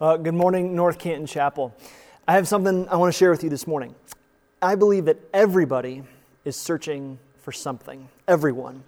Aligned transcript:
Uh, 0.00 0.16
good 0.16 0.32
morning, 0.32 0.74
North 0.74 0.98
Canton 0.98 1.26
Chapel. 1.26 1.76
I 2.26 2.32
have 2.32 2.48
something 2.48 2.88
I 2.88 2.96
want 2.96 3.12
to 3.12 3.18
share 3.18 3.30
with 3.30 3.44
you 3.44 3.50
this 3.50 3.66
morning. 3.66 3.94
I 4.62 4.74
believe 4.74 5.04
that 5.04 5.18
everybody 5.34 6.04
is 6.42 6.56
searching 6.56 7.18
for 7.42 7.52
something. 7.52 8.08
Everyone. 8.26 8.82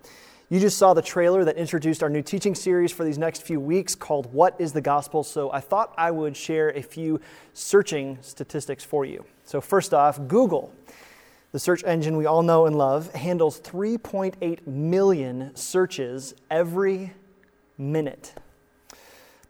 You 0.49 0.59
just 0.59 0.79
saw 0.79 0.95
the 0.95 1.03
trailer 1.03 1.45
that 1.45 1.59
introduced 1.59 2.03
our 2.03 2.09
new 2.09 2.23
teaching 2.23 2.55
series 2.55 2.93
for 2.93 3.05
these 3.05 3.19
next 3.19 3.43
few 3.43 3.61
weeks 3.61 3.95
called 3.95 4.33
What 4.33 4.59
is 4.59 4.73
the 4.73 4.81
Gospel? 4.81 5.23
So 5.23 5.53
I 5.53 5.61
thought 5.61 5.93
I 5.99 6.11
would 6.11 6.35
share 6.35 6.71
a 6.71 6.81
few 6.81 7.21
searching 7.53 8.17
statistics 8.23 8.83
for 8.83 9.05
you. 9.05 9.27
So, 9.45 9.61
first 9.61 9.93
off, 9.93 10.19
Google, 10.29 10.73
the 11.51 11.59
search 11.59 11.85
engine 11.85 12.17
we 12.17 12.25
all 12.25 12.43
know 12.43 12.65
and 12.65 12.79
love, 12.79 13.13
handles 13.13 13.61
3.8 13.61 14.67
million 14.67 15.55
searches 15.55 16.35
every 16.51 17.13
minute. 17.77 18.33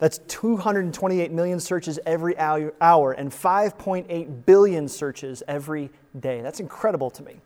That's 0.02 0.18
228 0.26 1.30
million 1.30 1.60
searches 1.60 2.00
every 2.04 2.36
hour 2.36 3.12
and 3.12 3.30
5.8 3.30 4.44
billion 4.44 4.88
searches 4.88 5.44
every 5.46 5.90
day. 6.18 6.40
That's 6.40 6.58
incredible 6.58 7.08
to 7.10 7.22
me. 7.22 7.36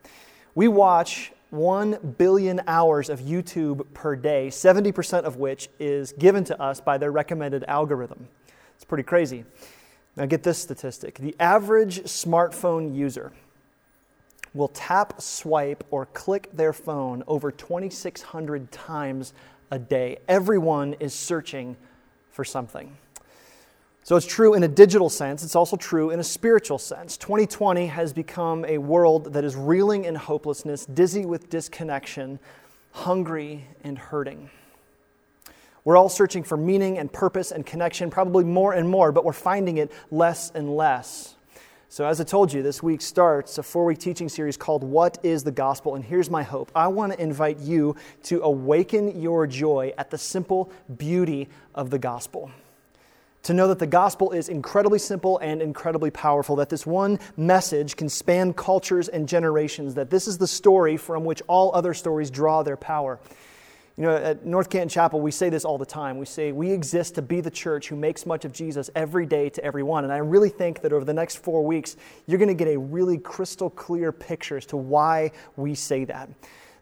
We 0.55 0.67
watch 0.67 1.33
1 1.51 2.15
billion 2.17 2.63
hours 2.67 3.11
of 3.11 3.21
YouTube 3.21 3.85
per 3.93 4.17
day, 4.17 4.49
70% 4.49 5.25
of 5.25 5.37
which 5.37 5.69
is 5.79 6.13
given 6.13 6.45
to 6.45 6.59
us 6.59 6.81
by 6.81 6.97
their 6.97 7.13
recommended 7.13 7.63
algorithm. 7.65 8.27
It's 8.75 8.87
pretty 8.87 9.05
crazy. 9.05 9.45
Now, 10.17 10.25
get 10.25 10.43
this 10.43 10.57
statistic 10.57 11.17
the 11.17 11.37
average 11.39 12.05
smartphone 12.05 12.97
user 12.97 13.33
will 14.55 14.69
tap, 14.69 15.21
swipe, 15.21 15.85
or 15.91 16.07
click 16.07 16.49
their 16.55 16.73
phone 16.73 17.23
over 17.27 17.51
2,600 17.51 18.73
times 18.73 19.35
a 19.71 19.79
day. 19.79 20.17
Everyone 20.27 20.95
is 21.01 21.13
searching 21.13 21.77
for 22.37 22.45
something. 22.45 22.97
So 24.05 24.15
it's 24.15 24.27
true 24.27 24.55
in 24.55 24.63
a 24.63 24.69
digital 24.69 25.09
sense, 25.09 25.43
it's 25.43 25.57
also 25.57 25.77
true 25.77 26.11
in 26.11 26.21
a 26.21 26.25
spiritual 26.25 26.79
sense. 26.79 27.17
2020 27.17 27.89
has 27.89 28.13
become 28.13 28.65
a 28.67 28.79
world 28.79 29.33
that 29.33 29.43
is 29.43 29.57
reeling 29.57 30.05
in 30.05 30.15
hopelessness, 30.15 30.87
dizzy 30.87 31.27
with 31.27 31.51
disconnection, 31.51 32.39
hungry 32.93 33.67
and 33.83 33.99
hurting. 33.99 34.51
We're 35.83 35.97
all 35.97 36.09
searching 36.09 36.45
for 36.45 36.57
meaning 36.57 36.99
and 36.99 37.13
purpose 37.13 37.53
and 37.53 37.65
connection, 37.65 38.11
probably 38.11 38.45
more 38.45 38.75
and 38.75 38.89
more, 38.89 39.13
but 39.13 39.25
we're 39.25 39.33
finding 39.33 39.79
it 39.79 39.91
less 40.11 40.51
and 40.51 40.77
less. 40.77 41.36
So, 41.97 42.05
as 42.05 42.21
I 42.21 42.25
told 42.25 42.53
you, 42.53 42.63
this 42.63 42.83
week 42.83 43.01
starts 43.01 43.57
a 43.57 43.63
four 43.63 43.87
week 43.87 43.97
teaching 43.97 44.29
series 44.29 44.59
called 44.59 44.85
What 44.85 45.17
is 45.23 45.45
the 45.45 45.51
Gospel? 45.51 45.95
And 45.95 46.05
here's 46.05 46.29
my 46.29 46.43
hope 46.43 46.71
I 46.75 46.89
want 46.89 47.15
to 47.15 47.19
invite 47.19 47.59
you 47.59 47.97
to 48.25 48.43
awaken 48.43 49.19
your 49.19 49.47
joy 49.47 49.95
at 49.97 50.11
the 50.11 50.19
simple 50.19 50.71
beauty 50.99 51.49
of 51.75 51.89
the 51.89 51.99
gospel. 51.99 52.51
To 53.45 53.55
know 53.55 53.69
that 53.69 53.79
the 53.79 53.87
gospel 53.87 54.33
is 54.33 54.51
incredibly 54.51 54.99
simple 54.99 55.39
and 55.39 55.63
incredibly 55.63 56.11
powerful, 56.11 56.57
that 56.57 56.69
this 56.69 56.85
one 56.85 57.19
message 57.39 57.97
can 57.97 58.11
span 58.11 58.53
cultures 58.53 59.09
and 59.09 59.27
generations, 59.27 59.95
that 59.95 60.11
this 60.11 60.29
is 60.29 60.37
the 60.37 60.47
story 60.47 60.99
from 60.99 61.25
which 61.25 61.41
all 61.47 61.75
other 61.75 61.95
stories 61.95 62.31
draw 62.31 62.63
their 62.63 62.77
power. 62.77 63.19
You 63.99 64.05
know, 64.05 64.17
at 64.17 64.45
North 64.45 64.69
Canton 64.69 64.91
Chapel, 64.91 65.23
we 65.23 65.31
say 65.31 65.49
this 65.49 65.65
all 65.65 65.79
the 65.79 65.87
time. 65.87 66.19
We 66.19 66.27
say 66.27 66.53
we 66.53 66.71
exist 66.71 67.15
to 67.15 67.23
be 67.23 67.41
the 67.41 67.51
church 67.51 67.89
who 67.89 67.97
makes 67.97 68.27
much 68.27 68.45
of 68.45 68.53
Jesus 68.53 68.91
every 68.95 69.25
day 69.25 69.49
to 69.49 69.65
everyone. 69.65 70.05
And 70.05 70.13
I 70.13 70.19
really 70.19 70.51
think 70.51 70.83
that 70.83 70.93
over 70.93 71.05
the 71.05 71.15
next 71.15 71.37
four 71.37 71.65
weeks, 71.65 71.97
you're 72.27 72.39
going 72.39 72.49
to 72.49 72.55
get 72.55 72.69
a 72.69 72.79
really 72.79 73.17
crystal 73.17 73.71
clear 73.71 74.13
picture 74.13 74.59
as 74.59 74.67
to 74.67 74.77
why 74.77 75.33
we 75.57 75.75
say 75.75 76.05
that. 76.05 76.29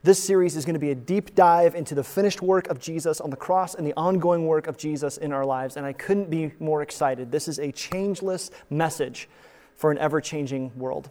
This 0.02 0.22
series 0.22 0.56
is 0.56 0.64
going 0.64 0.74
to 0.74 0.80
be 0.80 0.90
a 0.90 0.94
deep 0.94 1.36
dive 1.36 1.76
into 1.76 1.94
the 1.94 2.02
finished 2.02 2.42
work 2.42 2.66
of 2.66 2.80
Jesus 2.80 3.20
on 3.20 3.30
the 3.30 3.36
cross 3.36 3.76
and 3.76 3.86
the 3.86 3.94
ongoing 3.96 4.44
work 4.46 4.66
of 4.66 4.76
Jesus 4.76 5.16
in 5.16 5.32
our 5.32 5.46
lives. 5.46 5.76
And 5.76 5.86
I 5.86 5.92
couldn't 5.92 6.30
be 6.30 6.52
more 6.58 6.82
excited. 6.82 7.30
This 7.30 7.46
is 7.46 7.60
a 7.60 7.70
changeless 7.70 8.50
message 8.70 9.28
for 9.76 9.92
an 9.92 9.98
ever 9.98 10.20
changing 10.20 10.76
world. 10.76 11.10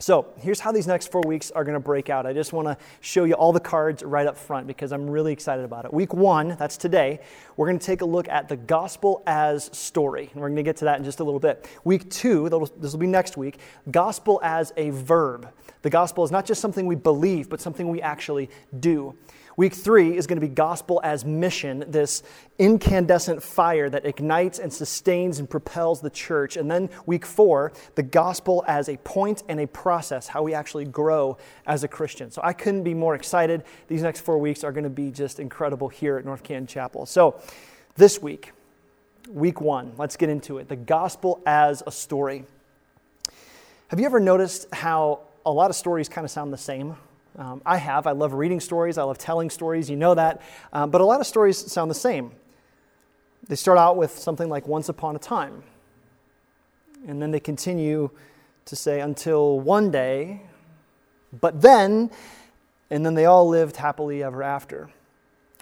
So, 0.00 0.32
here's 0.38 0.60
how 0.60 0.70
these 0.70 0.86
next 0.86 1.10
four 1.10 1.22
weeks 1.26 1.50
are 1.50 1.64
going 1.64 1.74
to 1.74 1.80
break 1.80 2.08
out. 2.08 2.24
I 2.24 2.32
just 2.32 2.52
want 2.52 2.68
to 2.68 2.76
show 3.00 3.24
you 3.24 3.34
all 3.34 3.52
the 3.52 3.58
cards 3.58 4.04
right 4.04 4.28
up 4.28 4.38
front 4.38 4.68
because 4.68 4.92
I'm 4.92 5.10
really 5.10 5.32
excited 5.32 5.64
about 5.64 5.86
it. 5.86 5.92
Week 5.92 6.14
one, 6.14 6.54
that's 6.56 6.76
today, 6.76 7.18
we're 7.56 7.66
going 7.66 7.80
to 7.80 7.84
take 7.84 8.00
a 8.00 8.04
look 8.04 8.28
at 8.28 8.48
the 8.48 8.56
gospel 8.56 9.24
as 9.26 9.64
story. 9.76 10.30
And 10.32 10.40
we're 10.40 10.50
going 10.50 10.56
to 10.56 10.62
get 10.62 10.76
to 10.76 10.84
that 10.84 10.98
in 10.98 11.04
just 11.04 11.18
a 11.18 11.24
little 11.24 11.40
bit. 11.40 11.68
Week 11.82 12.08
two, 12.10 12.48
this 12.78 12.92
will 12.92 13.00
be 13.00 13.08
next 13.08 13.36
week, 13.36 13.58
gospel 13.90 14.38
as 14.44 14.72
a 14.76 14.90
verb. 14.90 15.52
The 15.82 15.90
gospel 15.90 16.22
is 16.22 16.30
not 16.30 16.46
just 16.46 16.60
something 16.60 16.86
we 16.86 16.94
believe, 16.94 17.48
but 17.48 17.60
something 17.60 17.88
we 17.88 18.00
actually 18.00 18.50
do. 18.78 19.16
Week 19.58 19.74
three 19.74 20.16
is 20.16 20.28
going 20.28 20.40
to 20.40 20.46
be 20.46 20.54
gospel 20.54 21.00
as 21.02 21.24
mission, 21.24 21.84
this 21.88 22.22
incandescent 22.60 23.42
fire 23.42 23.90
that 23.90 24.06
ignites 24.06 24.60
and 24.60 24.72
sustains 24.72 25.40
and 25.40 25.50
propels 25.50 26.00
the 26.00 26.10
church. 26.10 26.56
And 26.56 26.70
then 26.70 26.88
week 27.06 27.26
four, 27.26 27.72
the 27.96 28.04
gospel 28.04 28.64
as 28.68 28.88
a 28.88 28.96
point 28.98 29.42
and 29.48 29.58
a 29.58 29.66
process, 29.66 30.28
how 30.28 30.44
we 30.44 30.54
actually 30.54 30.84
grow 30.84 31.38
as 31.66 31.82
a 31.82 31.88
Christian. 31.88 32.30
So 32.30 32.40
I 32.44 32.52
couldn't 32.52 32.84
be 32.84 32.94
more 32.94 33.16
excited. 33.16 33.64
These 33.88 34.02
next 34.02 34.20
four 34.20 34.38
weeks 34.38 34.62
are 34.62 34.70
going 34.70 34.84
to 34.84 34.90
be 34.90 35.10
just 35.10 35.40
incredible 35.40 35.88
here 35.88 36.18
at 36.18 36.24
North 36.24 36.44
Canton 36.44 36.68
Chapel. 36.68 37.04
So 37.04 37.42
this 37.96 38.22
week, 38.22 38.52
week 39.28 39.60
one, 39.60 39.90
let's 39.98 40.16
get 40.16 40.28
into 40.28 40.58
it. 40.58 40.68
The 40.68 40.76
gospel 40.76 41.42
as 41.44 41.82
a 41.84 41.90
story. 41.90 42.44
Have 43.88 43.98
you 43.98 44.06
ever 44.06 44.20
noticed 44.20 44.72
how 44.72 45.22
a 45.44 45.50
lot 45.50 45.68
of 45.68 45.74
stories 45.74 46.08
kind 46.08 46.24
of 46.24 46.30
sound 46.30 46.52
the 46.52 46.58
same? 46.58 46.94
Um, 47.38 47.62
I 47.64 47.76
have. 47.76 48.08
I 48.08 48.12
love 48.12 48.32
reading 48.32 48.58
stories. 48.58 48.98
I 48.98 49.04
love 49.04 49.16
telling 49.16 49.48
stories. 49.48 49.88
You 49.88 49.96
know 49.96 50.14
that. 50.14 50.42
Um, 50.72 50.90
but 50.90 51.00
a 51.00 51.04
lot 51.04 51.20
of 51.20 51.26
stories 51.26 51.56
sound 51.56 51.88
the 51.88 51.94
same. 51.94 52.32
They 53.46 53.54
start 53.54 53.78
out 53.78 53.96
with 53.96 54.18
something 54.18 54.48
like 54.48 54.66
once 54.66 54.88
upon 54.88 55.14
a 55.14 55.20
time. 55.20 55.62
And 57.06 57.22
then 57.22 57.30
they 57.30 57.38
continue 57.38 58.10
to 58.64 58.76
say 58.76 59.00
until 59.00 59.60
one 59.60 59.92
day, 59.92 60.42
but 61.40 61.62
then, 61.62 62.10
and 62.90 63.06
then 63.06 63.14
they 63.14 63.24
all 63.26 63.48
lived 63.48 63.76
happily 63.76 64.22
ever 64.22 64.42
after. 64.42 64.90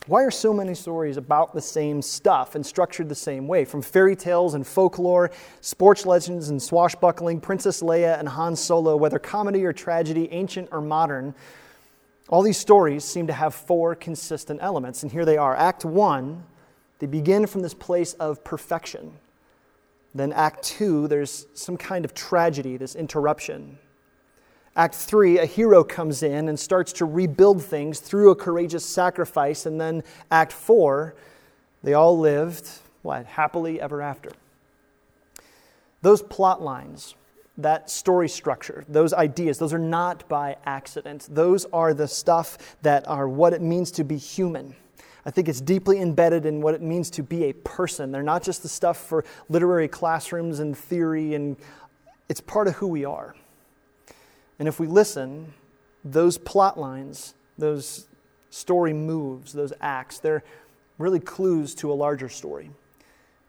Why 0.06 0.22
are 0.22 0.30
so 0.30 0.54
many 0.54 0.74
stories 0.74 1.16
about 1.16 1.52
the 1.52 1.60
same 1.60 2.00
stuff 2.00 2.54
and 2.54 2.64
structured 2.64 3.08
the 3.08 3.14
same 3.14 3.48
way? 3.48 3.64
From 3.64 3.82
fairy 3.82 4.16
tales 4.16 4.54
and 4.54 4.66
folklore, 4.66 5.30
sports 5.60 6.06
legends 6.06 6.48
and 6.48 6.62
swashbuckling, 6.62 7.40
Princess 7.40 7.82
Leia 7.82 8.18
and 8.18 8.28
Han 8.28 8.56
Solo, 8.56 8.96
whether 8.96 9.18
comedy 9.18 9.64
or 9.64 9.72
tragedy, 9.72 10.32
ancient 10.32 10.68
or 10.72 10.80
modern, 10.80 11.34
all 12.28 12.42
these 12.42 12.58
stories 12.58 13.04
seem 13.04 13.28
to 13.28 13.32
have 13.32 13.54
four 13.54 13.94
consistent 13.94 14.60
elements, 14.62 15.02
and 15.02 15.12
here 15.12 15.24
they 15.24 15.36
are. 15.36 15.54
Act 15.54 15.84
1, 15.84 16.44
they 16.98 17.06
begin 17.06 17.46
from 17.46 17.62
this 17.62 17.74
place 17.74 18.14
of 18.14 18.42
perfection. 18.42 19.12
Then, 20.14 20.32
Act 20.32 20.62
2, 20.64 21.08
there's 21.08 21.46
some 21.54 21.76
kind 21.76 22.04
of 22.04 22.14
tragedy, 22.14 22.76
this 22.76 22.94
interruption. 22.94 23.78
Act 24.74 24.94
3, 24.94 25.38
a 25.38 25.46
hero 25.46 25.84
comes 25.84 26.22
in 26.22 26.48
and 26.48 26.58
starts 26.58 26.92
to 26.94 27.04
rebuild 27.04 27.62
things 27.62 28.00
through 28.00 28.30
a 28.30 28.34
courageous 28.34 28.84
sacrifice. 28.84 29.66
And 29.66 29.80
then, 29.80 30.02
Act 30.30 30.52
4, 30.52 31.14
they 31.82 31.94
all 31.94 32.18
lived, 32.18 32.68
what, 33.02 33.26
happily 33.26 33.80
ever 33.80 34.02
after. 34.02 34.30
Those 36.02 36.22
plot 36.22 36.60
lines 36.60 37.14
that 37.58 37.90
story 37.90 38.28
structure, 38.28 38.84
those 38.88 39.12
ideas, 39.12 39.58
those 39.58 39.72
are 39.72 39.78
not 39.78 40.28
by 40.28 40.56
accident. 40.66 41.26
Those 41.30 41.64
are 41.72 41.94
the 41.94 42.08
stuff 42.08 42.76
that 42.82 43.06
are 43.08 43.28
what 43.28 43.52
it 43.52 43.62
means 43.62 43.90
to 43.92 44.04
be 44.04 44.16
human. 44.16 44.74
I 45.24 45.30
think 45.30 45.48
it's 45.48 45.60
deeply 45.60 46.00
embedded 46.00 46.46
in 46.46 46.60
what 46.60 46.74
it 46.74 46.82
means 46.82 47.10
to 47.10 47.22
be 47.22 47.44
a 47.44 47.52
person. 47.52 48.12
They're 48.12 48.22
not 48.22 48.42
just 48.42 48.62
the 48.62 48.68
stuff 48.68 48.98
for 48.98 49.24
literary 49.48 49.88
classrooms 49.88 50.60
and 50.60 50.76
theory, 50.76 51.34
and 51.34 51.56
it's 52.28 52.40
part 52.40 52.68
of 52.68 52.74
who 52.76 52.86
we 52.86 53.04
are. 53.04 53.34
And 54.58 54.68
if 54.68 54.78
we 54.78 54.86
listen, 54.86 55.52
those 56.04 56.38
plot 56.38 56.78
lines, 56.78 57.34
those 57.58 58.06
story 58.50 58.92
moves, 58.92 59.52
those 59.52 59.72
acts, 59.80 60.18
they're 60.18 60.44
really 60.98 61.20
clues 61.20 61.74
to 61.76 61.90
a 61.90 61.94
larger 61.94 62.28
story, 62.28 62.70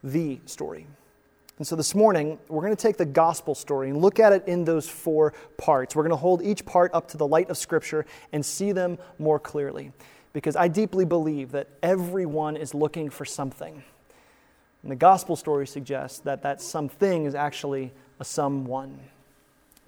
the 0.04 0.40
story. 0.46 0.88
And 1.58 1.66
so 1.66 1.76
this 1.76 1.96
morning, 1.96 2.38
we're 2.50 2.62
going 2.62 2.76
to 2.76 2.82
take 2.82 2.98
the 2.98 3.06
gospel 3.06 3.56
story 3.56 3.90
and 3.90 4.00
look 4.00 4.20
at 4.20 4.32
it 4.32 4.48
in 4.48 4.64
those 4.64 4.88
four 4.88 5.34
parts. 5.58 5.96
We're 5.96 6.04
going 6.04 6.12
to 6.12 6.16
hold 6.16 6.44
each 6.44 6.66
part 6.66 6.94
up 6.94 7.08
to 7.10 7.18
the 7.18 7.26
light 7.26 7.50
of 7.50 7.58
Scripture 7.58 8.06
and 8.32 8.46
see 8.46 8.72
them 8.72 9.00
more 9.18 9.40
clearly. 9.40 9.92
Because 10.34 10.56
I 10.56 10.68
deeply 10.68 11.04
believe 11.04 11.52
that 11.54 11.68
everyone 11.82 12.58
is 12.58 12.76
looking 12.76 13.10
for 13.10 13.26
something. 13.26 13.84
And 14.84 14.92
the 14.92 14.96
gospel 14.96 15.36
story 15.36 15.66
suggests 15.66 16.20
that 16.20 16.44
that 16.44 16.62
something 16.62 17.26
is 17.26 17.34
actually 17.34 17.92
a 18.20 18.26
someone. 18.26 19.00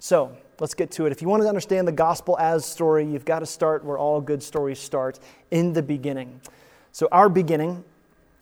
So 0.00 0.36
let's 0.58 0.74
get 0.74 0.90
to 0.92 1.06
it. 1.06 1.12
If 1.12 1.22
you 1.22 1.28
want 1.28 1.42
to 1.44 1.48
understand 1.48 1.86
the 1.86 1.92
gospel 1.92 2.36
as 2.40 2.66
story, 2.66 3.06
you've 3.06 3.24
got 3.24 3.40
to 3.40 3.46
start 3.46 3.84
where 3.84 3.96
all 3.96 4.20
good 4.20 4.42
stories 4.42 4.80
start 4.80 5.20
in 5.52 5.72
the 5.72 5.82
beginning. 5.82 6.40
So, 6.90 7.06
our 7.12 7.28
beginning 7.28 7.84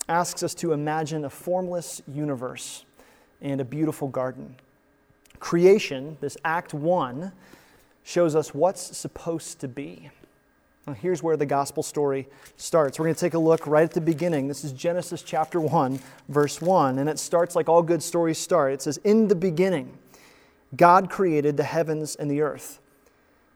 asks 0.07 0.41
us 0.41 0.55
to 0.55 0.73
imagine 0.73 1.25
a 1.25 1.29
formless 1.29 2.01
universe 2.07 2.85
and 3.41 3.61
a 3.61 3.65
beautiful 3.65 4.07
garden. 4.07 4.55
Creation, 5.39 6.17
this 6.21 6.37
act 6.43 6.73
one, 6.73 7.31
shows 8.03 8.35
us 8.35 8.53
what's 8.53 8.97
supposed 8.97 9.59
to 9.59 9.67
be. 9.67 10.09
Now, 10.87 10.93
here's 10.93 11.21
where 11.21 11.37
the 11.37 11.45
gospel 11.45 11.83
story 11.83 12.27
starts. 12.57 12.97
We're 12.97 13.05
going 13.05 13.15
to 13.15 13.21
take 13.21 13.35
a 13.35 13.39
look 13.39 13.67
right 13.67 13.83
at 13.83 13.91
the 13.91 14.01
beginning. 14.01 14.47
This 14.47 14.63
is 14.63 14.71
Genesis 14.71 15.21
chapter 15.21 15.61
1, 15.61 15.99
verse 16.29 16.61
1, 16.61 16.97
and 16.97 17.07
it 17.07 17.19
starts 17.19 17.55
like 17.55 17.69
all 17.69 17.83
good 17.83 18.01
stories 18.01 18.37
start. 18.37 18.73
It 18.73 18.81
says, 18.81 18.97
In 19.03 19.27
the 19.27 19.35
beginning, 19.35 19.97
God 20.75 21.09
created 21.09 21.57
the 21.57 21.63
heavens 21.63 22.15
and 22.15 22.29
the 22.29 22.41
earth. 22.41 22.79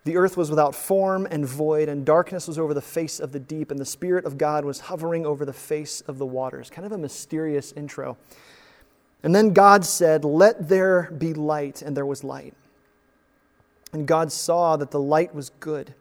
The 0.06 0.18
earth 0.18 0.36
was 0.36 0.50
without 0.50 0.76
form 0.76 1.28
and 1.32 1.46
void, 1.46 1.88
and 1.88 2.06
darkness 2.06 2.48
was 2.48 2.60
over 2.60 2.74
the 2.74 2.82
face 2.82 3.20
of 3.20 3.32
the 3.32 3.40
deep, 3.40 3.72
and 3.72 3.80
the 3.80 3.86
Spirit 3.86 4.26
of 4.26 4.38
God 4.38 4.66
was 4.66 4.82
hovering 4.82 5.26
over 5.26 5.46
the 5.46 5.54
face 5.54 6.02
of 6.02 6.18
the 6.18 6.26
waters. 6.26 6.70
Kind 6.70 6.86
of 6.86 6.92
a 6.92 6.98
mysterious 6.98 7.72
intro. 7.72 8.18
And 9.24 9.34
then 9.34 9.54
God 9.54 9.86
said, 9.86 10.26
Let 10.26 10.68
there 10.68 11.10
be 11.18 11.34
light, 11.34 11.82
and 11.82 11.96
there 11.96 12.06
was 12.06 12.24
light. 12.24 12.54
And 13.94 14.06
God 14.06 14.32
saw 14.32 14.76
that 14.78 14.92
the 14.92 15.00
light 15.00 15.34
was 15.34 15.52
good. 15.60 15.94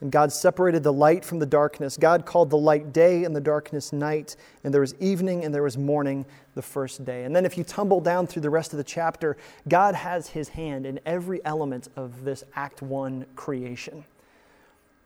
And 0.00 0.12
God 0.12 0.32
separated 0.32 0.82
the 0.82 0.92
light 0.92 1.24
from 1.24 1.38
the 1.38 1.46
darkness. 1.46 1.96
God 1.96 2.26
called 2.26 2.50
the 2.50 2.58
light 2.58 2.92
day 2.92 3.24
and 3.24 3.34
the 3.34 3.40
darkness 3.40 3.92
night. 3.92 4.36
And 4.62 4.74
there 4.74 4.82
was 4.82 4.94
evening 5.00 5.44
and 5.44 5.54
there 5.54 5.62
was 5.62 5.78
morning 5.78 6.26
the 6.54 6.60
first 6.60 7.04
day. 7.06 7.24
And 7.24 7.34
then, 7.34 7.46
if 7.46 7.56
you 7.56 7.64
tumble 7.64 8.00
down 8.00 8.26
through 8.26 8.42
the 8.42 8.50
rest 8.50 8.74
of 8.74 8.76
the 8.76 8.84
chapter, 8.84 9.36
God 9.66 9.94
has 9.94 10.28
his 10.28 10.50
hand 10.50 10.84
in 10.84 11.00
every 11.06 11.42
element 11.44 11.88
of 11.96 12.24
this 12.24 12.44
Act 12.54 12.82
1 12.82 13.24
creation. 13.34 14.04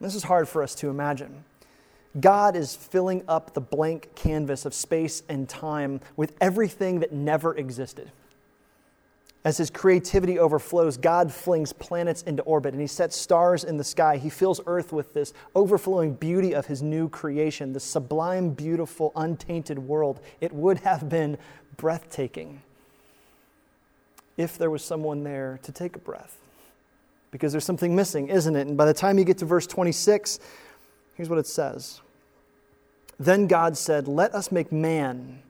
This 0.00 0.14
is 0.14 0.24
hard 0.24 0.48
for 0.48 0.62
us 0.62 0.74
to 0.76 0.88
imagine. 0.88 1.44
God 2.20 2.56
is 2.56 2.74
filling 2.74 3.22
up 3.28 3.54
the 3.54 3.60
blank 3.60 4.14
canvas 4.14 4.64
of 4.64 4.74
space 4.74 5.22
and 5.28 5.48
time 5.48 6.00
with 6.16 6.34
everything 6.40 7.00
that 7.00 7.12
never 7.12 7.54
existed. 7.54 8.10
As 9.44 9.56
his 9.56 9.70
creativity 9.70 10.38
overflows, 10.38 10.96
God 10.96 11.32
flings 11.32 11.72
planets 11.72 12.22
into 12.22 12.42
orbit 12.42 12.74
and 12.74 12.80
he 12.80 12.86
sets 12.86 13.16
stars 13.16 13.64
in 13.64 13.76
the 13.76 13.84
sky. 13.84 14.16
He 14.16 14.30
fills 14.30 14.60
earth 14.66 14.92
with 14.92 15.14
this 15.14 15.32
overflowing 15.54 16.14
beauty 16.14 16.54
of 16.54 16.66
his 16.66 16.82
new 16.82 17.08
creation, 17.08 17.72
the 17.72 17.80
sublime, 17.80 18.50
beautiful, 18.50 19.12
untainted 19.14 19.78
world. 19.78 20.20
It 20.40 20.52
would 20.52 20.78
have 20.80 21.08
been 21.08 21.38
breathtaking 21.76 22.62
if 24.36 24.58
there 24.58 24.70
was 24.70 24.84
someone 24.84 25.22
there 25.22 25.60
to 25.62 25.72
take 25.72 25.96
a 25.96 26.00
breath. 26.00 26.36
Because 27.30 27.52
there's 27.52 27.64
something 27.64 27.94
missing, 27.94 28.28
isn't 28.28 28.56
it? 28.56 28.66
And 28.66 28.76
by 28.76 28.86
the 28.86 28.94
time 28.94 29.18
you 29.18 29.24
get 29.24 29.38
to 29.38 29.44
verse 29.44 29.66
26, 29.66 30.40
here's 31.18 31.28
what 31.28 31.38
it 31.38 31.46
says 31.46 32.00
Then 33.20 33.46
God 33.46 33.76
said, 33.76 34.08
Let 34.08 34.34
us 34.34 34.50
make 34.50 34.72
man 34.72 35.42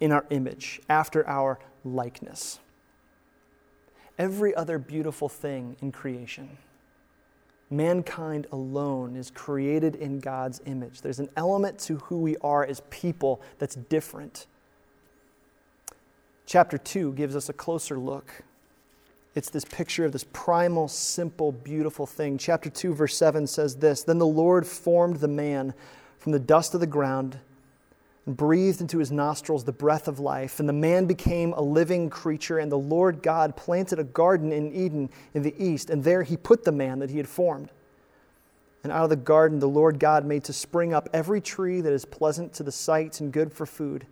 in 0.00 0.12
our 0.12 0.24
image, 0.30 0.80
after 0.88 1.28
our 1.28 1.58
likeness 1.84 2.58
every 4.20 4.54
other 4.54 4.78
beautiful 4.78 5.30
thing 5.30 5.74
in 5.80 5.90
creation. 5.90 6.58
Mankind 7.70 8.46
alone 8.52 9.16
is 9.16 9.30
created 9.30 9.96
in 9.96 10.20
God's 10.20 10.60
image. 10.66 11.00
There's 11.00 11.20
an 11.20 11.30
element 11.36 11.78
to 11.80 11.96
who 11.96 12.18
we 12.18 12.36
are 12.42 12.62
as 12.62 12.82
people 12.90 13.40
that's 13.58 13.76
different. 13.76 14.46
Chapter 16.44 16.76
2 16.76 17.14
gives 17.14 17.34
us 17.34 17.48
a 17.48 17.54
closer 17.54 17.98
look. 17.98 18.42
It's 19.34 19.50
this 19.50 19.64
picture 19.64 20.04
of 20.04 20.12
this 20.12 20.24
primal, 20.32 20.88
simple, 20.88 21.52
beautiful 21.52 22.06
thing. 22.06 22.36
Chapter 22.36 22.68
2, 22.68 22.94
verse 22.94 23.16
7 23.16 23.46
says 23.46 23.76
this 23.76 24.02
Then 24.02 24.18
the 24.18 24.26
Lord 24.26 24.66
formed 24.66 25.16
the 25.16 25.28
man 25.28 25.72
from 26.18 26.32
the 26.32 26.40
dust 26.40 26.74
of 26.74 26.80
the 26.80 26.86
ground 26.86 27.38
and 28.26 28.36
breathed 28.36 28.80
into 28.80 28.98
his 28.98 29.12
nostrils 29.12 29.64
the 29.64 29.72
breath 29.72 30.08
of 30.08 30.18
life. 30.18 30.58
And 30.58 30.68
the 30.68 30.72
man 30.72 31.06
became 31.06 31.52
a 31.52 31.60
living 31.60 32.10
creature, 32.10 32.58
and 32.58 32.70
the 32.70 32.78
Lord 32.78 33.22
God 33.22 33.56
planted 33.56 33.98
a 33.98 34.04
garden 34.04 34.52
in 34.52 34.72
Eden 34.72 35.10
in 35.32 35.42
the 35.42 35.54
east, 35.58 35.90
and 35.90 36.02
there 36.02 36.24
he 36.24 36.36
put 36.36 36.64
the 36.64 36.72
man 36.72 36.98
that 36.98 37.10
he 37.10 37.16
had 37.16 37.28
formed. 37.28 37.70
And 38.82 38.92
out 38.92 39.04
of 39.04 39.10
the 39.10 39.16
garden 39.16 39.58
the 39.58 39.68
Lord 39.68 39.98
God 40.00 40.24
made 40.24 40.44
to 40.44 40.52
spring 40.52 40.92
up 40.92 41.08
every 41.12 41.40
tree 41.40 41.80
that 41.80 41.92
is 41.92 42.04
pleasant 42.04 42.52
to 42.54 42.62
the 42.62 42.72
sight 42.72 43.20
and 43.20 43.32
good 43.32 43.52
for 43.52 43.66
food. 43.66 44.06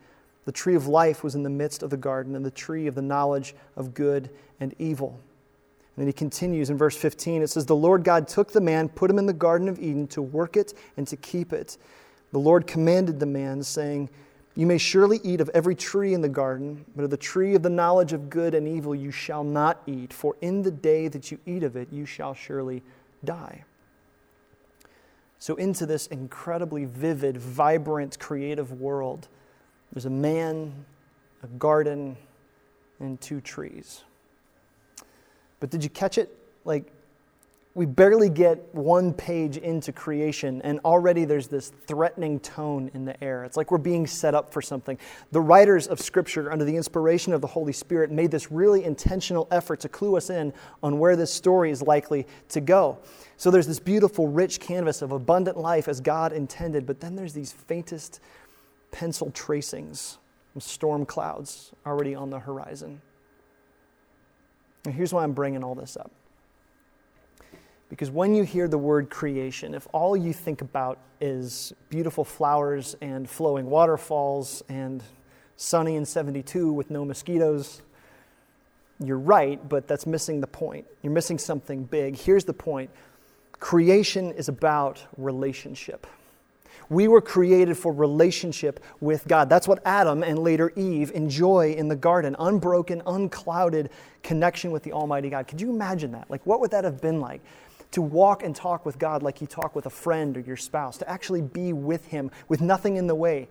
The 0.48 0.52
tree 0.52 0.76
of 0.76 0.86
life 0.86 1.22
was 1.22 1.34
in 1.34 1.42
the 1.42 1.50
midst 1.50 1.82
of 1.82 1.90
the 1.90 1.98
garden, 1.98 2.34
and 2.34 2.42
the 2.42 2.50
tree 2.50 2.86
of 2.86 2.94
the 2.94 3.02
knowledge 3.02 3.54
of 3.76 3.92
good 3.92 4.30
and 4.60 4.74
evil. 4.78 5.20
And 5.94 6.00
then 6.00 6.06
he 6.06 6.12
continues 6.14 6.70
in 6.70 6.78
verse 6.78 6.96
15. 6.96 7.42
It 7.42 7.48
says, 7.48 7.66
The 7.66 7.76
Lord 7.76 8.02
God 8.02 8.26
took 8.26 8.50
the 8.50 8.60
man, 8.62 8.88
put 8.88 9.10
him 9.10 9.18
in 9.18 9.26
the 9.26 9.34
Garden 9.34 9.68
of 9.68 9.78
Eden 9.78 10.06
to 10.06 10.22
work 10.22 10.56
it 10.56 10.72
and 10.96 11.06
to 11.06 11.16
keep 11.16 11.52
it. 11.52 11.76
The 12.32 12.38
Lord 12.38 12.66
commanded 12.66 13.20
the 13.20 13.26
man, 13.26 13.62
saying, 13.62 14.08
You 14.54 14.66
may 14.66 14.78
surely 14.78 15.20
eat 15.22 15.42
of 15.42 15.50
every 15.52 15.74
tree 15.74 16.14
in 16.14 16.22
the 16.22 16.30
garden, 16.30 16.82
but 16.96 17.04
of 17.04 17.10
the 17.10 17.18
tree 17.18 17.54
of 17.54 17.62
the 17.62 17.68
knowledge 17.68 18.14
of 18.14 18.30
good 18.30 18.54
and 18.54 18.66
evil 18.66 18.94
you 18.94 19.10
shall 19.10 19.44
not 19.44 19.82
eat, 19.86 20.14
for 20.14 20.34
in 20.40 20.62
the 20.62 20.70
day 20.70 21.08
that 21.08 21.30
you 21.30 21.38
eat 21.44 21.62
of 21.62 21.76
it 21.76 21.92
you 21.92 22.06
shall 22.06 22.32
surely 22.32 22.82
die. 23.22 23.64
So, 25.38 25.56
into 25.56 25.84
this 25.84 26.06
incredibly 26.06 26.86
vivid, 26.86 27.36
vibrant, 27.36 28.18
creative 28.18 28.72
world, 28.72 29.28
there's 29.92 30.06
a 30.06 30.10
man, 30.10 30.72
a 31.42 31.46
garden, 31.46 32.16
and 33.00 33.20
two 33.20 33.40
trees. 33.40 34.02
But 35.60 35.70
did 35.70 35.82
you 35.82 35.90
catch 35.90 36.18
it? 36.18 36.36
Like, 36.64 36.92
we 37.74 37.86
barely 37.86 38.28
get 38.28 38.74
one 38.74 39.12
page 39.12 39.56
into 39.56 39.92
creation, 39.92 40.60
and 40.62 40.80
already 40.80 41.24
there's 41.24 41.46
this 41.46 41.70
threatening 41.86 42.40
tone 42.40 42.90
in 42.92 43.04
the 43.04 43.22
air. 43.22 43.44
It's 43.44 43.56
like 43.56 43.70
we're 43.70 43.78
being 43.78 44.04
set 44.04 44.34
up 44.34 44.52
for 44.52 44.60
something. 44.60 44.98
The 45.30 45.40
writers 45.40 45.86
of 45.86 46.00
Scripture, 46.00 46.50
under 46.50 46.64
the 46.64 46.74
inspiration 46.74 47.32
of 47.32 47.40
the 47.40 47.46
Holy 47.46 47.72
Spirit, 47.72 48.10
made 48.10 48.32
this 48.32 48.50
really 48.50 48.82
intentional 48.82 49.46
effort 49.52 49.78
to 49.80 49.88
clue 49.88 50.16
us 50.16 50.28
in 50.28 50.52
on 50.82 50.98
where 50.98 51.14
this 51.14 51.32
story 51.32 51.70
is 51.70 51.80
likely 51.80 52.26
to 52.48 52.60
go. 52.60 52.98
So 53.36 53.48
there's 53.48 53.68
this 53.68 53.78
beautiful, 53.78 54.26
rich 54.26 54.58
canvas 54.58 55.00
of 55.00 55.12
abundant 55.12 55.56
life 55.56 55.86
as 55.86 56.00
God 56.00 56.32
intended, 56.32 56.84
but 56.84 56.98
then 56.98 57.14
there's 57.14 57.32
these 57.32 57.52
faintest 57.52 58.18
pencil 58.90 59.30
tracings 59.30 60.18
of 60.56 60.62
storm 60.62 61.06
clouds 61.06 61.72
already 61.86 62.14
on 62.14 62.30
the 62.30 62.38
horizon. 62.38 63.00
And 64.84 64.94
here's 64.94 65.12
why 65.12 65.22
I'm 65.22 65.32
bringing 65.32 65.62
all 65.62 65.74
this 65.74 65.96
up. 65.96 66.10
Because 67.88 68.10
when 68.10 68.34
you 68.34 68.42
hear 68.42 68.68
the 68.68 68.78
word 68.78 69.08
creation, 69.08 69.74
if 69.74 69.86
all 69.92 70.16
you 70.16 70.32
think 70.32 70.60
about 70.60 70.98
is 71.20 71.72
beautiful 71.88 72.24
flowers 72.24 72.96
and 73.00 73.28
flowing 73.28 73.66
waterfalls 73.66 74.62
and 74.68 75.02
sunny 75.56 75.96
and 75.96 76.06
72 76.06 76.72
with 76.72 76.90
no 76.90 77.04
mosquitoes, 77.04 77.82
you're 79.02 79.18
right, 79.18 79.66
but 79.68 79.86
that's 79.88 80.06
missing 80.06 80.40
the 80.40 80.46
point. 80.46 80.86
You're 81.02 81.12
missing 81.12 81.38
something 81.38 81.84
big. 81.84 82.16
Here's 82.16 82.44
the 82.44 82.52
point 82.52 82.90
creation 83.58 84.30
is 84.32 84.48
about 84.48 85.04
relationship. 85.16 86.06
We 86.88 87.08
were 87.08 87.20
created 87.20 87.76
for 87.76 87.92
relationship 87.92 88.82
with 89.00 89.26
God. 89.28 89.48
That's 89.48 89.68
what 89.68 89.80
Adam 89.84 90.22
and 90.22 90.38
later 90.38 90.72
Eve 90.76 91.10
enjoy 91.12 91.72
in 91.72 91.88
the 91.88 91.96
garden 91.96 92.36
unbroken, 92.38 93.02
unclouded 93.06 93.90
connection 94.22 94.70
with 94.70 94.82
the 94.82 94.92
Almighty 94.92 95.30
God. 95.30 95.46
Could 95.46 95.60
you 95.60 95.70
imagine 95.70 96.12
that? 96.12 96.30
Like, 96.30 96.44
what 96.46 96.60
would 96.60 96.70
that 96.70 96.84
have 96.84 97.00
been 97.00 97.20
like? 97.20 97.42
to 97.90 98.02
walk 98.02 98.42
and 98.42 98.54
talk 98.54 98.84
with 98.84 98.98
God 98.98 99.22
like 99.22 99.40
you 99.40 99.46
talk 99.46 99.74
with 99.74 99.86
a 99.86 99.90
friend 99.90 100.36
or 100.36 100.40
your 100.40 100.56
spouse, 100.56 100.98
to 100.98 101.08
actually 101.08 101.42
be 101.42 101.72
with 101.72 102.06
Him 102.06 102.30
with 102.48 102.60
nothing 102.60 102.96
in 102.96 103.06
the 103.06 103.14
way. 103.14 103.48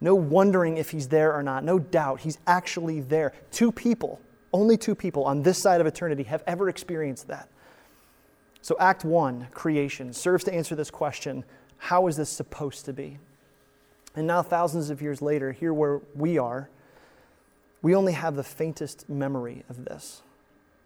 No 0.00 0.14
wondering 0.14 0.76
if 0.76 0.90
He's 0.90 1.08
there 1.08 1.34
or 1.34 1.42
not, 1.42 1.64
no 1.64 1.78
doubt. 1.78 2.20
He's 2.20 2.38
actually 2.46 3.00
there. 3.00 3.32
Two 3.50 3.72
people, 3.72 4.20
only 4.52 4.76
two 4.76 4.94
people 4.94 5.24
on 5.24 5.42
this 5.42 5.58
side 5.58 5.80
of 5.80 5.86
eternity 5.86 6.22
have 6.24 6.42
ever 6.46 6.68
experienced 6.68 7.28
that. 7.28 7.48
So, 8.62 8.76
Act 8.78 9.04
One, 9.04 9.48
creation, 9.52 10.12
serves 10.12 10.44
to 10.44 10.54
answer 10.54 10.74
this 10.74 10.90
question 10.90 11.44
how 11.78 12.06
is 12.06 12.16
this 12.16 12.30
supposed 12.30 12.84
to 12.86 12.92
be? 12.92 13.18
And 14.16 14.26
now, 14.26 14.42
thousands 14.42 14.90
of 14.90 15.02
years 15.02 15.20
later, 15.20 15.52
here 15.52 15.74
where 15.74 16.00
we 16.14 16.38
are, 16.38 16.68
we 17.82 17.94
only 17.94 18.12
have 18.12 18.36
the 18.36 18.44
faintest 18.44 19.08
memory 19.08 19.64
of 19.68 19.84
this. 19.84 20.22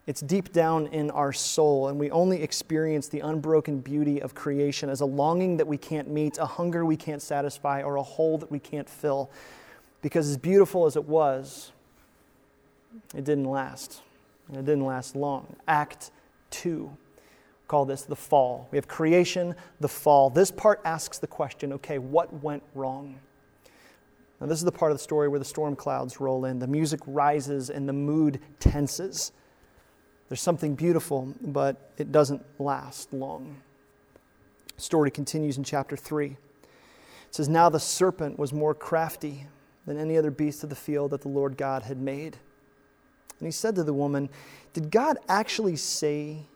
It's 0.07 0.23
deep 0.23 0.53
down 0.53 0.87
in 0.87 1.11
our 1.11 1.35
soul, 1.35 1.89
and 1.89 2.01
we 2.01 2.11
only 2.11 2.43
experience 2.43 3.09
the 3.09 3.21
unbroken 3.21 3.81
beauty 3.81 4.23
of 4.23 4.35
creation 4.35 4.89
as 4.89 5.03
a 5.03 5.05
longing 5.05 5.59
that 5.59 5.67
we 5.67 5.77
can't 5.77 6.09
meet, 6.09 6.39
a 6.39 6.47
hunger 6.47 6.87
we 6.87 6.97
can't 6.97 7.21
satisfy, 7.21 7.83
or 7.83 7.97
a 7.97 8.03
hole 8.03 8.39
that 8.39 8.51
we 8.51 8.59
can't 8.59 8.89
fill. 8.89 9.31
Because 10.01 10.29
as 10.31 10.39
beautiful 10.39 10.87
as 10.87 10.97
it 10.97 11.05
was, 11.05 11.73
it 13.15 13.25
didn't 13.25 13.45
last. 13.45 14.01
And 14.49 14.57
it 14.57 14.65
didn't 14.65 14.87
last 14.87 15.15
long. 15.15 15.57
Act 15.69 16.11
2. 16.51 16.91
Call 17.69 17.85
this 17.85 18.03
the 18.03 18.17
fall. 18.17 18.67
We 18.71 18.79
have 18.79 18.89
creation, 18.89 19.55
the 19.79 19.89
fall. 19.89 20.31
This 20.31 20.51
part 20.51 20.81
asks 20.85 21.19
the 21.19 21.27
question 21.27 21.73
okay, 21.75 21.99
what 21.99 22.43
went 22.43 22.63
wrong? 22.75 23.21
Now, 24.41 24.47
this 24.47 24.59
is 24.59 24.65
the 24.65 24.73
part 24.73 24.91
of 24.91 24.99
the 24.99 25.03
story 25.03 25.29
where 25.29 25.39
the 25.39 25.45
storm 25.45 25.77
clouds 25.77 26.21
roll 26.21 26.45
in. 26.45 26.61
The 26.61 26.67
music 26.67 27.01
rises 27.07 27.71
and 27.71 27.89
the 27.89 27.93
mood 27.93 28.41
tenses. 28.61 29.33
There's 30.29 30.41
something 30.41 30.75
beautiful, 30.75 31.35
but 31.41 31.91
it 31.99 32.13
doesn't 32.13 32.43
last 32.59 33.13
long. 33.13 33.57
The 34.77 34.83
story 34.83 35.11
continues 35.11 35.59
in 35.59 35.65
chapter 35.65 35.97
3. 35.97 36.29
It 36.29 36.37
says, 37.31 37.49
Now 37.49 37.69
the 37.69 37.81
serpent 37.81 38.39
was 38.39 38.53
more 38.53 38.75
crafty 38.75 39.47
than 39.87 39.99
any 39.99 40.17
other 40.17 40.31
beast 40.31 40.63
of 40.63 40.71
the 40.71 40.77
field 40.77 41.11
that 41.11 41.23
the 41.23 41.29
Lord 41.29 41.57
God 41.57 41.83
had 41.83 41.99
made. 41.99 42.37
And 43.41 43.47
he 43.47 43.51
said 43.51 43.75
to 43.75 43.85
the 43.85 43.93
woman, 43.93 44.29
Did 44.73 44.91
God 44.91 45.19
actually 45.29 45.77
say 45.77 46.47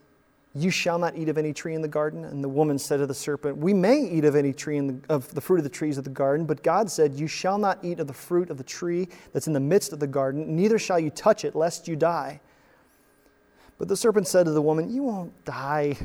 you 0.55 0.71
shall 0.71 0.99
not 0.99 1.17
eat 1.17 1.29
of 1.29 1.39
any 1.39 1.53
tree 1.53 1.75
in 1.75 1.81
the 1.81 1.89
garden. 1.89 2.25
And 2.25 2.45
the 2.45 2.49
woman 2.49 2.79
said 2.79 2.99
to 2.99 3.07
the 3.07 3.15
serpent, 3.15 3.57
We 3.57 3.73
may 3.73 4.01
eat 4.01 4.25
of 4.25 4.37
any 4.37 4.53
tree 4.53 4.79
the, 4.81 5.01
of 5.09 5.33
the 5.35 5.41
fruit 5.41 5.59
of 5.59 5.65
the 5.65 5.71
trees 5.71 5.97
of 5.97 6.05
the 6.05 6.11
garden, 6.11 6.45
but 6.45 6.63
God 6.63 6.91
said, 6.91 7.15
You 7.15 7.27
shall 7.27 7.57
not 7.57 7.79
eat 7.83 8.01
of 8.01 8.07
the 8.07 8.13
fruit 8.13 8.51
of 8.51 8.59
the 8.59 8.65
tree 8.65 9.09
that's 9.33 9.47
in 9.47 9.55
the 9.55 9.61
midst 9.61 9.93
of 9.93 10.01
the 10.01 10.07
garden, 10.07 10.55
neither 10.55 10.79
shall 10.79 10.99
you 10.99 11.11
touch 11.11 11.45
it, 11.45 11.55
lest 11.55 11.89
you 11.89 11.97
die. 11.97 12.41
But 13.79 13.89
the 13.89 13.97
serpent 13.97 14.29
said 14.29 14.45
to 14.45 14.53
the 14.53 14.63
woman, 14.63 14.93
You 14.93 15.05
won't 15.05 15.45
die. 15.45 15.97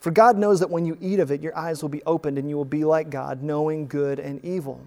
For 0.00 0.10
God 0.10 0.36
knows 0.36 0.60
that 0.60 0.70
when 0.70 0.84
you 0.84 0.98
eat 1.00 1.20
of 1.20 1.30
it, 1.30 1.40
your 1.40 1.56
eyes 1.56 1.82
will 1.82 1.88
be 1.88 2.02
opened, 2.04 2.38
and 2.38 2.48
you 2.48 2.56
will 2.56 2.64
be 2.64 2.84
like 2.84 3.10
God, 3.10 3.42
knowing 3.42 3.86
good 3.86 4.18
and 4.18 4.44
evil. 4.44 4.86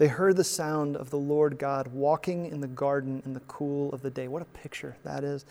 They 0.00 0.08
heard 0.08 0.38
the 0.38 0.44
sound 0.44 0.96
of 0.96 1.10
the 1.10 1.18
Lord 1.18 1.58
God 1.58 1.88
walking 1.88 2.46
in 2.46 2.62
the 2.62 2.66
garden 2.66 3.22
in 3.26 3.34
the 3.34 3.40
cool 3.40 3.92
of 3.92 4.00
the 4.00 4.08
day. 4.08 4.28
What 4.28 4.40
a 4.40 4.46
picture 4.46 4.96
that 5.04 5.24
is. 5.24 5.44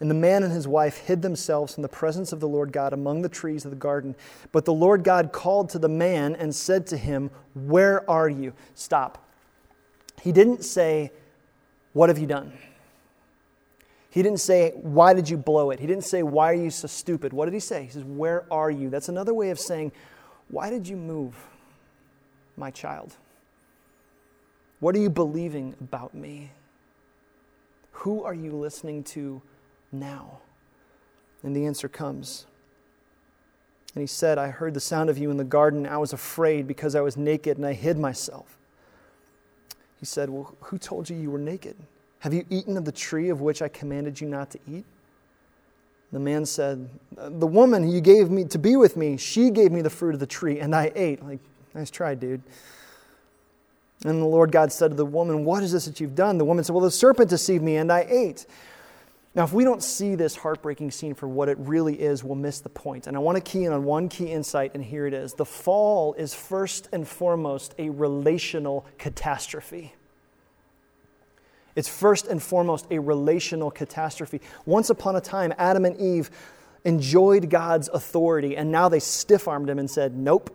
And 0.00 0.08
the 0.08 0.14
man 0.14 0.42
and 0.42 0.50
his 0.50 0.66
wife 0.66 0.96
hid 0.96 1.20
themselves 1.20 1.74
from 1.74 1.82
the 1.82 1.90
presence 1.90 2.32
of 2.32 2.40
the 2.40 2.48
Lord 2.48 2.72
God 2.72 2.94
among 2.94 3.20
the 3.20 3.28
trees 3.28 3.66
of 3.66 3.70
the 3.70 3.76
garden. 3.76 4.16
But 4.50 4.64
the 4.64 4.72
Lord 4.72 5.04
God 5.04 5.30
called 5.30 5.68
to 5.68 5.78
the 5.78 5.90
man 5.90 6.34
and 6.36 6.54
said 6.54 6.86
to 6.86 6.96
him, 6.96 7.30
Where 7.52 8.08
are 8.10 8.30
you? 8.30 8.54
Stop. 8.74 9.28
He 10.22 10.32
didn't 10.32 10.64
say, 10.64 11.12
What 11.92 12.08
have 12.08 12.18
you 12.18 12.26
done? 12.26 12.54
He 14.08 14.22
didn't 14.22 14.40
say, 14.40 14.70
Why 14.74 15.12
did 15.12 15.28
you 15.28 15.36
blow 15.36 15.70
it? 15.70 15.80
He 15.80 15.86
didn't 15.86 16.04
say, 16.04 16.22
Why 16.22 16.52
are 16.52 16.54
you 16.54 16.70
so 16.70 16.88
stupid? 16.88 17.34
What 17.34 17.44
did 17.44 17.52
he 17.52 17.60
say? 17.60 17.82
He 17.82 17.90
says, 17.90 18.04
Where 18.04 18.50
are 18.50 18.70
you? 18.70 18.88
That's 18.88 19.10
another 19.10 19.34
way 19.34 19.50
of 19.50 19.60
saying, 19.60 19.92
Why 20.48 20.70
did 20.70 20.88
you 20.88 20.96
move, 20.96 21.36
my 22.56 22.70
child? 22.70 23.18
What 24.82 24.96
are 24.96 24.98
you 24.98 25.10
believing 25.10 25.76
about 25.80 26.12
me? 26.12 26.50
Who 27.92 28.24
are 28.24 28.34
you 28.34 28.50
listening 28.50 29.04
to 29.04 29.40
now? 29.92 30.40
And 31.44 31.54
the 31.54 31.66
answer 31.66 31.88
comes. 31.88 32.46
And 33.94 34.00
he 34.00 34.08
said, 34.08 34.38
I 34.38 34.48
heard 34.48 34.74
the 34.74 34.80
sound 34.80 35.08
of 35.08 35.18
you 35.18 35.30
in 35.30 35.36
the 35.36 35.44
garden. 35.44 35.86
I 35.86 35.98
was 35.98 36.12
afraid 36.12 36.66
because 36.66 36.96
I 36.96 37.00
was 37.00 37.16
naked 37.16 37.58
and 37.58 37.64
I 37.64 37.74
hid 37.74 37.96
myself. 37.96 38.58
He 40.00 40.04
said, 40.04 40.28
Well, 40.28 40.52
who 40.62 40.78
told 40.78 41.08
you 41.08 41.16
you 41.16 41.30
were 41.30 41.38
naked? 41.38 41.76
Have 42.18 42.34
you 42.34 42.44
eaten 42.50 42.76
of 42.76 42.84
the 42.84 42.90
tree 42.90 43.28
of 43.28 43.40
which 43.40 43.62
I 43.62 43.68
commanded 43.68 44.20
you 44.20 44.26
not 44.26 44.50
to 44.50 44.58
eat? 44.68 44.84
The 46.10 46.18
man 46.18 46.44
said, 46.44 46.88
The 47.12 47.46
woman 47.46 47.88
you 47.88 48.00
gave 48.00 48.30
me 48.30 48.46
to 48.46 48.58
be 48.58 48.74
with 48.74 48.96
me, 48.96 49.16
she 49.16 49.50
gave 49.50 49.70
me 49.70 49.80
the 49.80 49.90
fruit 49.90 50.14
of 50.14 50.18
the 50.18 50.26
tree, 50.26 50.58
and 50.58 50.74
I 50.74 50.90
ate. 50.96 51.24
Like, 51.24 51.38
nice 51.72 51.88
try, 51.88 52.16
dude. 52.16 52.42
And 54.04 54.20
the 54.20 54.26
Lord 54.26 54.50
God 54.50 54.72
said 54.72 54.90
to 54.90 54.96
the 54.96 55.06
woman, 55.06 55.44
What 55.44 55.62
is 55.62 55.72
this 55.72 55.84
that 55.84 56.00
you've 56.00 56.14
done? 56.14 56.38
The 56.38 56.44
woman 56.44 56.64
said, 56.64 56.72
Well, 56.74 56.84
the 56.84 56.90
serpent 56.90 57.30
deceived 57.30 57.62
me, 57.62 57.76
and 57.76 57.92
I 57.92 58.06
ate. 58.08 58.46
Now, 59.34 59.44
if 59.44 59.52
we 59.52 59.64
don't 59.64 59.82
see 59.82 60.14
this 60.14 60.36
heartbreaking 60.36 60.90
scene 60.90 61.14
for 61.14 61.26
what 61.26 61.48
it 61.48 61.56
really 61.58 61.98
is, 62.00 62.22
we'll 62.22 62.34
miss 62.34 62.60
the 62.60 62.68
point. 62.68 63.06
And 63.06 63.16
I 63.16 63.20
want 63.20 63.36
to 63.36 63.40
key 63.40 63.64
in 63.64 63.72
on 63.72 63.84
one 63.84 64.08
key 64.08 64.26
insight, 64.26 64.72
and 64.74 64.84
here 64.84 65.06
it 65.06 65.14
is. 65.14 65.32
The 65.32 65.46
fall 65.46 66.12
is 66.14 66.34
first 66.34 66.88
and 66.92 67.08
foremost 67.08 67.74
a 67.78 67.88
relational 67.88 68.84
catastrophe. 68.98 69.94
It's 71.74 71.88
first 71.88 72.26
and 72.26 72.42
foremost 72.42 72.86
a 72.90 72.98
relational 72.98 73.70
catastrophe. 73.70 74.42
Once 74.66 74.90
upon 74.90 75.16
a 75.16 75.20
time, 75.22 75.54
Adam 75.56 75.86
and 75.86 75.98
Eve 75.98 76.30
enjoyed 76.84 77.48
God's 77.48 77.88
authority, 77.88 78.56
and 78.56 78.70
now 78.70 78.90
they 78.90 79.00
stiff 79.00 79.48
armed 79.48 79.70
him 79.70 79.78
and 79.78 79.90
said, 79.90 80.14
Nope, 80.14 80.50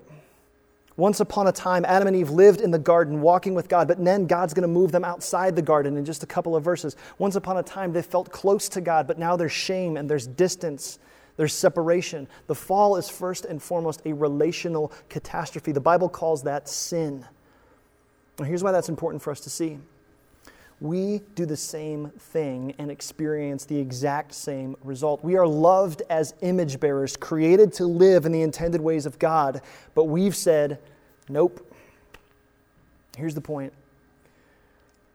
once 0.98 1.20
upon 1.20 1.46
a 1.46 1.52
time, 1.52 1.86
Adam 1.86 2.08
and 2.08 2.18
Eve 2.18 2.32
lived 2.32 2.60
in 2.60 2.72
the 2.72 2.80
garden 2.80 3.22
walking 3.22 3.54
with 3.54 3.70
God, 3.70 3.88
but 3.88 4.04
then 4.04 4.26
God's 4.26 4.56
going 4.56 4.64
to 4.64 4.68
move 4.68 4.92
them 4.92 5.06
outside 5.06 5.56
the 5.56 5.62
garden 5.62 5.96
in 5.96 6.04
just 6.04 6.24
a 6.24 6.26
couple 6.26 6.56
of 6.56 6.64
verses. 6.64 6.96
Once 7.20 7.36
upon 7.36 7.58
a 7.58 7.64
time, 7.64 7.94
they 7.94 8.02
felt 8.02 8.32
close 8.32 8.68
to 8.70 8.82
God, 8.82 9.06
but 9.06 9.20
now 9.20 9.36
there's 9.36 9.52
shame 9.52 9.96
and 9.96 10.10
there's 10.10 10.26
distance, 10.26 10.98
there's 11.38 11.54
separation. 11.54 12.28
The 12.48 12.56
fall 12.56 12.98
is 12.98 13.10
first 13.10 13.46
and 13.46 13.62
foremost 13.62 14.02
a 14.06 14.14
relational 14.14 14.92
catastrophe. 15.08 15.72
The 15.72 15.80
Bible 15.80 16.10
calls 16.10 16.42
that 16.44 16.68
sin. 16.68 17.24
Now, 18.40 18.46
here's 18.46 18.64
why 18.64 18.72
that's 18.72 18.90
important 18.90 19.22
for 19.22 19.30
us 19.30 19.42
to 19.42 19.52
see. 19.52 19.78
We 20.80 21.22
do 21.34 21.46
the 21.46 21.58
same 21.58 22.10
thing 22.10 22.76
and 22.78 22.92
experience 22.92 23.66
the 23.66 23.80
exact 23.80 24.34
same 24.34 24.76
result. 24.84 25.24
We 25.24 25.36
are 25.36 25.48
loved 25.48 26.04
as 26.10 26.36
image 26.42 26.80
bearers, 26.80 27.18
created 27.18 27.74
to 27.74 27.88
live 27.88 28.26
in 28.26 28.32
the 28.32 28.44
intended 28.44 28.82
ways 28.82 29.08
of 29.08 29.18
God, 29.18 29.62
but 29.96 30.06
we've 30.06 30.36
said, 30.36 30.80
nope. 31.30 31.64
Here's 33.18 33.34
the 33.34 33.42
point 33.42 33.74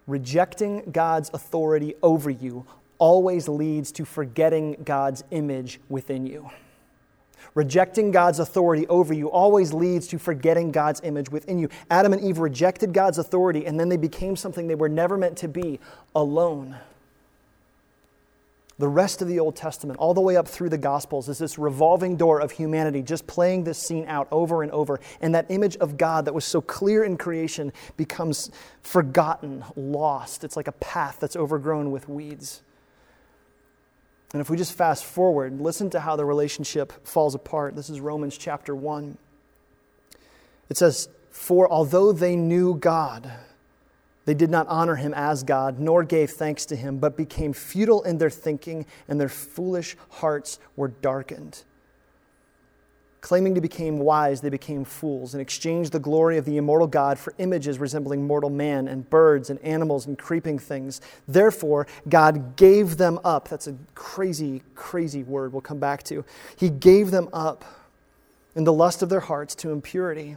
rejecting 0.08 0.90
God's 0.90 1.30
authority 1.32 1.94
over 2.02 2.28
you 2.28 2.66
always 2.98 3.48
leads 3.48 3.92
to 3.92 4.04
forgetting 4.04 4.76
God's 4.84 5.22
image 5.30 5.80
within 5.88 6.26
you. 6.26 6.50
Rejecting 7.54 8.10
God's 8.10 8.38
authority 8.38 8.86
over 8.86 9.12
you 9.12 9.30
always 9.30 9.74
leads 9.74 10.06
to 10.08 10.18
forgetting 10.18 10.72
God's 10.72 11.00
image 11.04 11.30
within 11.30 11.58
you. 11.58 11.68
Adam 11.90 12.12
and 12.12 12.22
Eve 12.22 12.38
rejected 12.38 12.94
God's 12.94 13.18
authority 13.18 13.66
and 13.66 13.78
then 13.78 13.88
they 13.88 13.98
became 13.98 14.36
something 14.36 14.68
they 14.68 14.74
were 14.74 14.88
never 14.88 15.18
meant 15.18 15.36
to 15.38 15.48
be 15.48 15.78
alone. 16.14 16.76
The 18.78 18.88
rest 18.88 19.20
of 19.20 19.28
the 19.28 19.38
Old 19.38 19.54
Testament, 19.54 19.98
all 20.00 20.14
the 20.14 20.20
way 20.20 20.36
up 20.36 20.48
through 20.48 20.70
the 20.70 20.78
Gospels, 20.78 21.28
is 21.28 21.38
this 21.38 21.58
revolving 21.58 22.16
door 22.16 22.40
of 22.40 22.50
humanity 22.50 23.02
just 23.02 23.26
playing 23.26 23.64
this 23.64 23.78
scene 23.78 24.06
out 24.08 24.26
over 24.32 24.62
and 24.62 24.72
over. 24.72 24.98
And 25.20 25.34
that 25.34 25.46
image 25.50 25.76
of 25.76 25.98
God 25.98 26.24
that 26.24 26.34
was 26.34 26.44
so 26.44 26.60
clear 26.62 27.04
in 27.04 27.18
creation 27.18 27.72
becomes 27.96 28.50
forgotten, 28.82 29.62
lost. 29.76 30.42
It's 30.42 30.56
like 30.56 30.68
a 30.68 30.72
path 30.72 31.18
that's 31.20 31.36
overgrown 31.36 31.90
with 31.90 32.08
weeds. 32.08 32.62
And 34.32 34.40
if 34.40 34.48
we 34.48 34.56
just 34.56 34.72
fast 34.72 35.04
forward, 35.04 35.60
listen 35.60 35.90
to 35.90 36.00
how 36.00 36.16
the 36.16 36.24
relationship 36.24 37.06
falls 37.06 37.34
apart. 37.34 37.76
This 37.76 37.90
is 37.90 38.00
Romans 38.00 38.38
chapter 38.38 38.74
1. 38.74 39.18
It 40.70 40.76
says, 40.78 41.08
For 41.30 41.70
although 41.70 42.12
they 42.12 42.34
knew 42.34 42.74
God, 42.74 43.30
they 44.24 44.34
did 44.34 44.50
not 44.50 44.66
honor 44.68 44.94
him 44.94 45.12
as 45.14 45.42
God, 45.42 45.78
nor 45.78 46.02
gave 46.04 46.30
thanks 46.30 46.64
to 46.66 46.76
him, 46.76 46.98
but 46.98 47.16
became 47.16 47.52
futile 47.52 48.02
in 48.04 48.18
their 48.18 48.30
thinking, 48.30 48.86
and 49.08 49.20
their 49.20 49.28
foolish 49.28 49.96
hearts 50.08 50.58
were 50.76 50.88
darkened. 50.88 51.64
Claiming 53.22 53.54
to 53.54 53.60
become 53.60 53.98
wise, 53.98 54.40
they 54.40 54.50
became 54.50 54.84
fools 54.84 55.32
and 55.32 55.40
exchanged 55.40 55.92
the 55.92 56.00
glory 56.00 56.38
of 56.38 56.44
the 56.44 56.56
immortal 56.56 56.88
God 56.88 57.20
for 57.20 57.32
images 57.38 57.78
resembling 57.78 58.26
mortal 58.26 58.50
man 58.50 58.88
and 58.88 59.08
birds 59.08 59.48
and 59.48 59.60
animals 59.60 60.06
and 60.06 60.18
creeping 60.18 60.58
things. 60.58 61.00
Therefore, 61.28 61.86
God 62.08 62.56
gave 62.56 62.96
them 62.96 63.20
up. 63.24 63.48
That's 63.48 63.68
a 63.68 63.76
crazy, 63.94 64.62
crazy 64.74 65.22
word 65.22 65.52
we'll 65.52 65.62
come 65.62 65.78
back 65.78 66.02
to. 66.04 66.24
He 66.56 66.68
gave 66.68 67.12
them 67.12 67.28
up 67.32 67.64
in 68.56 68.64
the 68.64 68.72
lust 68.72 69.02
of 69.02 69.08
their 69.08 69.20
hearts 69.20 69.54
to 69.54 69.70
impurity 69.70 70.36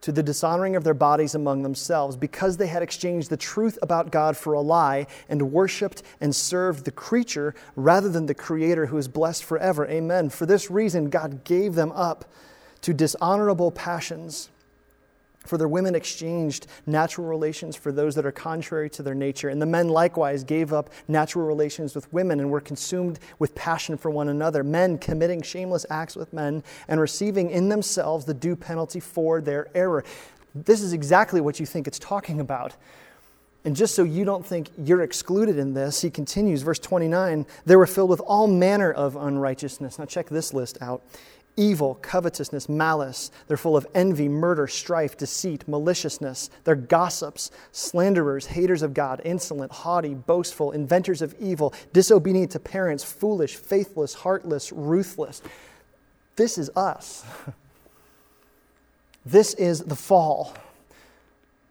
to 0.00 0.12
the 0.12 0.22
dishonoring 0.22 0.76
of 0.76 0.84
their 0.84 0.94
bodies 0.94 1.34
among 1.34 1.62
themselves, 1.62 2.16
because 2.16 2.56
they 2.56 2.66
had 2.66 2.82
exchanged 2.82 3.30
the 3.30 3.36
truth 3.36 3.78
about 3.82 4.10
God 4.10 4.36
for 4.36 4.54
a 4.54 4.60
lie 4.60 5.06
and 5.28 5.52
worshiped 5.52 6.02
and 6.20 6.34
served 6.34 6.84
the 6.84 6.90
creature 6.90 7.54
rather 7.76 8.08
than 8.08 8.26
the 8.26 8.34
Creator 8.34 8.86
who 8.86 8.96
is 8.98 9.08
blessed 9.08 9.44
forever. 9.44 9.86
Amen. 9.88 10.30
For 10.30 10.46
this 10.46 10.70
reason, 10.70 11.10
God 11.10 11.44
gave 11.44 11.74
them 11.74 11.92
up 11.92 12.24
to 12.82 12.94
dishonorable 12.94 13.70
passions. 13.70 14.48
For 15.46 15.56
their 15.56 15.68
women 15.68 15.94
exchanged 15.94 16.66
natural 16.86 17.26
relations 17.26 17.74
for 17.74 17.92
those 17.92 18.14
that 18.14 18.26
are 18.26 18.32
contrary 18.32 18.90
to 18.90 19.02
their 19.02 19.14
nature. 19.14 19.48
And 19.48 19.60
the 19.60 19.66
men 19.66 19.88
likewise 19.88 20.44
gave 20.44 20.72
up 20.72 20.90
natural 21.08 21.46
relations 21.46 21.94
with 21.94 22.12
women 22.12 22.40
and 22.40 22.50
were 22.50 22.60
consumed 22.60 23.18
with 23.38 23.54
passion 23.54 23.96
for 23.96 24.10
one 24.10 24.28
another. 24.28 24.62
Men 24.62 24.98
committing 24.98 25.40
shameless 25.40 25.86
acts 25.88 26.14
with 26.14 26.32
men 26.32 26.62
and 26.88 27.00
receiving 27.00 27.50
in 27.50 27.70
themselves 27.70 28.26
the 28.26 28.34
due 28.34 28.54
penalty 28.54 29.00
for 29.00 29.40
their 29.40 29.68
error. 29.74 30.04
This 30.54 30.82
is 30.82 30.92
exactly 30.92 31.40
what 31.40 31.58
you 31.58 31.64
think 31.64 31.86
it's 31.86 31.98
talking 31.98 32.38
about. 32.40 32.74
And 33.64 33.76
just 33.76 33.94
so 33.94 34.04
you 34.04 34.24
don't 34.24 34.44
think 34.44 34.70
you're 34.82 35.02
excluded 35.02 35.58
in 35.58 35.74
this, 35.74 36.00
he 36.00 36.10
continues, 36.10 36.62
verse 36.62 36.78
29 36.78 37.46
they 37.66 37.76
were 37.76 37.86
filled 37.86 38.10
with 38.10 38.20
all 38.20 38.46
manner 38.46 38.92
of 38.92 39.16
unrighteousness. 39.16 39.98
Now, 39.98 40.06
check 40.06 40.28
this 40.28 40.54
list 40.54 40.78
out 40.80 41.02
evil, 41.56 41.96
covetousness, 41.96 42.68
malice. 42.68 43.30
They're 43.46 43.56
full 43.56 43.76
of 43.76 43.86
envy, 43.94 44.28
murder, 44.28 44.66
strife, 44.66 45.16
deceit, 45.16 45.68
maliciousness. 45.68 46.50
They're 46.64 46.74
gossips, 46.74 47.50
slanderers, 47.72 48.46
haters 48.46 48.82
of 48.82 48.94
God, 48.94 49.20
insolent, 49.24 49.72
haughty, 49.72 50.14
boastful, 50.14 50.72
inventors 50.72 51.22
of 51.22 51.34
evil, 51.40 51.74
disobedient 51.92 52.52
to 52.52 52.58
parents, 52.60 53.04
foolish, 53.04 53.56
faithless, 53.56 54.14
heartless, 54.14 54.72
ruthless. 54.72 55.42
This 56.36 56.58
is 56.58 56.70
us. 56.76 57.24
This 59.24 59.52
is 59.54 59.80
the 59.80 59.96
fall 59.96 60.54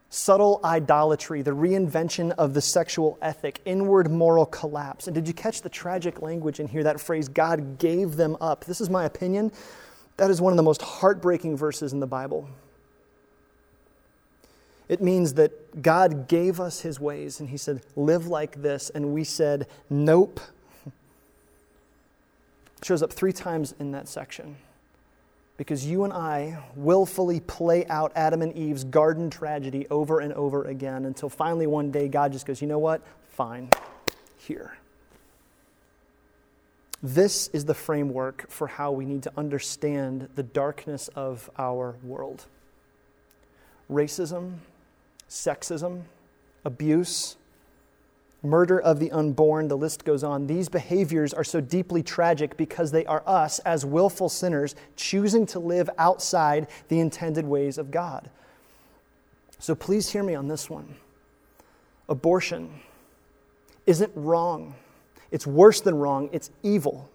subtle 0.09 0.59
idolatry, 0.63 1.41
the 1.41 1.51
reinvention 1.51 2.31
of 2.31 2.53
the 2.53 2.61
sexual 2.61 3.17
ethic, 3.21 3.61
inward 3.65 4.09
moral 4.09 4.45
collapse. 4.45 5.07
And 5.07 5.13
did 5.13 5.27
you 5.27 5.33
catch 5.33 5.61
the 5.61 5.69
tragic 5.69 6.21
language 6.21 6.59
in 6.59 6.67
here? 6.67 6.83
That 6.83 6.99
phrase, 6.99 7.29
God 7.29 7.77
gave 7.77 8.15
them 8.15 8.35
up. 8.41 8.65
This 8.65 8.81
is 8.81 8.89
my 8.89 9.05
opinion. 9.05 9.51
That 10.17 10.31
is 10.31 10.41
one 10.41 10.51
of 10.51 10.57
the 10.57 10.63
most 10.63 10.81
heartbreaking 10.81 11.55
verses 11.55 11.93
in 11.93 11.99
the 11.99 12.07
Bible. 12.07 12.49
It 14.87 15.01
means 15.01 15.35
that 15.35 15.83
God 15.83 16.27
gave 16.27 16.59
us 16.59 16.81
his 16.81 16.99
ways 16.99 17.39
and 17.39 17.49
he 17.49 17.57
said, 17.57 17.81
live 17.95 18.25
like 18.25 18.63
this. 18.63 18.89
And 18.89 19.13
we 19.13 19.23
said, 19.23 19.67
nope. 19.89 20.39
It 20.87 20.93
shows 22.83 23.03
up 23.03 23.13
three 23.13 23.31
times 23.31 23.75
in 23.79 23.91
that 23.91 24.07
section 24.07 24.55
because 25.59 25.85
you 25.85 26.05
and 26.05 26.13
I 26.13 26.57
willfully 26.73 27.41
play 27.41 27.85
out 27.87 28.13
Adam 28.15 28.41
and 28.41 28.55
Eve's 28.55 28.85
garden 28.85 29.29
tragedy 29.29 29.85
over 29.89 30.21
and 30.21 30.31
over 30.31 30.63
again 30.63 31.03
until 31.03 31.27
finally 31.27 31.67
one 31.67 31.91
day 31.91 32.07
God 32.07 32.31
just 32.31 32.45
goes, 32.45 32.61
you 32.61 32.67
know 32.67 32.79
what? 32.79 33.01
Fine, 33.27 33.69
here. 34.37 34.77
This 37.03 37.49
is 37.49 37.65
the 37.65 37.73
framework 37.73 38.49
for 38.49 38.67
how 38.67 38.93
we 38.93 39.03
need 39.03 39.23
to 39.23 39.33
understand 39.35 40.29
the 40.35 40.43
darkness 40.43 41.09
of 41.09 41.49
our 41.57 41.97
world 42.03 42.45
racism, 43.91 44.59
sexism, 45.29 46.03
abuse, 46.63 47.35
murder 48.41 48.79
of 48.79 48.99
the 48.99 49.11
unborn, 49.11 49.67
the 49.67 49.77
list 49.77 50.05
goes 50.05 50.23
on. 50.23 50.47
These 50.47 50.69
behaviors 50.69 51.33
are 51.33 51.43
so 51.43 51.59
deeply 51.59 52.03
tragic 52.03 52.55
because 52.57 52.91
they 52.91 53.05
are 53.05 53.23
us, 53.25 53.59
as 53.59 53.85
willful 53.85 54.29
sinners, 54.29 54.75
choosing 54.95 55.45
to 55.47 55.59
live 55.59 55.89
outside 55.97 56.67
the 56.87 56.99
intended 56.99 57.45
ways 57.45 57.77
of 57.77 57.91
God. 57.91 58.29
So 59.59 59.75
please 59.75 60.09
hear 60.09 60.23
me 60.23 60.35
on 60.35 60.47
this 60.47 60.69
one. 60.69 60.95
Abortion 62.07 62.79
isn't 63.85 64.11
wrong, 64.15 64.75
it's 65.31 65.45
worse 65.45 65.81
than 65.81 65.95
wrong, 65.95 66.29
it's 66.31 66.49
evil. 66.63 67.09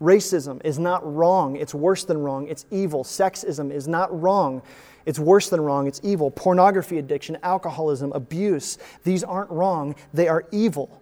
Racism 0.00 0.60
is 0.64 0.78
not 0.78 1.00
wrong, 1.04 1.56
it's 1.56 1.74
worse 1.74 2.04
than 2.04 2.18
wrong, 2.18 2.48
it's 2.48 2.66
evil. 2.70 3.04
Sexism 3.04 3.70
is 3.70 3.86
not 3.86 4.20
wrong, 4.20 4.62
it's 5.06 5.18
worse 5.18 5.48
than 5.48 5.60
wrong, 5.60 5.86
it's 5.86 6.00
evil. 6.02 6.30
Pornography 6.30 6.98
addiction, 6.98 7.38
alcoholism, 7.42 8.12
abuse, 8.12 8.78
these 9.04 9.22
aren't 9.22 9.50
wrong, 9.50 9.94
they 10.12 10.28
are 10.28 10.44
evil. 10.50 11.00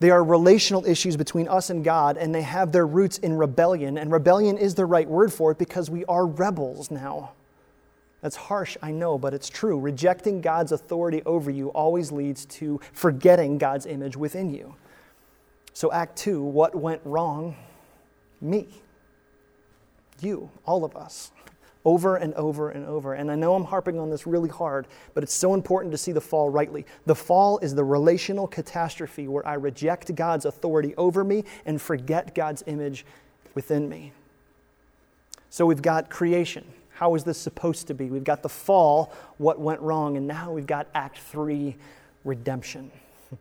They 0.00 0.10
are 0.10 0.22
relational 0.22 0.86
issues 0.86 1.16
between 1.16 1.48
us 1.48 1.70
and 1.70 1.82
God, 1.82 2.16
and 2.16 2.32
they 2.32 2.42
have 2.42 2.70
their 2.70 2.86
roots 2.86 3.18
in 3.18 3.36
rebellion. 3.36 3.98
And 3.98 4.12
rebellion 4.12 4.56
is 4.56 4.76
the 4.76 4.86
right 4.86 5.08
word 5.08 5.32
for 5.32 5.50
it 5.50 5.58
because 5.58 5.90
we 5.90 6.04
are 6.04 6.24
rebels 6.24 6.90
now. 6.90 7.32
That's 8.20 8.36
harsh, 8.36 8.76
I 8.82 8.90
know, 8.92 9.18
but 9.18 9.34
it's 9.34 9.48
true. 9.48 9.78
Rejecting 9.78 10.40
God's 10.40 10.72
authority 10.72 11.22
over 11.24 11.50
you 11.50 11.68
always 11.68 12.12
leads 12.12 12.46
to 12.46 12.80
forgetting 12.92 13.58
God's 13.58 13.86
image 13.86 14.16
within 14.16 14.52
you. 14.52 14.74
So, 15.72 15.92
Act 15.92 16.16
Two 16.16 16.42
what 16.42 16.74
went 16.74 17.00
wrong? 17.04 17.56
Me. 18.40 18.68
You, 20.20 20.50
all 20.64 20.84
of 20.84 20.96
us 20.96 21.30
over 21.84 22.16
and 22.16 22.34
over 22.34 22.70
and 22.70 22.84
over. 22.84 23.14
And 23.14 23.30
I 23.30 23.34
know 23.34 23.54
I'm 23.54 23.64
harping 23.64 23.98
on 23.98 24.10
this 24.10 24.26
really 24.26 24.50
hard, 24.50 24.86
but 25.14 25.22
it's 25.22 25.32
so 25.32 25.54
important 25.54 25.92
to 25.92 25.98
see 25.98 26.12
the 26.12 26.20
fall 26.20 26.50
rightly. 26.50 26.84
The 27.06 27.14
fall 27.14 27.58
is 27.60 27.74
the 27.74 27.84
relational 27.84 28.46
catastrophe 28.46 29.26
where 29.26 29.46
I 29.46 29.54
reject 29.54 30.14
God's 30.14 30.44
authority 30.44 30.94
over 30.96 31.24
me 31.24 31.44
and 31.64 31.80
forget 31.80 32.34
God's 32.34 32.62
image 32.66 33.06
within 33.54 33.88
me. 33.88 34.12
So 35.50 35.64
we've 35.64 35.80
got 35.80 36.10
creation. 36.10 36.66
How 36.90 37.14
is 37.14 37.24
this 37.24 37.38
supposed 37.38 37.86
to 37.86 37.94
be? 37.94 38.10
We've 38.10 38.24
got 38.24 38.42
the 38.42 38.48
fall, 38.48 39.12
what 39.38 39.58
went 39.58 39.80
wrong, 39.80 40.16
and 40.16 40.26
now 40.26 40.52
we've 40.52 40.66
got 40.66 40.88
Act 40.94 41.18
3, 41.18 41.76
redemption. 42.24 42.90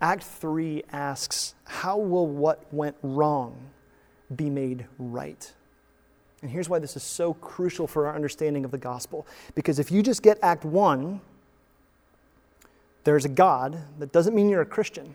Act 0.00 0.22
3 0.22 0.84
asks, 0.92 1.54
How 1.64 1.96
will 1.96 2.26
what 2.26 2.72
went 2.72 2.96
wrong 3.02 3.56
be 4.34 4.50
made 4.50 4.86
right? 4.98 5.52
And 6.42 6.50
here's 6.50 6.68
why 6.68 6.78
this 6.78 6.96
is 6.96 7.02
so 7.02 7.34
crucial 7.34 7.86
for 7.86 8.06
our 8.06 8.14
understanding 8.14 8.64
of 8.64 8.70
the 8.70 8.78
gospel. 8.78 9.26
Because 9.54 9.78
if 9.78 9.90
you 9.90 10.02
just 10.02 10.22
get 10.22 10.38
Act 10.42 10.64
1, 10.64 11.20
there's 13.04 13.24
a 13.24 13.30
God, 13.30 13.78
that 13.98 14.12
doesn't 14.12 14.34
mean 14.34 14.48
you're 14.48 14.62
a 14.62 14.66
Christian. 14.66 15.14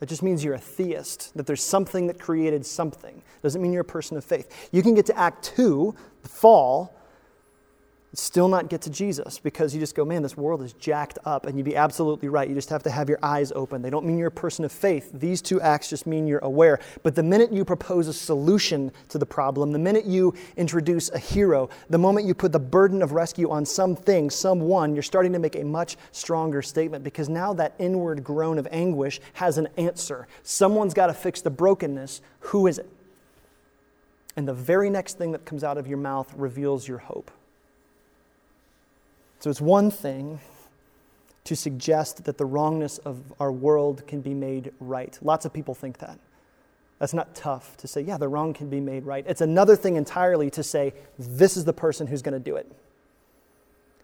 That 0.00 0.08
just 0.08 0.22
means 0.22 0.44
you're 0.44 0.54
a 0.54 0.58
theist, 0.58 1.32
that 1.36 1.46
there's 1.46 1.62
something 1.62 2.06
that 2.08 2.18
created 2.18 2.66
something. 2.66 3.22
Doesn't 3.42 3.62
mean 3.62 3.72
you're 3.72 3.82
a 3.82 3.84
person 3.84 4.16
of 4.16 4.24
faith. 4.24 4.68
You 4.72 4.82
can 4.82 4.94
get 4.94 5.06
to 5.06 5.18
Act 5.18 5.44
2, 5.56 5.94
the 6.22 6.28
fall, 6.28 6.94
still 8.18 8.48
not 8.48 8.68
get 8.68 8.80
to 8.82 8.90
Jesus 8.90 9.38
because 9.38 9.74
you 9.74 9.80
just 9.80 9.94
go, 9.94 10.04
man, 10.04 10.22
this 10.22 10.36
world 10.36 10.62
is 10.62 10.72
jacked 10.74 11.18
up. 11.24 11.46
And 11.46 11.56
you'd 11.56 11.64
be 11.64 11.76
absolutely 11.76 12.28
right. 12.28 12.48
You 12.48 12.54
just 12.54 12.70
have 12.70 12.82
to 12.84 12.90
have 12.90 13.08
your 13.08 13.18
eyes 13.22 13.52
open. 13.52 13.82
They 13.82 13.90
don't 13.90 14.06
mean 14.06 14.18
you're 14.18 14.28
a 14.28 14.32
person 14.32 14.64
of 14.64 14.72
faith. 14.72 15.10
These 15.12 15.42
two 15.42 15.60
acts 15.60 15.90
just 15.90 16.06
mean 16.06 16.26
you're 16.26 16.38
aware. 16.40 16.80
But 17.02 17.14
the 17.14 17.22
minute 17.22 17.52
you 17.52 17.64
propose 17.64 18.08
a 18.08 18.12
solution 18.12 18.90
to 19.10 19.18
the 19.18 19.26
problem, 19.26 19.72
the 19.72 19.78
minute 19.78 20.06
you 20.06 20.34
introduce 20.56 21.10
a 21.10 21.18
hero, 21.18 21.68
the 21.90 21.98
moment 21.98 22.26
you 22.26 22.34
put 22.34 22.52
the 22.52 22.58
burden 22.58 23.02
of 23.02 23.12
rescue 23.12 23.50
on 23.50 23.66
something, 23.66 24.30
someone, 24.30 24.94
you're 24.94 25.02
starting 25.02 25.32
to 25.32 25.38
make 25.38 25.56
a 25.56 25.64
much 25.64 25.96
stronger 26.12 26.62
statement 26.62 27.04
because 27.04 27.28
now 27.28 27.52
that 27.52 27.74
inward 27.78 28.24
groan 28.24 28.58
of 28.58 28.66
anguish 28.70 29.20
has 29.34 29.58
an 29.58 29.68
answer. 29.76 30.26
Someone's 30.42 30.94
got 30.94 31.08
to 31.08 31.14
fix 31.14 31.42
the 31.42 31.50
brokenness. 31.50 32.22
Who 32.40 32.66
is 32.66 32.78
it? 32.78 32.88
And 34.36 34.46
the 34.46 34.54
very 34.54 34.90
next 34.90 35.16
thing 35.16 35.32
that 35.32 35.44
comes 35.44 35.64
out 35.64 35.78
of 35.78 35.86
your 35.86 35.98
mouth 35.98 36.32
reveals 36.36 36.86
your 36.86 36.98
hope. 36.98 37.30
So 39.38 39.50
it's 39.50 39.60
one 39.60 39.90
thing 39.90 40.40
to 41.44 41.54
suggest 41.54 42.24
that 42.24 42.38
the 42.38 42.44
wrongness 42.44 42.98
of 42.98 43.22
our 43.38 43.52
world 43.52 44.06
can 44.06 44.20
be 44.20 44.34
made 44.34 44.72
right. 44.80 45.16
Lots 45.22 45.44
of 45.44 45.52
people 45.52 45.74
think 45.74 45.98
that. 45.98 46.18
That's 46.98 47.14
not 47.14 47.34
tough 47.34 47.76
to 47.78 47.88
say, 47.88 48.00
yeah, 48.00 48.16
the 48.16 48.28
wrong 48.28 48.54
can 48.54 48.68
be 48.68 48.80
made 48.80 49.04
right. 49.04 49.24
It's 49.28 49.42
another 49.42 49.76
thing 49.76 49.96
entirely 49.96 50.50
to 50.50 50.62
say, 50.62 50.94
this 51.18 51.56
is 51.56 51.64
the 51.64 51.72
person 51.72 52.06
who's 52.06 52.22
going 52.22 52.32
to 52.32 52.40
do 52.40 52.56
it. 52.56 52.70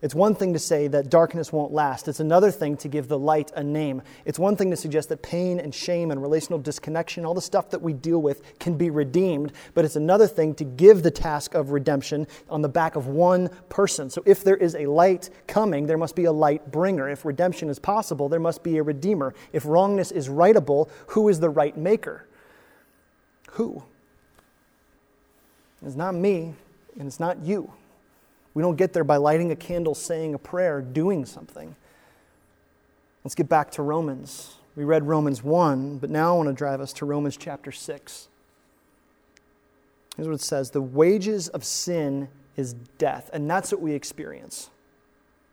It's 0.02 0.16
one 0.16 0.34
thing 0.34 0.52
to 0.52 0.58
say 0.58 0.88
that 0.88 1.10
darkness 1.10 1.52
won't 1.52 1.72
last. 1.72 2.08
It's 2.08 2.18
another 2.18 2.50
thing 2.50 2.76
to 2.78 2.88
give 2.88 3.06
the 3.06 3.18
light 3.18 3.52
a 3.54 3.62
name. 3.62 4.02
It's 4.24 4.38
one 4.38 4.56
thing 4.56 4.72
to 4.72 4.76
suggest 4.76 5.08
that 5.10 5.22
pain 5.22 5.60
and 5.60 5.72
shame 5.72 6.10
and 6.10 6.20
relational 6.20 6.58
disconnection, 6.58 7.24
all 7.24 7.34
the 7.34 7.40
stuff 7.40 7.70
that 7.70 7.80
we 7.80 7.92
deal 7.92 8.20
with, 8.20 8.58
can 8.58 8.76
be 8.76 8.90
redeemed. 8.90 9.52
But 9.74 9.84
it's 9.84 9.94
another 9.94 10.26
thing 10.26 10.56
to 10.56 10.64
give 10.64 11.04
the 11.04 11.12
task 11.12 11.54
of 11.54 11.70
redemption 11.70 12.26
on 12.50 12.62
the 12.62 12.68
back 12.68 12.96
of 12.96 13.06
one 13.06 13.48
person. 13.68 14.10
So 14.10 14.24
if 14.26 14.42
there 14.42 14.56
is 14.56 14.74
a 14.74 14.86
light 14.86 15.30
coming, 15.46 15.86
there 15.86 15.98
must 15.98 16.16
be 16.16 16.24
a 16.24 16.32
light 16.32 16.72
bringer. 16.72 17.08
If 17.08 17.24
redemption 17.24 17.68
is 17.68 17.78
possible, 17.78 18.28
there 18.28 18.40
must 18.40 18.64
be 18.64 18.78
a 18.78 18.82
redeemer. 18.82 19.34
If 19.52 19.64
wrongness 19.64 20.10
is 20.10 20.28
rightable, 20.28 20.90
who 21.08 21.28
is 21.28 21.38
the 21.38 21.48
right 21.48 21.76
maker? 21.76 22.26
Who? 23.52 23.84
It's 25.86 25.94
not 25.94 26.16
me, 26.16 26.54
and 26.98 27.06
it's 27.06 27.20
not 27.20 27.38
you. 27.44 27.72
We 28.54 28.62
don't 28.62 28.76
get 28.76 28.92
there 28.92 29.04
by 29.04 29.16
lighting 29.16 29.50
a 29.50 29.56
candle, 29.56 29.94
saying 29.94 30.34
a 30.34 30.38
prayer, 30.38 30.80
doing 30.80 31.24
something. 31.24 31.74
Let's 33.24 33.34
get 33.34 33.48
back 33.48 33.70
to 33.72 33.82
Romans. 33.82 34.56
We 34.76 34.84
read 34.84 35.04
Romans 35.04 35.42
1, 35.42 35.98
but 35.98 36.10
now 36.10 36.34
I 36.34 36.36
want 36.36 36.48
to 36.48 36.54
drive 36.54 36.80
us 36.80 36.92
to 36.94 37.06
Romans 37.06 37.36
chapter 37.36 37.72
6. 37.72 38.28
Here's 40.16 40.28
what 40.28 40.34
it 40.34 40.40
says 40.40 40.70
The 40.70 40.82
wages 40.82 41.48
of 41.48 41.64
sin 41.64 42.28
is 42.56 42.74
death, 42.98 43.30
and 43.32 43.48
that's 43.48 43.72
what 43.72 43.80
we 43.80 43.92
experience. 43.92 44.70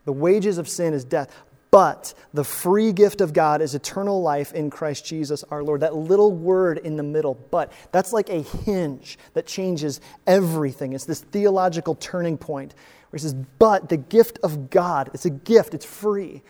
The 0.05 0.13
wages 0.13 0.57
of 0.57 0.67
sin 0.67 0.93
is 0.93 1.03
death. 1.03 1.35
But 1.71 2.15
the 2.33 2.43
free 2.43 2.91
gift 2.91 3.21
of 3.21 3.31
God 3.31 3.61
is 3.61 3.75
eternal 3.75 4.21
life 4.21 4.53
in 4.53 4.71
Christ 4.71 5.05
Jesus 5.05 5.43
our 5.51 5.63
Lord. 5.63 5.81
That 5.81 5.95
little 5.95 6.31
word 6.31 6.79
in 6.79 6.97
the 6.97 7.03
middle, 7.03 7.35
but, 7.51 7.71
that's 7.91 8.11
like 8.11 8.29
a 8.29 8.41
hinge 8.41 9.19
that 9.33 9.45
changes 9.45 10.01
everything. 10.25 10.93
It's 10.93 11.05
this 11.05 11.21
theological 11.21 11.93
turning 11.95 12.37
point 12.37 12.73
where 13.09 13.17
he 13.17 13.21
says, 13.21 13.35
But 13.59 13.89
the 13.89 13.97
gift 13.97 14.39
of 14.41 14.71
God, 14.71 15.11
it's 15.13 15.25
a 15.25 15.29
gift, 15.29 15.75
it's 15.75 15.85
free, 15.85 16.41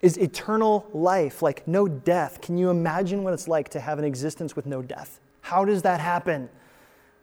is 0.00 0.16
eternal 0.16 0.88
life, 0.94 1.42
like 1.42 1.68
no 1.68 1.86
death. 1.86 2.40
Can 2.40 2.56
you 2.56 2.70
imagine 2.70 3.24
what 3.24 3.34
it's 3.34 3.48
like 3.48 3.68
to 3.70 3.80
have 3.80 3.98
an 3.98 4.04
existence 4.04 4.56
with 4.56 4.64
no 4.64 4.80
death? 4.80 5.20
How 5.42 5.66
does 5.66 5.82
that 5.82 6.00
happen? 6.00 6.48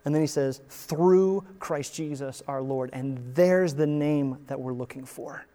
And 0.03 0.13
then 0.13 0.21
he 0.21 0.27
says, 0.27 0.61
Through 0.69 1.43
Christ 1.57 1.95
Jesus 1.95 2.43
our 2.47 2.61
Lord. 2.61 2.91
And 2.93 3.19
there's 3.33 3.73
the 3.73 3.87
name 3.87 4.37
that 4.45 4.59
we're 4.59 4.73
looking 4.73 5.05
for. 5.05 5.45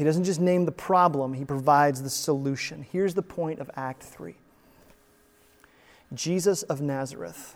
He 0.00 0.04
doesn't 0.04 0.24
just 0.24 0.40
name 0.40 0.64
the 0.64 0.72
problem, 0.72 1.34
he 1.34 1.44
provides 1.44 2.02
the 2.02 2.08
solution. 2.08 2.86
Here's 2.90 3.12
the 3.12 3.20
point 3.20 3.60
of 3.60 3.70
Act 3.76 4.02
3 4.02 4.34
Jesus 6.14 6.62
of 6.62 6.80
Nazareth 6.80 7.54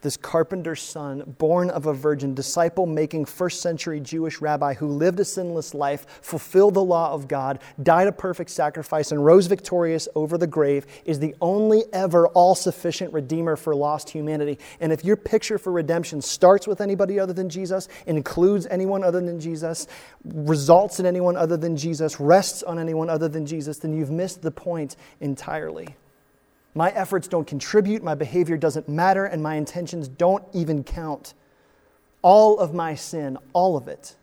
this 0.00 0.16
carpenter's 0.16 0.80
son, 0.80 1.34
born 1.38 1.70
of 1.70 1.86
a 1.86 1.92
virgin, 1.92 2.34
disciple 2.34 2.86
making 2.86 3.24
first 3.24 3.60
century 3.60 4.00
Jewish 4.00 4.40
rabbi 4.40 4.74
who 4.74 4.86
lived 4.86 5.18
a 5.18 5.24
sinless 5.24 5.74
life, 5.74 6.06
fulfilled 6.22 6.74
the 6.74 6.84
law 6.84 7.12
of 7.12 7.26
God, 7.26 7.58
died 7.82 8.06
a 8.06 8.12
perfect 8.12 8.50
sacrifice, 8.50 9.10
and 9.10 9.24
rose 9.24 9.46
victorious 9.46 10.08
over 10.14 10.38
the 10.38 10.46
grave, 10.46 10.86
is 11.04 11.18
the 11.18 11.34
only 11.40 11.84
ever 11.92 12.28
all 12.28 12.54
sufficient 12.54 13.12
redeemer 13.12 13.56
for 13.56 13.74
lost 13.74 14.10
humanity. 14.10 14.58
And 14.80 14.92
if 14.92 15.04
your 15.04 15.16
picture 15.16 15.58
for 15.58 15.72
redemption 15.72 16.22
starts 16.22 16.66
with 16.66 16.80
anybody 16.80 17.18
other 17.18 17.32
than 17.32 17.48
Jesus, 17.48 17.88
includes 18.06 18.66
anyone 18.70 19.02
other 19.02 19.20
than 19.20 19.40
Jesus, 19.40 19.88
results 20.24 21.00
in 21.00 21.06
anyone 21.06 21.36
other 21.36 21.56
than 21.56 21.76
Jesus, 21.76 22.20
rests 22.20 22.62
on 22.62 22.78
anyone 22.78 23.10
other 23.10 23.28
than 23.28 23.46
Jesus, 23.46 23.78
then 23.78 23.92
you've 23.92 24.10
missed 24.10 24.42
the 24.42 24.50
point 24.50 24.96
entirely. 25.20 25.96
My 26.74 26.90
efforts 26.90 27.28
don't 27.28 27.46
contribute, 27.46 28.02
my 28.02 28.14
behavior 28.14 28.56
doesn't 28.56 28.88
matter, 28.88 29.24
and 29.24 29.42
my 29.42 29.56
intentions 29.56 30.08
don't 30.08 30.44
even 30.52 30.84
count. 30.84 31.34
All 32.22 32.58
of 32.58 32.74
my 32.74 32.94
sin, 32.94 33.38
all 33.52 33.76
of 33.76 33.88
it, 33.88 34.16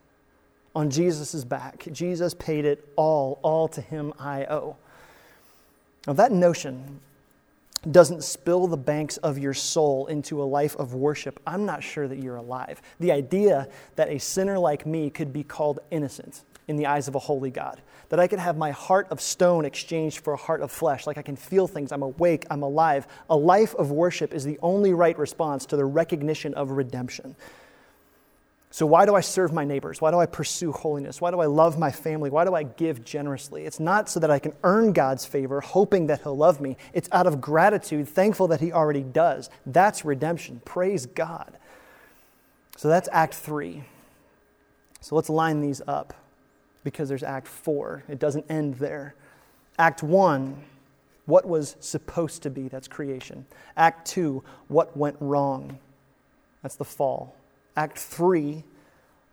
on 0.75 0.89
Jesus' 0.89 1.43
back. 1.43 1.87
Jesus 1.91 2.33
paid 2.33 2.65
it 2.65 2.87
all, 2.95 3.39
all 3.41 3.67
to 3.69 3.81
him 3.81 4.13
I 4.19 4.45
owe. 4.45 4.75
Now, 6.05 6.13
that 6.13 6.31
notion 6.31 6.99
doesn't 7.89 8.23
spill 8.23 8.67
the 8.67 8.77
banks 8.77 9.17
of 9.17 9.37
your 9.37 9.53
soul 9.53 10.07
into 10.07 10.41
a 10.41 10.45
life 10.45 10.75
of 10.75 10.93
worship, 10.93 11.39
I'm 11.45 11.65
not 11.65 11.83
sure 11.83 12.07
that 12.07 12.17
you're 12.17 12.35
alive. 12.35 12.81
The 12.99 13.11
idea 13.11 13.67
that 13.95 14.09
a 14.09 14.19
sinner 14.19 14.57
like 14.57 14.85
me 14.85 15.09
could 15.09 15.31
be 15.31 15.43
called 15.43 15.79
innocent 15.91 16.43
in 16.67 16.75
the 16.75 16.85
eyes 16.87 17.07
of 17.07 17.15
a 17.15 17.19
holy 17.19 17.51
God 17.51 17.81
that 18.09 18.19
I 18.19 18.27
could 18.27 18.39
have 18.39 18.57
my 18.57 18.71
heart 18.71 19.07
of 19.09 19.21
stone 19.21 19.65
exchanged 19.65 20.19
for 20.19 20.33
a 20.33 20.37
heart 20.37 20.61
of 20.61 20.71
flesh, 20.71 21.07
like 21.07 21.17
I 21.17 21.21
can 21.21 21.35
feel 21.35 21.67
things, 21.67 21.91
I'm 21.91 22.03
awake, 22.03 22.45
I'm 22.49 22.63
alive. 22.63 23.07
A 23.29 23.35
life 23.35 23.73
of 23.75 23.91
worship 23.91 24.33
is 24.33 24.43
the 24.43 24.59
only 24.61 24.93
right 24.93 25.17
response 25.17 25.65
to 25.67 25.77
the 25.77 25.85
recognition 25.85 26.53
of 26.53 26.71
redemption. 26.71 27.35
So, 28.71 28.85
why 28.85 29.05
do 29.05 29.15
I 29.15 29.21
serve 29.21 29.53
my 29.53 29.63
neighbors? 29.63 30.01
Why 30.01 30.11
do 30.11 30.19
I 30.19 30.25
pursue 30.25 30.73
holiness? 30.73 31.21
Why 31.21 31.31
do 31.31 31.39
I 31.39 31.45
love 31.45 31.79
my 31.79 31.91
family? 31.91 32.29
Why 32.29 32.43
do 32.43 32.53
I 32.53 32.63
give 32.63 33.05
generously? 33.05 33.65
It's 33.65 33.79
not 33.79 34.09
so 34.09 34.19
that 34.19 34.29
I 34.29 34.37
can 34.37 34.51
earn 34.63 34.91
God's 34.91 35.25
favor, 35.25 35.61
hoping 35.61 36.07
that 36.07 36.23
He'll 36.23 36.35
love 36.35 36.59
me. 36.59 36.75
It's 36.93 37.07
out 37.13 37.25
of 37.25 37.39
gratitude, 37.39 38.09
thankful 38.09 38.49
that 38.49 38.59
He 38.59 38.73
already 38.73 39.03
does. 39.03 39.49
That's 39.65 40.03
redemption. 40.03 40.61
Praise 40.65 41.05
God. 41.05 41.57
So, 42.75 42.89
that's 42.89 43.07
Act 43.13 43.33
3. 43.35 43.83
So, 44.99 45.15
let's 45.15 45.29
line 45.29 45.61
these 45.61 45.81
up 45.87 46.13
because 46.85 47.09
there's 47.09 47.23
Act 47.23 47.49
4. 47.49 48.05
It 48.07 48.19
doesn't 48.19 48.45
end 48.49 48.75
there. 48.75 49.15
Act 49.77 50.01
1, 50.03 50.63
what 51.25 51.45
was 51.45 51.75
supposed 51.81 52.43
to 52.43 52.49
be, 52.49 52.69
that's 52.69 52.87
creation. 52.87 53.45
Act 53.75 54.07
2, 54.07 54.41
what 54.69 54.95
went 54.95 55.17
wrong, 55.19 55.79
that's 56.61 56.77
the 56.77 56.85
fall. 56.85 57.35
Act 57.75 57.97
3, 57.97 58.63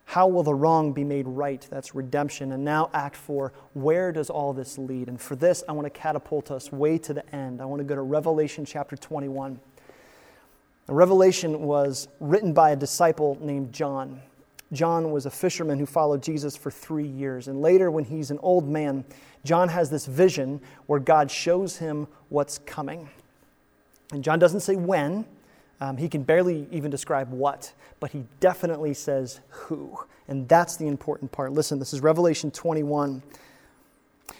how 0.06 0.26
will 0.26 0.42
the 0.42 0.54
wrong 0.54 0.92
be 0.92 1.04
made 1.04 1.28
right? 1.28 1.64
That's 1.70 1.94
redemption. 1.94 2.52
And 2.52 2.64
now, 2.64 2.90
Act 2.92 3.16
4, 3.16 3.52
where 3.74 4.10
does 4.12 4.30
all 4.30 4.52
this 4.52 4.76
lead? 4.76 5.08
And 5.08 5.20
for 5.20 5.36
this, 5.36 5.62
I 5.68 5.72
want 5.72 5.86
to 5.86 5.90
catapult 5.90 6.50
us 6.50 6.72
way 6.72 6.98
to 6.98 7.14
the 7.14 7.34
end. 7.34 7.62
I 7.62 7.66
want 7.66 7.80
to 7.80 7.84
go 7.84 7.94
to 7.94 8.02
Revelation 8.02 8.64
chapter 8.64 8.96
21. 8.96 9.60
Revelation 10.88 11.62
was 11.62 12.08
written 12.18 12.52
by 12.52 12.72
a 12.72 12.76
disciple 12.76 13.38
named 13.40 13.72
John. 13.72 14.20
John 14.72 15.10
was 15.10 15.26
a 15.26 15.30
fisherman 15.30 15.78
who 15.78 15.86
followed 15.86 16.22
Jesus 16.22 16.56
for 16.56 16.70
three 16.70 17.06
years. 17.06 17.48
And 17.48 17.60
later, 17.60 17.90
when 17.90 18.04
he's 18.04 18.30
an 18.30 18.38
old 18.42 18.68
man, 18.68 19.04
John 19.44 19.68
has 19.68 19.90
this 19.90 20.06
vision 20.06 20.60
where 20.86 21.00
God 21.00 21.30
shows 21.30 21.76
him 21.76 22.08
what's 22.30 22.58
coming. 22.58 23.10
And 24.12 24.24
John 24.24 24.38
doesn't 24.38 24.60
say 24.60 24.76
when, 24.76 25.26
um, 25.80 25.96
he 25.96 26.08
can 26.08 26.22
barely 26.22 26.66
even 26.70 26.90
describe 26.90 27.30
what, 27.30 27.72
but 28.00 28.12
he 28.12 28.24
definitely 28.40 28.94
says 28.94 29.40
who. 29.48 29.98
And 30.28 30.48
that's 30.48 30.76
the 30.76 30.86
important 30.86 31.32
part. 31.32 31.52
Listen, 31.52 31.78
this 31.78 31.92
is 31.92 32.00
Revelation 32.00 32.50
21. 32.50 33.22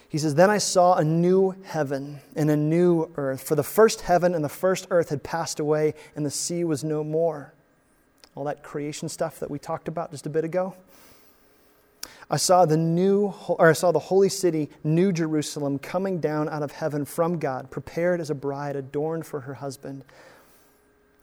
He 0.09 0.19
says, 0.19 0.35
Then 0.35 0.51
I 0.51 0.59
saw 0.59 0.95
a 0.95 1.05
new 1.05 1.55
heaven 1.65 2.21
and 2.37 2.51
a 2.51 2.57
new 2.57 3.11
earth, 3.17 3.43
for 3.43 3.55
the 3.55 3.63
first 3.63 4.03
heaven 4.03 4.35
and 4.35 4.45
the 4.45 4.49
first 4.49 4.87
earth 4.91 5.09
had 5.09 5.23
passed 5.23 5.59
away, 5.59 5.95
and 6.15 6.25
the 6.25 6.31
sea 6.31 6.65
was 6.65 6.85
no 6.85 7.03
more 7.03 7.53
all 8.35 8.45
that 8.45 8.63
creation 8.63 9.09
stuff 9.09 9.41
that 9.41 9.51
we 9.51 9.59
talked 9.59 9.89
about 9.89 10.11
just 10.11 10.27
a 10.27 10.31
bit 10.31 10.45
ago. 10.45 10.75
I 12.31 12.37
saw 12.37 12.65
the 12.65 12.79
new, 12.79 13.35
or 13.47 13.69
I 13.69 13.73
saw 13.75 13.93
the 13.93 13.99
holy 13.99 14.31
city, 14.31 14.71
New 14.83 15.13
Jerusalem, 15.13 15.79
coming 15.79 16.19
down 16.19 16.49
out 16.49 16.63
of 16.63 16.73
heaven 16.73 17.05
from 17.05 17.39
God, 17.39 17.71
prepared 17.71 18.21
as 18.21 18.31
a 18.31 18.35
bride 18.35 18.75
adorned 18.75 19.27
for 19.27 19.41
her 19.41 19.55
husband. 19.55 20.05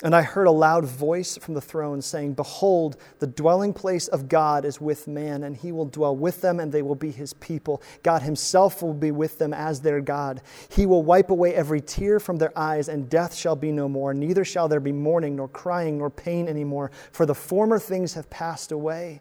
And 0.02 0.16
I 0.16 0.22
heard 0.22 0.48
a 0.48 0.52
loud 0.52 0.86
voice 0.86 1.38
from 1.38 1.56
the 1.56 1.62
throne 1.62 2.02
saying, 2.02 2.36
Behold, 2.36 2.96
the 3.20 3.28
dwelling 3.28 3.74
place 3.74 4.08
of 4.08 4.30
God 4.30 4.64
is 4.64 4.80
with 4.80 5.10
man, 5.10 5.44
and 5.44 5.58
he 5.58 5.74
will 5.74 5.88
dwell 5.88 6.16
with 6.16 6.40
them, 6.40 6.62
and 6.62 6.72
they 6.72 6.82
will 6.82 6.96
be 6.96 7.12
his 7.12 7.34
people. 7.34 7.82
God 8.02 8.22
himself 8.22 8.82
will 8.82 8.94
be 8.94 9.12
with 9.12 9.40
them 9.40 9.54
as 9.54 9.82
their 9.82 10.00
God. 10.00 10.42
He 10.70 10.86
will 10.86 11.04
wipe 11.04 11.30
away 11.32 11.54
every 11.54 11.82
tear 11.82 12.22
from 12.22 12.38
their 12.38 12.58
eyes, 12.58 12.88
and 12.88 13.10
death 13.10 13.36
shall 13.36 13.58
be 13.58 13.74
no 13.74 13.90
more. 13.90 14.14
Neither 14.14 14.46
shall 14.46 14.70
there 14.70 14.80
be 14.80 14.94
mourning, 14.94 15.36
nor 15.36 15.50
crying, 15.50 15.98
nor 15.98 16.10
pain 16.10 16.48
anymore, 16.48 16.92
for 17.12 17.26
the 17.26 17.36
former 17.36 17.78
things 17.78 18.14
have 18.14 18.30
passed 18.30 18.72
away. 18.72 19.20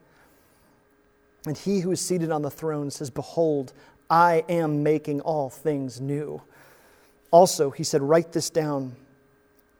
And 1.45 1.59
he 1.59 1.81
who 1.81 1.91
is 1.91 2.01
seated 2.01 2.31
on 2.31 2.43
the 2.43 2.51
throne 2.53 2.93
says, 2.93 3.11
Behold, 3.11 3.73
I 4.09 4.45
am 4.49 4.85
making 4.85 5.23
all 5.23 5.51
things 5.51 6.01
new. 6.01 6.41
Also, 7.33 7.71
he 7.71 7.83
said, 7.83 8.01
Write 8.01 8.31
this 8.31 8.49
down 8.49 8.95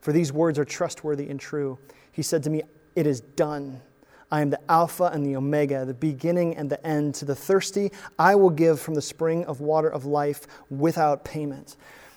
for 0.09 0.13
these 0.13 0.33
words 0.33 0.59
are 0.59 0.65
trustworthy 0.65 1.29
and 1.29 1.39
true. 1.39 1.77
He 2.13 2.23
said 2.23 2.43
to 2.45 2.49
me, 2.49 2.63
It 2.97 3.07
is 3.07 3.21
done. 3.21 3.83
I 4.31 4.41
am 4.41 4.49
the 4.49 4.59
Alpha 4.71 5.11
and 5.13 5.23
the 5.23 5.37
Omega, 5.37 5.85
the 5.85 5.93
beginning 5.93 6.57
and 6.57 6.71
the 6.71 6.83
end. 6.83 7.15
To 7.17 7.27
the 7.27 7.35
thirsty, 7.35 7.93
I 8.19 8.35
will 8.35 8.49
give 8.49 8.81
from 8.81 8.95
the 8.95 9.03
spring 9.03 9.45
of 9.45 9.61
water 9.61 9.87
of 9.91 10.07
life 10.07 10.47
without 10.71 11.25
payment. 11.27 11.77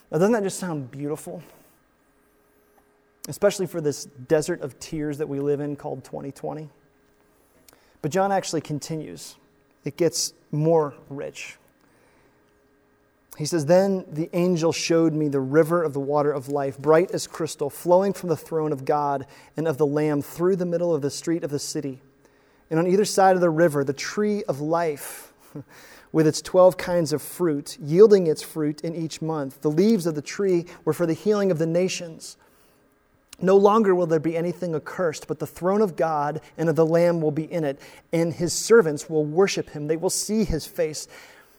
Now, 0.10 0.20
doesn't 0.20 0.32
that 0.32 0.44
just 0.44 0.58
sound 0.58 0.90
beautiful? 0.90 1.44
Especially 3.28 3.66
for 3.66 3.82
this 3.82 4.06
desert 4.06 4.62
of 4.62 4.80
tears 4.80 5.18
that 5.18 5.28
we 5.28 5.42
live 5.42 5.60
in 5.60 5.76
called 5.76 6.06
2020. 6.06 6.70
But 8.02 8.10
John 8.10 8.32
actually 8.32 8.62
continues, 8.62 9.36
it 9.84 9.98
gets 9.98 10.32
more 10.50 10.94
rich. 11.10 11.58
He 13.38 13.46
says, 13.46 13.66
Then 13.66 14.06
the 14.12 14.30
angel 14.34 14.72
showed 14.72 15.14
me 15.14 15.28
the 15.28 15.40
river 15.40 15.84
of 15.84 15.94
the 15.94 16.00
water 16.00 16.32
of 16.32 16.50
life, 16.50 16.78
bright 16.78 17.12
as 17.12 17.28
crystal, 17.28 17.70
flowing 17.70 18.14
from 18.14 18.30
the 18.30 18.36
throne 18.36 18.72
of 18.72 18.86
God 18.86 19.26
and 19.56 19.68
of 19.68 19.78
the 19.78 19.86
Lamb 19.86 20.22
through 20.22 20.58
the 20.58 20.66
middle 20.66 20.94
of 20.94 21.02
the 21.02 21.10
street 21.10 21.44
of 21.44 21.50
the 21.50 21.60
city. 21.60 22.02
And 22.70 22.80
on 22.80 22.88
either 22.88 23.06
side 23.06 23.36
of 23.36 23.42
the 23.42 23.50
river, 23.50 23.84
the 23.84 23.94
tree 23.94 24.44
of 24.44 24.60
life, 24.60 25.34
with 26.12 26.28
its 26.28 26.42
12 26.42 26.78
kinds 26.78 27.14
of 27.14 27.22
fruit, 27.22 27.78
yielding 27.80 28.28
its 28.28 28.42
fruit 28.42 28.82
in 28.82 28.96
each 28.96 29.22
month. 29.22 29.62
The 29.62 29.72
leaves 29.72 30.06
of 30.06 30.16
the 30.16 30.22
tree 30.22 30.66
were 30.84 30.94
for 30.94 31.06
the 31.06 31.14
healing 31.14 31.52
of 31.52 31.58
the 31.58 31.66
nations. 31.66 32.38
No 33.42 33.56
longer 33.56 33.96
will 33.96 34.06
there 34.06 34.20
be 34.20 34.38
anything 34.38 34.76
accursed, 34.76 35.28
but 35.28 35.40
the 35.40 35.48
throne 35.48 35.82
of 35.82 35.96
God 35.96 36.42
and 36.58 36.70
of 36.70 36.76
the 36.76 36.86
Lamb 36.86 37.22
will 37.22 37.32
be 37.32 37.52
in 37.52 37.64
it, 37.64 37.80
and 38.12 38.34
his 38.34 38.54
servants 38.54 39.10
will 39.10 39.26
worship 39.26 39.70
him. 39.70 39.88
They 39.88 39.98
will 39.98 40.10
see 40.10 40.44
his 40.44 40.68
face 40.68 41.08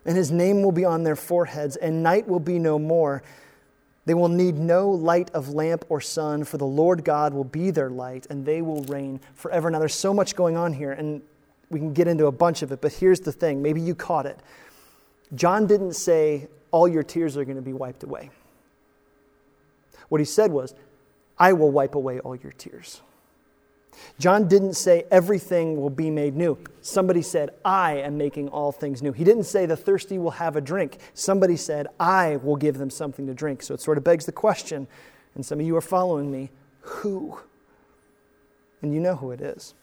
and 0.04 0.16
his 0.16 0.30
name 0.30 0.62
will 0.62 0.72
be 0.72 0.84
on 0.84 1.02
their 1.04 1.16
foreheads, 1.16 1.76
and 1.76 2.02
night 2.02 2.26
will 2.26 2.40
be 2.40 2.58
no 2.58 2.78
more. 2.78 3.22
They 4.04 4.14
will 4.14 4.28
need 4.28 4.58
no 4.58 4.90
light 4.90 5.30
of 5.30 5.50
lamp 5.50 5.84
or 5.88 6.00
sun, 6.00 6.44
for 6.44 6.58
the 6.58 6.66
Lord 6.66 7.04
God 7.04 7.32
will 7.32 7.44
be 7.44 7.70
their 7.70 7.90
light, 7.90 8.26
and 8.28 8.44
they 8.44 8.62
will 8.62 8.82
reign 8.84 9.20
forever. 9.34 9.70
Now, 9.70 9.78
there's 9.78 9.94
so 9.94 10.12
much 10.12 10.34
going 10.34 10.56
on 10.56 10.72
here, 10.72 10.92
and 10.92 11.22
we 11.70 11.78
can 11.78 11.92
get 11.92 12.08
into 12.08 12.26
a 12.26 12.32
bunch 12.32 12.62
of 12.62 12.72
it, 12.72 12.80
but 12.80 12.92
here's 12.92 13.20
the 13.20 13.32
thing 13.32 13.62
maybe 13.62 13.80
you 13.80 13.94
caught 13.94 14.26
it. 14.26 14.38
John 15.34 15.66
didn't 15.66 15.94
say, 15.94 16.48
All 16.70 16.88
your 16.88 17.02
tears 17.02 17.36
are 17.36 17.44
going 17.44 17.56
to 17.56 17.62
be 17.62 17.72
wiped 17.72 18.02
away. 18.02 18.30
What 20.08 20.20
he 20.20 20.24
said 20.24 20.50
was, 20.50 20.74
I 21.38 21.54
will 21.54 21.70
wipe 21.70 21.94
away 21.94 22.20
all 22.20 22.36
your 22.36 22.52
tears. 22.52 23.00
John 24.18 24.48
didn't 24.48 24.74
say 24.74 25.04
everything 25.10 25.80
will 25.80 25.90
be 25.90 26.10
made 26.10 26.34
new. 26.34 26.58
Somebody 26.80 27.22
said, 27.22 27.50
I 27.64 27.96
am 27.98 28.16
making 28.16 28.48
all 28.48 28.72
things 28.72 29.02
new. 29.02 29.12
He 29.12 29.24
didn't 29.24 29.44
say 29.44 29.66
the 29.66 29.76
thirsty 29.76 30.18
will 30.18 30.32
have 30.32 30.56
a 30.56 30.60
drink. 30.60 30.98
Somebody 31.14 31.56
said, 31.56 31.88
I 32.00 32.36
will 32.36 32.56
give 32.56 32.78
them 32.78 32.90
something 32.90 33.26
to 33.26 33.34
drink. 33.34 33.62
So 33.62 33.74
it 33.74 33.80
sort 33.80 33.98
of 33.98 34.04
begs 34.04 34.26
the 34.26 34.32
question, 34.32 34.86
and 35.34 35.44
some 35.44 35.60
of 35.60 35.66
you 35.66 35.76
are 35.76 35.82
following 35.82 36.30
me 36.30 36.50
who? 36.80 37.38
And 38.80 38.92
you 38.92 39.00
know 39.00 39.16
who 39.16 39.30
it 39.30 39.40
is 39.40 39.74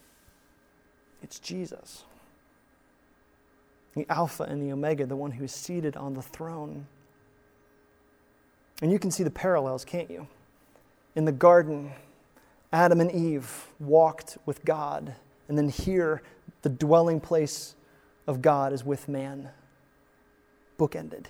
it's 1.21 1.39
Jesus, 1.39 2.05
the 3.95 4.05
Alpha 4.09 4.43
and 4.43 4.61
the 4.61 4.71
Omega, 4.71 5.05
the 5.05 5.15
one 5.15 5.31
who 5.31 5.43
is 5.43 5.51
seated 5.51 5.97
on 5.97 6.13
the 6.13 6.21
throne. 6.21 6.87
And 8.81 8.91
you 8.91 8.99
can 8.99 9.11
see 9.11 9.23
the 9.23 9.31
parallels, 9.31 9.83
can't 9.83 10.09
you? 10.09 10.27
In 11.15 11.25
the 11.25 11.31
garden, 11.31 11.91
Adam 12.71 13.01
and 13.01 13.11
Eve 13.11 13.67
walked 13.79 14.37
with 14.45 14.63
God, 14.63 15.15
and 15.47 15.57
then 15.57 15.69
here, 15.69 16.21
the 16.61 16.69
dwelling 16.69 17.19
place 17.19 17.75
of 18.27 18.41
God 18.41 18.73
is 18.73 18.83
with 18.83 19.07
man. 19.07 19.49
Bookended. 20.77 21.25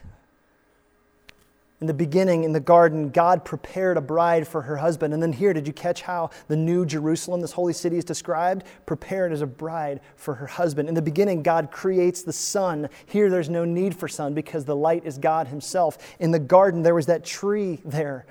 In 1.81 1.87
the 1.87 1.93
beginning, 1.93 2.43
in 2.43 2.51
the 2.51 2.59
garden, 2.59 3.09
God 3.09 3.45
prepared 3.45 3.95
a 3.95 4.01
bride 4.01 4.45
for 4.45 4.63
her 4.63 4.75
husband. 4.75 5.13
And 5.13 5.23
then 5.23 5.31
here, 5.31 5.53
did 5.53 5.65
you 5.65 5.71
catch 5.71 6.01
how 6.01 6.29
the 6.49 6.57
new 6.57 6.85
Jerusalem, 6.85 7.39
this 7.39 7.53
holy 7.53 7.71
city, 7.71 7.97
is 7.97 8.03
described? 8.03 8.65
Prepared 8.85 9.31
as 9.31 9.41
a 9.41 9.47
bride 9.47 10.01
for 10.17 10.33
her 10.33 10.47
husband. 10.47 10.89
In 10.89 10.95
the 10.95 11.01
beginning, 11.01 11.41
God 11.41 11.71
creates 11.71 12.21
the 12.21 12.33
sun. 12.33 12.89
Here, 13.05 13.29
there's 13.29 13.49
no 13.49 13.63
need 13.63 13.95
for 13.95 14.09
sun 14.09 14.33
because 14.33 14.65
the 14.65 14.75
light 14.75 15.05
is 15.05 15.17
God 15.17 15.47
Himself. 15.47 15.97
In 16.19 16.31
the 16.31 16.39
garden, 16.39 16.83
there 16.83 16.95
was 16.95 17.05
that 17.05 17.23
tree 17.23 17.79
there. 17.85 18.25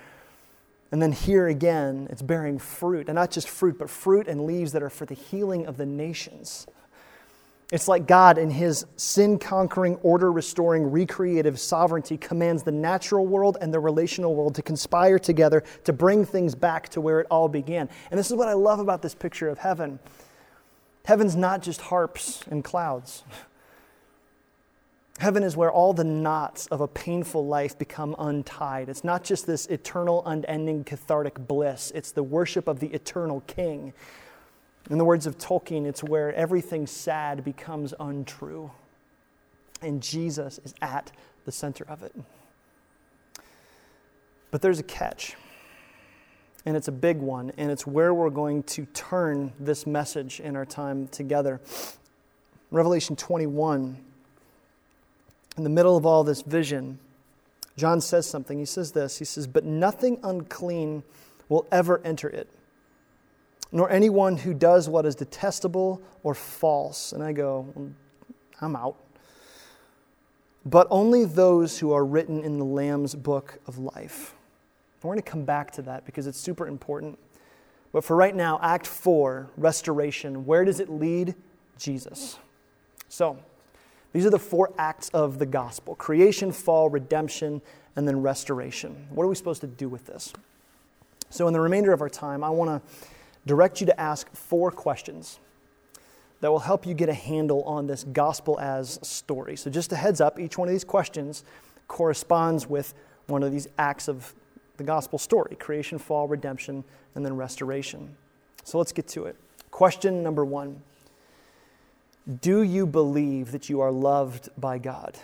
And 0.90 1.02
then 1.02 1.12
here 1.12 1.46
again, 1.48 2.06
it's 2.10 2.22
bearing 2.22 2.58
fruit. 2.58 3.08
And 3.08 3.16
not 3.16 3.30
just 3.30 3.48
fruit, 3.48 3.78
but 3.78 3.90
fruit 3.90 4.26
and 4.26 4.46
leaves 4.46 4.72
that 4.72 4.82
are 4.82 4.90
for 4.90 5.04
the 5.04 5.14
healing 5.14 5.66
of 5.66 5.76
the 5.76 5.86
nations. 5.86 6.66
It's 7.70 7.86
like 7.86 8.06
God, 8.06 8.38
in 8.38 8.48
his 8.48 8.86
sin 8.96 9.38
conquering, 9.38 9.96
order 9.96 10.32
restoring, 10.32 10.90
recreative 10.90 11.60
sovereignty, 11.60 12.16
commands 12.16 12.62
the 12.62 12.72
natural 12.72 13.26
world 13.26 13.58
and 13.60 13.74
the 13.74 13.80
relational 13.80 14.34
world 14.34 14.54
to 14.54 14.62
conspire 14.62 15.18
together 15.18 15.62
to 15.84 15.92
bring 15.92 16.24
things 16.24 16.54
back 16.54 16.88
to 16.90 17.02
where 17.02 17.20
it 17.20 17.26
all 17.30 17.46
began. 17.46 17.90
And 18.10 18.18
this 18.18 18.30
is 18.30 18.36
what 18.36 18.48
I 18.48 18.54
love 18.54 18.78
about 18.78 19.02
this 19.02 19.14
picture 19.14 19.50
of 19.50 19.58
heaven. 19.58 19.98
Heaven's 21.04 21.36
not 21.36 21.60
just 21.60 21.82
harps 21.82 22.42
and 22.50 22.64
clouds. 22.64 23.22
Heaven 25.18 25.42
is 25.42 25.56
where 25.56 25.70
all 25.70 25.92
the 25.92 26.04
knots 26.04 26.66
of 26.68 26.80
a 26.80 26.88
painful 26.88 27.46
life 27.46 27.76
become 27.78 28.14
untied. 28.18 28.88
It's 28.88 29.04
not 29.04 29.24
just 29.24 29.46
this 29.46 29.66
eternal, 29.66 30.22
unending, 30.26 30.84
cathartic 30.84 31.46
bliss, 31.46 31.92
it's 31.94 32.12
the 32.12 32.22
worship 32.22 32.68
of 32.68 32.80
the 32.80 32.88
eternal 32.88 33.40
King 33.46 33.92
in 34.90 34.96
the 34.96 35.04
words 35.04 35.26
of 35.26 35.36
Tolkien, 35.36 35.86
it's 35.86 36.02
where 36.02 36.32
everything 36.34 36.86
sad 36.86 37.44
becomes 37.44 37.92
untrue. 38.00 38.70
And 39.82 40.02
Jesus 40.02 40.58
is 40.64 40.74
at 40.80 41.12
the 41.44 41.52
center 41.52 41.84
of 41.88 42.02
it. 42.02 42.14
But 44.50 44.62
there's 44.62 44.78
a 44.78 44.84
catch, 44.84 45.36
and 46.64 46.74
it's 46.74 46.88
a 46.88 46.92
big 46.92 47.18
one, 47.18 47.52
and 47.58 47.70
it's 47.70 47.86
where 47.86 48.14
we're 48.14 48.30
going 48.30 48.62
to 48.64 48.86
turn 48.86 49.52
this 49.60 49.86
message 49.86 50.40
in 50.40 50.56
our 50.56 50.64
time 50.64 51.06
together. 51.08 51.60
Revelation 52.70 53.14
21, 53.14 53.98
in 55.58 55.64
the 55.64 55.70
middle 55.70 55.96
of 55.96 56.06
all 56.06 56.24
this 56.24 56.42
vision, 56.42 56.98
John 57.76 58.00
says 58.00 58.26
something. 58.26 58.58
He 58.58 58.64
says 58.64 58.92
this 58.92 59.18
He 59.18 59.24
says, 59.24 59.46
But 59.46 59.64
nothing 59.64 60.18
unclean 60.22 61.02
will 61.48 61.66
ever 61.70 62.00
enter 62.04 62.28
it 62.28 62.48
nor 63.70 63.90
anyone 63.90 64.36
who 64.36 64.54
does 64.54 64.88
what 64.88 65.04
is 65.04 65.14
detestable 65.14 66.00
or 66.22 66.34
false. 66.34 67.12
And 67.12 67.22
I 67.22 67.32
go, 67.32 67.72
mm, 67.76 67.92
I'm 68.60 68.76
out. 68.76 68.96
But 70.64 70.86
only 70.90 71.24
those 71.24 71.78
who 71.78 71.92
are 71.92 72.04
written 72.04 72.42
in 72.44 72.58
the 72.58 72.64
Lamb's 72.64 73.14
book 73.14 73.58
of 73.66 73.78
life. 73.78 74.34
We're 75.02 75.12
going 75.12 75.22
to 75.22 75.30
come 75.30 75.44
back 75.44 75.70
to 75.72 75.82
that 75.82 76.04
because 76.04 76.26
it's 76.26 76.40
super 76.40 76.66
important. 76.66 77.18
But 77.92 78.04
for 78.04 78.16
right 78.16 78.34
now, 78.34 78.58
Act 78.62 78.86
4, 78.86 79.50
restoration, 79.56 80.44
where 80.44 80.64
does 80.64 80.80
it 80.80 80.90
lead? 80.90 81.34
Jesus. 81.78 82.38
So, 83.08 83.38
these 84.12 84.24
are 84.24 84.30
the 84.30 84.38
four 84.38 84.72
acts 84.78 85.10
of 85.10 85.38
the 85.38 85.46
gospel 85.46 85.94
creation, 85.94 86.52
fall, 86.52 86.88
redemption, 86.88 87.60
and 87.96 88.06
then 88.06 88.22
restoration. 88.22 89.06
What 89.10 89.24
are 89.24 89.28
we 89.28 89.34
supposed 89.34 89.60
to 89.60 89.66
do 89.66 89.88
with 89.88 90.06
this? 90.06 90.32
So, 91.30 91.46
in 91.46 91.52
the 91.52 91.60
remainder 91.60 91.92
of 91.92 92.00
our 92.00 92.08
time, 92.08 92.42
I 92.42 92.50
want 92.50 92.70
to 92.70 92.98
direct 93.46 93.80
you 93.80 93.86
to 93.86 94.00
ask 94.00 94.32
four 94.34 94.70
questions 94.70 95.38
that 96.40 96.50
will 96.50 96.60
help 96.60 96.86
you 96.86 96.94
get 96.94 97.08
a 97.08 97.14
handle 97.14 97.62
on 97.64 97.86
this 97.86 98.04
gospel 98.04 98.58
as 98.60 98.98
story. 99.02 99.56
So, 99.56 99.70
just 99.70 99.92
a 99.92 99.96
heads 99.96 100.20
up, 100.20 100.38
each 100.38 100.56
one 100.56 100.68
of 100.68 100.72
these 100.72 100.84
questions 100.84 101.44
corresponds 101.86 102.66
with 102.66 102.94
one 103.26 103.42
of 103.42 103.52
these 103.52 103.68
acts 103.78 104.08
of 104.08 104.34
the 104.78 104.84
gospel 104.84 105.18
story 105.18 105.56
creation, 105.56 105.98
fall, 105.98 106.28
redemption, 106.28 106.84
and 107.14 107.24
then 107.26 107.36
restoration. 107.36 108.16
So, 108.64 108.78
let's 108.78 108.92
get 108.92 109.06
to 109.08 109.26
it. 109.26 109.36
Question 109.70 110.22
number 110.22 110.46
one 110.46 110.82
Do 112.42 112.62
you 112.62 112.86
believe 112.86 113.52
that 113.52 113.68
you 113.70 113.80
are 113.80 113.90
loved 113.90 114.50
by 114.58 114.78
God? 114.78 115.16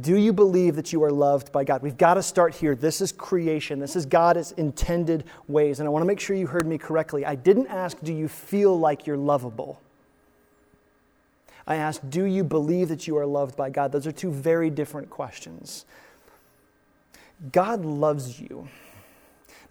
Do 0.00 0.16
you 0.16 0.32
believe 0.32 0.74
that 0.74 0.92
you 0.92 1.04
are 1.04 1.12
loved 1.12 1.52
by 1.52 1.62
God? 1.62 1.80
We've 1.82 1.96
got 1.96 2.14
to 2.14 2.22
start 2.22 2.52
here. 2.52 2.74
This 2.74 3.00
is 3.00 3.12
creation. 3.12 3.78
This 3.78 3.94
is 3.94 4.06
God's 4.06 4.50
intended 4.52 5.22
ways. 5.46 5.78
And 5.78 5.86
I 5.86 5.90
want 5.90 6.02
to 6.02 6.06
make 6.06 6.18
sure 6.18 6.34
you 6.34 6.48
heard 6.48 6.66
me 6.66 6.78
correctly. 6.78 7.24
I 7.24 7.36
didn't 7.36 7.68
ask, 7.68 7.96
do 8.02 8.12
you 8.12 8.26
feel 8.26 8.76
like 8.76 9.06
you're 9.06 9.16
lovable? 9.16 9.80
I 11.64 11.76
asked, 11.76 12.10
do 12.10 12.24
you 12.24 12.42
believe 12.42 12.88
that 12.88 13.06
you 13.06 13.16
are 13.16 13.24
loved 13.24 13.56
by 13.56 13.70
God? 13.70 13.92
Those 13.92 14.06
are 14.06 14.12
two 14.12 14.32
very 14.32 14.68
different 14.68 15.10
questions. 15.10 15.84
God 17.52 17.84
loves 17.84 18.40
you. 18.40 18.68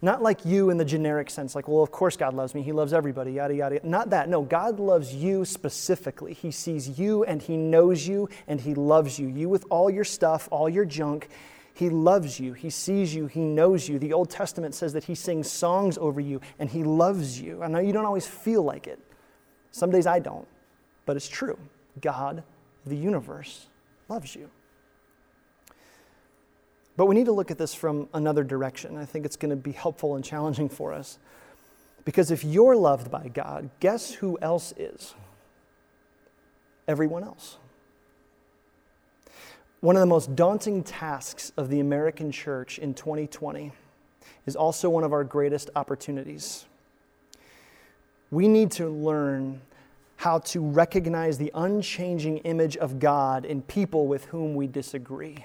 Not 0.04 0.22
like 0.22 0.44
you 0.44 0.68
in 0.68 0.76
the 0.76 0.84
generic 0.84 1.30
sense, 1.30 1.54
like, 1.54 1.66
well, 1.66 1.82
of 1.82 1.90
course 1.90 2.14
God 2.14 2.34
loves 2.34 2.54
me. 2.54 2.60
He 2.60 2.72
loves 2.72 2.92
everybody, 2.92 3.32
yada, 3.32 3.54
yada. 3.54 3.80
Not 3.82 4.10
that. 4.10 4.28
No, 4.28 4.42
God 4.42 4.78
loves 4.78 5.14
you 5.14 5.46
specifically. 5.46 6.34
He 6.34 6.50
sees 6.50 6.98
you 6.98 7.24
and 7.24 7.40
He 7.40 7.56
knows 7.56 8.06
you 8.06 8.28
and 8.46 8.60
He 8.60 8.74
loves 8.74 9.18
you. 9.18 9.28
You 9.28 9.48
with 9.48 9.64
all 9.70 9.88
your 9.88 10.04
stuff, 10.04 10.46
all 10.50 10.68
your 10.68 10.84
junk. 10.84 11.30
He 11.72 11.88
loves 11.88 12.38
you. 12.38 12.52
He 12.52 12.68
sees 12.68 13.14
you. 13.14 13.28
He 13.28 13.40
knows 13.40 13.88
you. 13.88 13.98
The 13.98 14.12
Old 14.12 14.28
Testament 14.28 14.74
says 14.74 14.92
that 14.92 15.04
He 15.04 15.14
sings 15.14 15.50
songs 15.50 15.96
over 15.96 16.20
you 16.20 16.42
and 16.58 16.68
He 16.68 16.84
loves 16.84 17.40
you. 17.40 17.62
I 17.62 17.68
know 17.68 17.78
you 17.78 17.94
don't 17.94 18.04
always 18.04 18.26
feel 18.26 18.62
like 18.62 18.86
it. 18.86 19.00
Some 19.70 19.90
days 19.90 20.06
I 20.06 20.18
don't, 20.18 20.46
but 21.06 21.16
it's 21.16 21.28
true. 21.28 21.58
God, 22.02 22.42
the 22.84 22.94
universe, 22.94 23.68
loves 24.10 24.36
you. 24.36 24.50
But 26.96 27.06
we 27.06 27.14
need 27.14 27.26
to 27.26 27.32
look 27.32 27.50
at 27.50 27.58
this 27.58 27.74
from 27.74 28.08
another 28.14 28.44
direction. 28.44 28.96
I 28.96 29.04
think 29.04 29.26
it's 29.26 29.36
going 29.36 29.50
to 29.50 29.56
be 29.56 29.72
helpful 29.72 30.14
and 30.14 30.24
challenging 30.24 30.68
for 30.68 30.92
us. 30.92 31.18
Because 32.04 32.30
if 32.30 32.44
you're 32.44 32.76
loved 32.76 33.10
by 33.10 33.28
God, 33.28 33.70
guess 33.80 34.12
who 34.12 34.38
else 34.40 34.72
is? 34.76 35.14
Everyone 36.86 37.24
else. 37.24 37.56
One 39.80 39.96
of 39.96 40.00
the 40.00 40.06
most 40.06 40.36
daunting 40.36 40.82
tasks 40.82 41.52
of 41.56 41.68
the 41.68 41.80
American 41.80 42.30
church 42.30 42.78
in 42.78 42.94
2020 42.94 43.72
is 44.46 44.56
also 44.56 44.88
one 44.88 45.04
of 45.04 45.12
our 45.12 45.24
greatest 45.24 45.70
opportunities. 45.74 46.66
We 48.30 48.48
need 48.48 48.70
to 48.72 48.88
learn 48.88 49.60
how 50.16 50.38
to 50.38 50.60
recognize 50.60 51.38
the 51.38 51.50
unchanging 51.54 52.38
image 52.38 52.76
of 52.76 52.98
God 52.98 53.44
in 53.44 53.62
people 53.62 54.06
with 54.06 54.26
whom 54.26 54.54
we 54.54 54.66
disagree. 54.66 55.44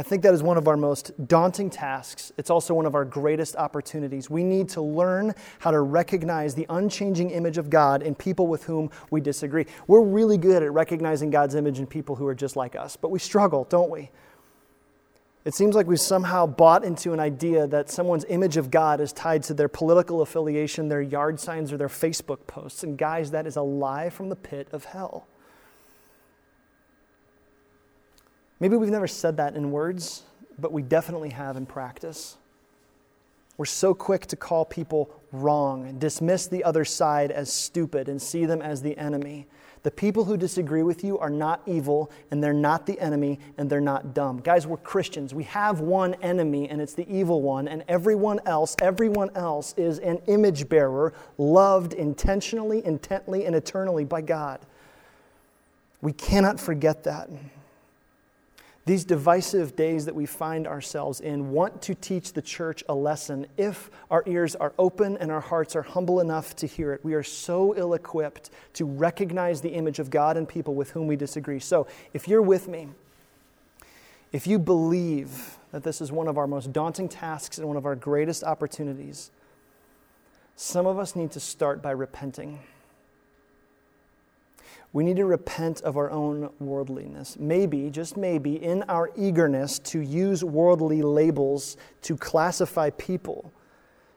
I 0.00 0.02
think 0.02 0.22
that 0.22 0.32
is 0.32 0.42
one 0.42 0.56
of 0.56 0.66
our 0.66 0.78
most 0.78 1.12
daunting 1.28 1.68
tasks. 1.68 2.32
It's 2.38 2.48
also 2.48 2.72
one 2.72 2.86
of 2.86 2.94
our 2.94 3.04
greatest 3.04 3.54
opportunities. 3.54 4.30
We 4.30 4.42
need 4.42 4.70
to 4.70 4.80
learn 4.80 5.34
how 5.58 5.72
to 5.72 5.80
recognize 5.82 6.54
the 6.54 6.64
unchanging 6.70 7.28
image 7.28 7.58
of 7.58 7.68
God 7.68 8.02
in 8.02 8.14
people 8.14 8.46
with 8.46 8.64
whom 8.64 8.90
we 9.10 9.20
disagree. 9.20 9.66
We're 9.86 10.00
really 10.00 10.38
good 10.38 10.62
at 10.62 10.72
recognizing 10.72 11.28
God's 11.28 11.54
image 11.54 11.80
in 11.80 11.86
people 11.86 12.16
who 12.16 12.26
are 12.26 12.34
just 12.34 12.56
like 12.56 12.76
us, 12.76 12.96
but 12.96 13.10
we 13.10 13.18
struggle, 13.18 13.64
don't 13.68 13.90
we? 13.90 14.10
It 15.44 15.52
seems 15.52 15.74
like 15.74 15.86
we've 15.86 16.00
somehow 16.00 16.46
bought 16.46 16.82
into 16.82 17.12
an 17.12 17.20
idea 17.20 17.66
that 17.66 17.90
someone's 17.90 18.24
image 18.30 18.56
of 18.56 18.70
God 18.70 19.02
is 19.02 19.12
tied 19.12 19.42
to 19.44 19.54
their 19.54 19.68
political 19.68 20.22
affiliation, 20.22 20.88
their 20.88 21.02
yard 21.02 21.38
signs, 21.38 21.74
or 21.74 21.76
their 21.76 21.88
Facebook 21.88 22.46
posts. 22.46 22.82
And 22.82 22.96
guys, 22.96 23.32
that 23.32 23.46
is 23.46 23.56
a 23.56 23.62
lie 23.62 24.08
from 24.08 24.30
the 24.30 24.36
pit 24.36 24.66
of 24.72 24.86
hell. 24.86 25.26
Maybe 28.60 28.76
we've 28.76 28.90
never 28.90 29.08
said 29.08 29.38
that 29.38 29.56
in 29.56 29.72
words, 29.72 30.22
but 30.58 30.70
we 30.70 30.82
definitely 30.82 31.30
have 31.30 31.56
in 31.56 31.64
practice. 31.64 32.36
We're 33.56 33.64
so 33.64 33.92
quick 33.92 34.26
to 34.26 34.36
call 34.36 34.64
people 34.64 35.10
wrong 35.32 35.86
and 35.86 36.00
dismiss 36.00 36.46
the 36.46 36.64
other 36.64 36.84
side 36.84 37.30
as 37.30 37.52
stupid 37.52 38.08
and 38.08 38.20
see 38.20 38.46
them 38.46 38.62
as 38.62 38.82
the 38.82 38.96
enemy. 38.96 39.46
The 39.82 39.90
people 39.90 40.24
who 40.24 40.36
disagree 40.36 40.82
with 40.82 41.02
you 41.02 41.18
are 41.18 41.30
not 41.30 41.62
evil, 41.66 42.10
and 42.30 42.42
they're 42.42 42.52
not 42.52 42.84
the 42.84 43.00
enemy, 43.00 43.38
and 43.56 43.70
they're 43.70 43.80
not 43.80 44.12
dumb. 44.12 44.40
Guys, 44.40 44.66
we're 44.66 44.76
Christians. 44.76 45.34
We 45.34 45.44
have 45.44 45.80
one 45.80 46.14
enemy, 46.22 46.68
and 46.68 46.82
it's 46.82 46.92
the 46.92 47.10
evil 47.10 47.40
one, 47.40 47.66
and 47.66 47.82
everyone 47.88 48.40
else, 48.44 48.76
everyone 48.82 49.30
else 49.34 49.74
is 49.78 49.98
an 50.00 50.20
image 50.26 50.68
bearer, 50.68 51.14
loved 51.38 51.94
intentionally, 51.94 52.84
intently, 52.84 53.46
and 53.46 53.56
eternally 53.56 54.04
by 54.04 54.20
God. 54.20 54.60
We 56.02 56.12
cannot 56.12 56.60
forget 56.60 57.04
that. 57.04 57.30
These 58.90 59.04
divisive 59.04 59.76
days 59.76 60.06
that 60.06 60.16
we 60.16 60.26
find 60.26 60.66
ourselves 60.66 61.20
in 61.20 61.52
want 61.52 61.80
to 61.82 61.94
teach 61.94 62.32
the 62.32 62.42
church 62.42 62.82
a 62.88 62.92
lesson 62.92 63.46
if 63.56 63.88
our 64.10 64.24
ears 64.26 64.56
are 64.56 64.72
open 64.80 65.16
and 65.18 65.30
our 65.30 65.40
hearts 65.40 65.76
are 65.76 65.82
humble 65.82 66.18
enough 66.18 66.56
to 66.56 66.66
hear 66.66 66.92
it. 66.92 67.04
We 67.04 67.14
are 67.14 67.22
so 67.22 67.72
ill 67.76 67.94
equipped 67.94 68.50
to 68.72 68.84
recognize 68.84 69.60
the 69.60 69.68
image 69.68 70.00
of 70.00 70.10
God 70.10 70.36
in 70.36 70.44
people 70.44 70.74
with 70.74 70.90
whom 70.90 71.06
we 71.06 71.14
disagree. 71.14 71.60
So, 71.60 71.86
if 72.14 72.26
you're 72.26 72.42
with 72.42 72.66
me, 72.66 72.88
if 74.32 74.48
you 74.48 74.58
believe 74.58 75.56
that 75.70 75.84
this 75.84 76.00
is 76.00 76.10
one 76.10 76.26
of 76.26 76.36
our 76.36 76.48
most 76.48 76.72
daunting 76.72 77.08
tasks 77.08 77.58
and 77.58 77.68
one 77.68 77.76
of 77.76 77.86
our 77.86 77.94
greatest 77.94 78.42
opportunities, 78.42 79.30
some 80.56 80.88
of 80.88 80.98
us 80.98 81.14
need 81.14 81.30
to 81.30 81.38
start 81.38 81.80
by 81.80 81.92
repenting. 81.92 82.58
We 84.92 85.04
need 85.04 85.16
to 85.16 85.24
repent 85.24 85.82
of 85.82 85.96
our 85.96 86.10
own 86.10 86.50
worldliness. 86.58 87.36
Maybe, 87.38 87.90
just 87.90 88.16
maybe, 88.16 88.62
in 88.62 88.82
our 88.84 89.10
eagerness 89.16 89.78
to 89.80 90.00
use 90.00 90.42
worldly 90.42 91.02
labels 91.02 91.76
to 92.02 92.16
classify 92.16 92.90
people, 92.90 93.52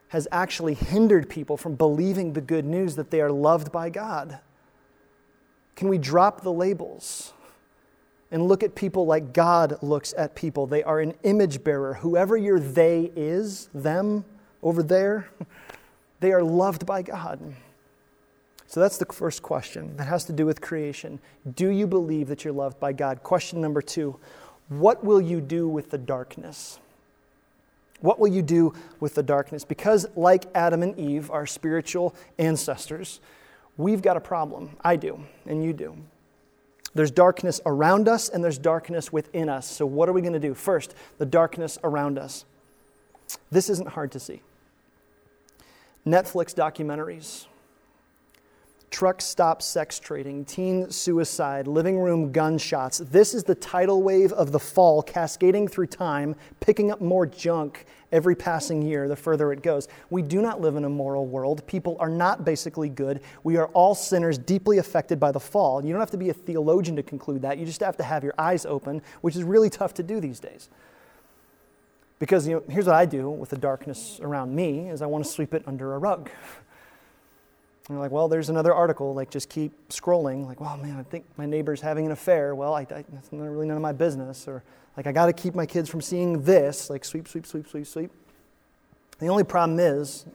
has 0.08 0.28
actually 0.32 0.74
hindered 0.74 1.30
people 1.30 1.58
from 1.58 1.76
believing 1.76 2.34
the 2.34 2.42
good 2.42 2.66
news 2.66 2.96
that 2.96 3.12
they 3.12 3.22
are 3.22 3.32
loved 3.32 3.72
by 3.72 3.90
God. 3.90 4.40
Can 5.76 5.90
we 5.90 5.98
drop 5.98 6.42
the 6.42 6.52
labels 6.52 7.34
and 8.32 8.48
look 8.48 8.64
at 8.64 8.76
people 8.76 9.06
like 9.06 9.34
God 9.34 9.78
looks 9.82 10.14
at 10.18 10.36
people? 10.36 10.68
They 10.68 10.84
are 10.84 11.00
an 11.00 11.14
image 11.24 11.64
bearer. 11.64 11.96
Whoever 11.96 12.38
your 12.38 12.60
they 12.60 13.12
is, 13.16 13.70
them 13.74 14.26
over 14.62 14.84
there, 14.84 15.30
they 16.20 16.32
are 16.32 16.44
loved 16.44 16.86
by 16.86 17.02
God. 17.02 17.56
So 18.74 18.80
that's 18.80 18.98
the 18.98 19.06
first 19.06 19.44
question 19.44 19.96
that 19.98 20.06
has 20.06 20.26
to 20.26 20.34
do 20.34 20.48
with 20.48 20.60
creation. 20.60 21.20
Do 21.56 21.70
you 21.70 21.86
believe 21.86 22.28
that 22.30 22.44
you're 22.44 22.56
loved 22.56 22.80
by 22.80 22.92
God? 22.92 23.22
Question 23.22 23.62
number 23.62 23.84
two 23.84 24.20
What 24.68 25.04
will 25.04 25.22
you 25.22 25.42
do 25.42 25.68
with 25.68 25.92
the 25.92 26.00
darkness? 26.00 26.80
What 28.00 28.18
will 28.18 28.30
you 28.30 28.42
do 28.42 28.74
with 29.00 29.14
the 29.14 29.22
darkness? 29.22 29.64
Because, 29.64 30.08
like 30.16 30.46
Adam 30.56 30.82
and 30.82 30.98
Eve, 30.98 31.30
our 31.30 31.46
spiritual 31.46 32.16
ancestors, 32.40 33.20
we've 33.78 34.02
got 34.02 34.18
a 34.18 34.20
problem. 34.20 34.72
I 34.84 34.96
do, 34.96 35.24
and 35.46 35.64
you 35.64 35.72
do. 35.72 35.96
There's 36.96 37.12
darkness 37.12 37.62
around 37.68 38.08
us 38.08 38.28
and 38.28 38.44
there's 38.44 38.58
darkness 38.58 39.14
within 39.14 39.50
us. 39.50 39.70
So, 39.70 39.86
what 39.86 40.10
are 40.10 40.14
we 40.14 40.22
going 40.22 40.34
to 40.34 40.40
do? 40.40 40.56
First, 40.56 40.96
the 41.20 41.28
darkness 41.28 41.78
around 41.84 42.18
us. 42.18 42.44
This 43.52 43.70
isn't 43.70 43.90
hard 43.90 44.12
to 44.14 44.20
see. 44.20 44.42
Netflix 46.08 46.56
documentaries, 46.56 47.46
truck 48.93 49.21
stop 49.21 49.60
sex 49.63 49.99
trading, 49.99 50.45
teen 50.45 50.89
suicide, 50.91 51.67
living 51.67 51.97
room 51.97 52.32
gunshots. 52.32 52.99
This 52.99 53.34
is 53.34 53.43
the 53.43 53.56
tidal 53.56 54.03
wave 54.03 54.32
of 54.34 54.51
the 54.51 54.60
fall 54.60 55.01
cascading 55.01 55.67
through 55.67 55.88
time, 55.88 56.36
picking 56.60 56.91
up 56.91 57.01
more 57.01 57.25
junk 57.25 57.88
every 58.12 58.36
passing 58.36 58.84
year 58.84 59.08
the 59.08 59.15
further 59.15 59.51
it 59.51 59.63
goes. 59.63 59.88
We 60.12 60.21
do 60.21 60.43
not 60.43 60.62
live 60.62 60.75
in 60.75 60.86
a 60.86 60.89
moral 60.89 61.25
world. 61.25 61.65
People 61.65 61.97
are 61.99 62.08
not 62.08 62.45
basically 62.45 62.88
good. 62.88 63.21
We 63.43 63.58
are 63.58 63.65
all 63.69 63.95
sinners 63.95 64.38
deeply 64.38 64.77
affected 64.77 65.19
by 65.19 65.32
the 65.32 65.39
fall. 65.39 65.84
You 65.84 65.91
don't 65.91 65.99
have 65.99 66.12
to 66.12 66.17
be 66.17 66.29
a 66.29 66.34
theologian 66.34 66.95
to 66.97 67.03
conclude 67.03 67.41
that. 67.41 67.58
You 67.58 67.65
just 67.65 67.82
have 67.82 67.97
to 67.97 68.03
have 68.03 68.23
your 68.23 68.36
eyes 68.38 68.63
open, 68.63 69.01
which 69.21 69.36
is 69.36 69.43
really 69.43 69.71
tough 69.71 69.95
to 69.95 70.03
do 70.03 70.19
these 70.19 70.39
days. 70.39 70.69
Because 72.19 72.47
you 72.47 72.58
know, 72.58 72.63
here's 72.69 72.86
what 72.86 72.95
I 72.95 73.08
do 73.08 73.27
with 73.32 73.49
the 73.49 73.58
darkness 73.58 74.19
around 74.21 74.56
me 74.56 74.89
is 74.89 75.01
I 75.01 75.08
want 75.08 75.25
to 75.25 75.32
sweep 75.32 75.56
it 75.56 75.63
under 75.65 75.95
a 75.95 75.97
rug. 75.97 76.29
And 77.89 78.00
like, 78.00 78.12
well, 78.12 78.28
there's 78.28 78.50
another 78.50 78.74
article. 78.74 79.13
Like, 79.13 79.30
just 79.30 79.50
keep 79.50 79.72
scrolling. 79.89 80.46
Like, 80.46 80.62
well, 80.62 80.78
man, 80.78 80.98
I 80.98 81.04
think 81.04 81.26
my 81.38 81.46
neighbor's 81.46 81.82
having 81.82 82.06
an 82.06 82.12
affair. 82.12 82.56
Well, 82.56 82.74
I, 82.74 82.82
I, 82.82 83.04
that's 83.12 83.30
really 83.32 83.67
none 83.67 83.76
of 83.76 83.84
my 83.84 83.91
business. 83.91 84.48
Or, 84.48 84.63
like, 84.96 85.08
I 85.08 85.12
got 85.12 85.26
to 85.26 85.34
keep 85.34 85.54
my 85.54 85.65
kids 85.65 85.89
from 85.89 86.02
seeing 86.02 86.43
this. 86.43 86.89
Like, 86.89 87.04
sweep, 87.04 87.28
sweep, 87.28 87.46
sweep, 87.46 87.67
sweep, 87.67 87.86
sweep. 87.86 88.12
The 89.19 89.28
only 89.28 89.43
problem 89.43 89.80
is, 89.80 90.26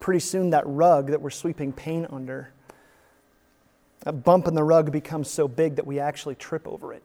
pretty 0.00 0.20
soon 0.20 0.50
that 0.50 0.64
rug 0.66 1.08
that 1.08 1.22
we're 1.22 1.30
sweeping 1.30 1.72
pain 1.72 2.06
under, 2.10 2.50
that 4.00 4.22
bump 4.22 4.46
in 4.46 4.54
the 4.54 4.62
rug 4.62 4.92
becomes 4.92 5.30
so 5.30 5.48
big 5.48 5.76
that 5.76 5.86
we 5.86 5.98
actually 5.98 6.34
trip 6.34 6.68
over 6.68 6.92
it. 6.92 7.02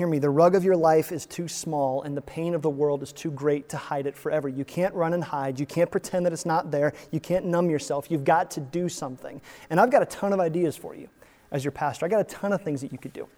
Hear 0.00 0.06
me, 0.06 0.18
the 0.18 0.30
rug 0.30 0.54
of 0.54 0.64
your 0.64 0.76
life 0.76 1.12
is 1.12 1.26
too 1.26 1.46
small 1.46 2.04
and 2.04 2.16
the 2.16 2.22
pain 2.22 2.54
of 2.54 2.62
the 2.62 2.70
world 2.70 3.02
is 3.02 3.12
too 3.12 3.30
great 3.30 3.68
to 3.68 3.76
hide 3.76 4.06
it 4.06 4.16
forever. 4.16 4.48
You 4.48 4.64
can't 4.64 4.94
run 4.94 5.12
and 5.12 5.22
hide. 5.22 5.60
You 5.60 5.66
can't 5.66 5.90
pretend 5.90 6.24
that 6.24 6.32
it's 6.32 6.46
not 6.46 6.70
there. 6.70 6.94
You 7.10 7.20
can't 7.20 7.44
numb 7.44 7.68
yourself. 7.68 8.10
You've 8.10 8.24
got 8.24 8.50
to 8.52 8.60
do 8.60 8.88
something. 8.88 9.42
And 9.68 9.78
I've 9.78 9.90
got 9.90 10.00
a 10.00 10.06
ton 10.06 10.32
of 10.32 10.40
ideas 10.40 10.74
for 10.74 10.94
you 10.94 11.10
as 11.52 11.66
your 11.66 11.72
pastor. 11.72 12.06
I 12.06 12.08
got 12.08 12.22
a 12.22 12.24
ton 12.24 12.54
of 12.54 12.62
things 12.62 12.80
that 12.80 12.92
you 12.92 12.96
could 12.96 13.12
do. 13.12 13.28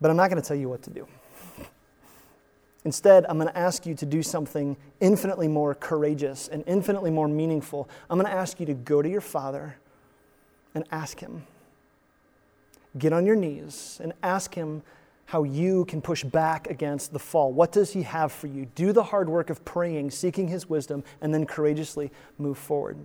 But 0.00 0.10
I'm 0.10 0.16
not 0.16 0.30
going 0.30 0.40
to 0.40 0.48
tell 0.48 0.56
you 0.56 0.70
what 0.70 0.80
to 0.84 0.90
do. 0.90 1.06
Instead, 2.86 3.26
I'm 3.28 3.36
going 3.36 3.52
to 3.52 3.58
ask 3.58 3.84
you 3.84 3.94
to 3.96 4.06
do 4.06 4.22
something 4.22 4.78
infinitely 5.00 5.48
more 5.48 5.74
courageous 5.74 6.48
and 6.48 6.64
infinitely 6.66 7.10
more 7.10 7.28
meaningful. 7.28 7.86
I'm 8.08 8.18
going 8.18 8.32
to 8.32 8.34
ask 8.34 8.60
you 8.60 8.64
to 8.64 8.72
go 8.74 9.02
to 9.02 9.10
your 9.10 9.20
father 9.20 9.76
and 10.74 10.84
ask 10.90 11.20
him 11.20 11.42
get 12.96 13.12
on 13.12 13.26
your 13.26 13.36
knees 13.36 14.00
and 14.02 14.12
ask 14.22 14.54
Him 14.54 14.82
how 15.26 15.42
you 15.42 15.84
can 15.84 16.00
push 16.00 16.24
back 16.24 16.68
against 16.70 17.12
the 17.12 17.18
fall. 17.18 17.52
What 17.52 17.70
does 17.70 17.92
He 17.92 18.02
have 18.02 18.32
for 18.32 18.46
you? 18.46 18.66
Do 18.74 18.92
the 18.92 19.02
hard 19.02 19.28
work 19.28 19.50
of 19.50 19.64
praying, 19.64 20.10
seeking 20.10 20.48
His 20.48 20.68
wisdom, 20.68 21.04
and 21.20 21.34
then 21.34 21.44
courageously 21.44 22.10
move 22.38 22.56
forward. 22.56 22.96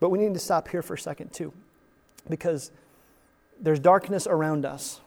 But 0.00 0.08
we 0.08 0.18
need 0.18 0.34
to 0.34 0.40
stop 0.40 0.66
here 0.66 0.82
for 0.82 0.94
a 0.94 0.98
second, 0.98 1.32
too, 1.32 1.52
because 2.28 2.72
there's 3.60 3.78
darkness 3.78 4.26
around 4.26 4.66
us, 4.66 5.00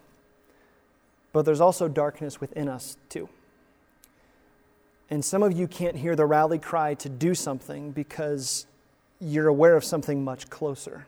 but 1.34 1.44
there's 1.44 1.60
also 1.60 1.90
darkness 1.90 2.40
within 2.40 2.70
us, 2.70 2.96
too. 3.10 3.28
And 5.10 5.24
some 5.24 5.44
of 5.44 5.52
you 5.52 5.68
can't 5.68 5.98
hear 5.98 6.16
the 6.16 6.26
rally 6.26 6.58
cry 6.58 6.94
to 6.96 7.10
do 7.10 7.36
something 7.36 7.92
because 7.92 8.68
you're 9.20 9.48
aware 9.48 9.76
of 9.76 9.84
something 9.84 10.24
much 10.24 10.50
closer. 10.50 11.08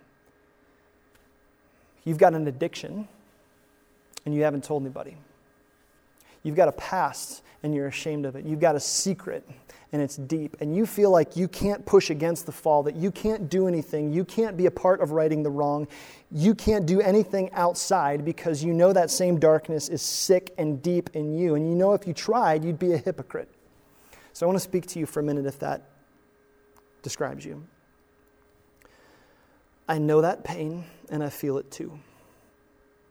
You've 2.08 2.18
got 2.18 2.34
an 2.34 2.48
addiction 2.48 3.06
and 4.26 4.34
you 4.34 4.44
haven't 4.44 4.64
told 4.64 4.82
anybody. 4.82 5.18
You've 6.42 6.56
got 6.56 6.70
a 6.70 6.72
past 6.72 7.42
and 7.64 7.76
you're 7.76 7.88
ashamed 7.88 8.26
of 8.26 8.38
it. 8.38 8.46
You've 8.46 8.62
got 8.62 8.78
a 8.78 8.80
secret 8.80 9.46
and 9.92 10.02
it's 10.02 10.16
deep. 10.16 10.56
And 10.62 10.74
you 10.74 10.86
feel 10.86 11.12
like 11.12 11.36
you 11.36 11.50
can't 11.50 11.86
push 11.86 12.10
against 12.10 12.46
the 12.46 12.54
fall, 12.54 12.82
that 12.84 12.96
you 12.96 13.12
can't 13.12 13.50
do 13.50 13.68
anything. 13.68 14.14
You 14.14 14.24
can't 14.24 14.56
be 14.56 14.68
a 14.68 14.72
part 14.72 15.02
of 15.02 15.12
righting 15.12 15.44
the 15.44 15.50
wrong. 15.50 15.86
You 16.32 16.56
can't 16.56 16.86
do 16.86 17.02
anything 17.02 17.52
outside 17.52 18.24
because 18.24 18.64
you 18.64 18.72
know 18.72 18.94
that 18.94 19.12
same 19.12 19.38
darkness 19.38 19.90
is 19.90 20.02
sick 20.02 20.54
and 20.58 20.82
deep 20.82 21.10
in 21.14 21.38
you. 21.38 21.56
And 21.56 21.68
you 21.68 21.76
know 21.76 21.92
if 21.92 22.08
you 22.08 22.14
tried, 22.14 22.64
you'd 22.64 22.80
be 22.80 22.94
a 22.94 22.98
hypocrite. 22.98 23.50
So 24.32 24.46
I 24.46 24.48
want 24.48 24.56
to 24.56 24.64
speak 24.64 24.86
to 24.86 25.00
you 25.00 25.06
for 25.06 25.20
a 25.20 25.24
minute 25.24 25.46
if 25.46 25.60
that 25.60 25.82
describes 27.02 27.44
you. 27.44 27.68
I 29.90 29.98
know 29.98 30.22
that 30.22 30.46
pain 30.46 30.86
and 31.10 31.24
I 31.24 31.30
feel 31.30 31.58
it 31.58 31.70
too 31.72 31.98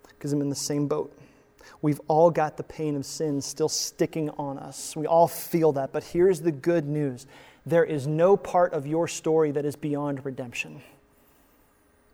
because 0.09 0.33
I'm 0.33 0.41
in 0.41 0.49
the 0.49 0.57
same 0.57 0.89
boat. 0.89 1.17
We've 1.83 2.01
all 2.09 2.31
got 2.31 2.57
the 2.57 2.63
pain 2.63 2.97
of 2.97 3.05
sin 3.05 3.41
still 3.41 3.69
sticking 3.69 4.31
on 4.31 4.59
us. 4.59 4.97
We 4.97 5.07
all 5.07 5.29
feel 5.29 5.73
that. 5.73 5.93
But 5.93 6.05
here's 6.05 6.41
the 6.41 6.53
good 6.53 6.87
news 6.87 7.27
there 7.65 7.85
is 7.85 8.07
no 8.07 8.37
part 8.37 8.73
of 8.73 8.87
your 8.87 9.09
story 9.09 9.51
that 9.51 9.65
is 9.65 9.75
beyond 9.77 10.25
redemption. 10.25 10.83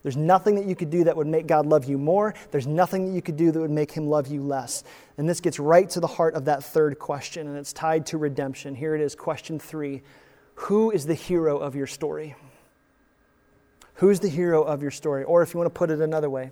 There's 0.03 0.17
nothing 0.17 0.57
that 0.57 0.65
you 0.65 0.75
could 0.75 0.91
do 0.91 1.05
that 1.05 1.17
would 1.17 1.27
make 1.29 1.47
God 1.47 1.67
love 1.67 1.85
you 1.85 1.97
more. 1.97 2.35
There's 2.51 2.67
nothing 2.67 3.07
that 3.07 3.15
you 3.15 3.23
could 3.23 3.37
do 3.37 3.53
that 3.53 3.61
would 3.61 3.71
make 3.71 3.93
him 3.93 4.09
love 4.09 4.27
you 4.27 4.43
less. 4.43 4.83
And 5.17 5.29
this 5.29 5.41
gets 5.41 5.61
right 5.61 5.89
to 5.91 6.01
the 6.01 6.09
heart 6.09 6.35
of 6.35 6.47
that 6.47 6.65
third 6.65 6.99
question, 6.99 7.47
and 7.47 7.57
it's 7.57 7.73
tied 7.73 8.07
to 8.07 8.19
redemption. 8.19 8.75
Here 8.75 8.97
it 8.97 9.01
is, 9.01 9.15
question 9.15 9.61
three 9.61 10.03
Who 10.55 10.91
is 10.91 11.07
the 11.07 11.15
hero 11.15 11.59
of 11.59 11.77
your 11.77 11.87
story? 11.87 12.35
Who's 13.95 14.21
the 14.21 14.29
hero 14.29 14.63
of 14.63 14.83
your 14.83 14.91
story? 14.91 15.25
Or 15.25 15.43
if 15.43 15.55
you 15.55 15.59
want 15.59 15.73
to 15.73 15.79
put 15.79 15.91
it 15.91 16.01
another 16.01 16.31
way, 16.31 16.51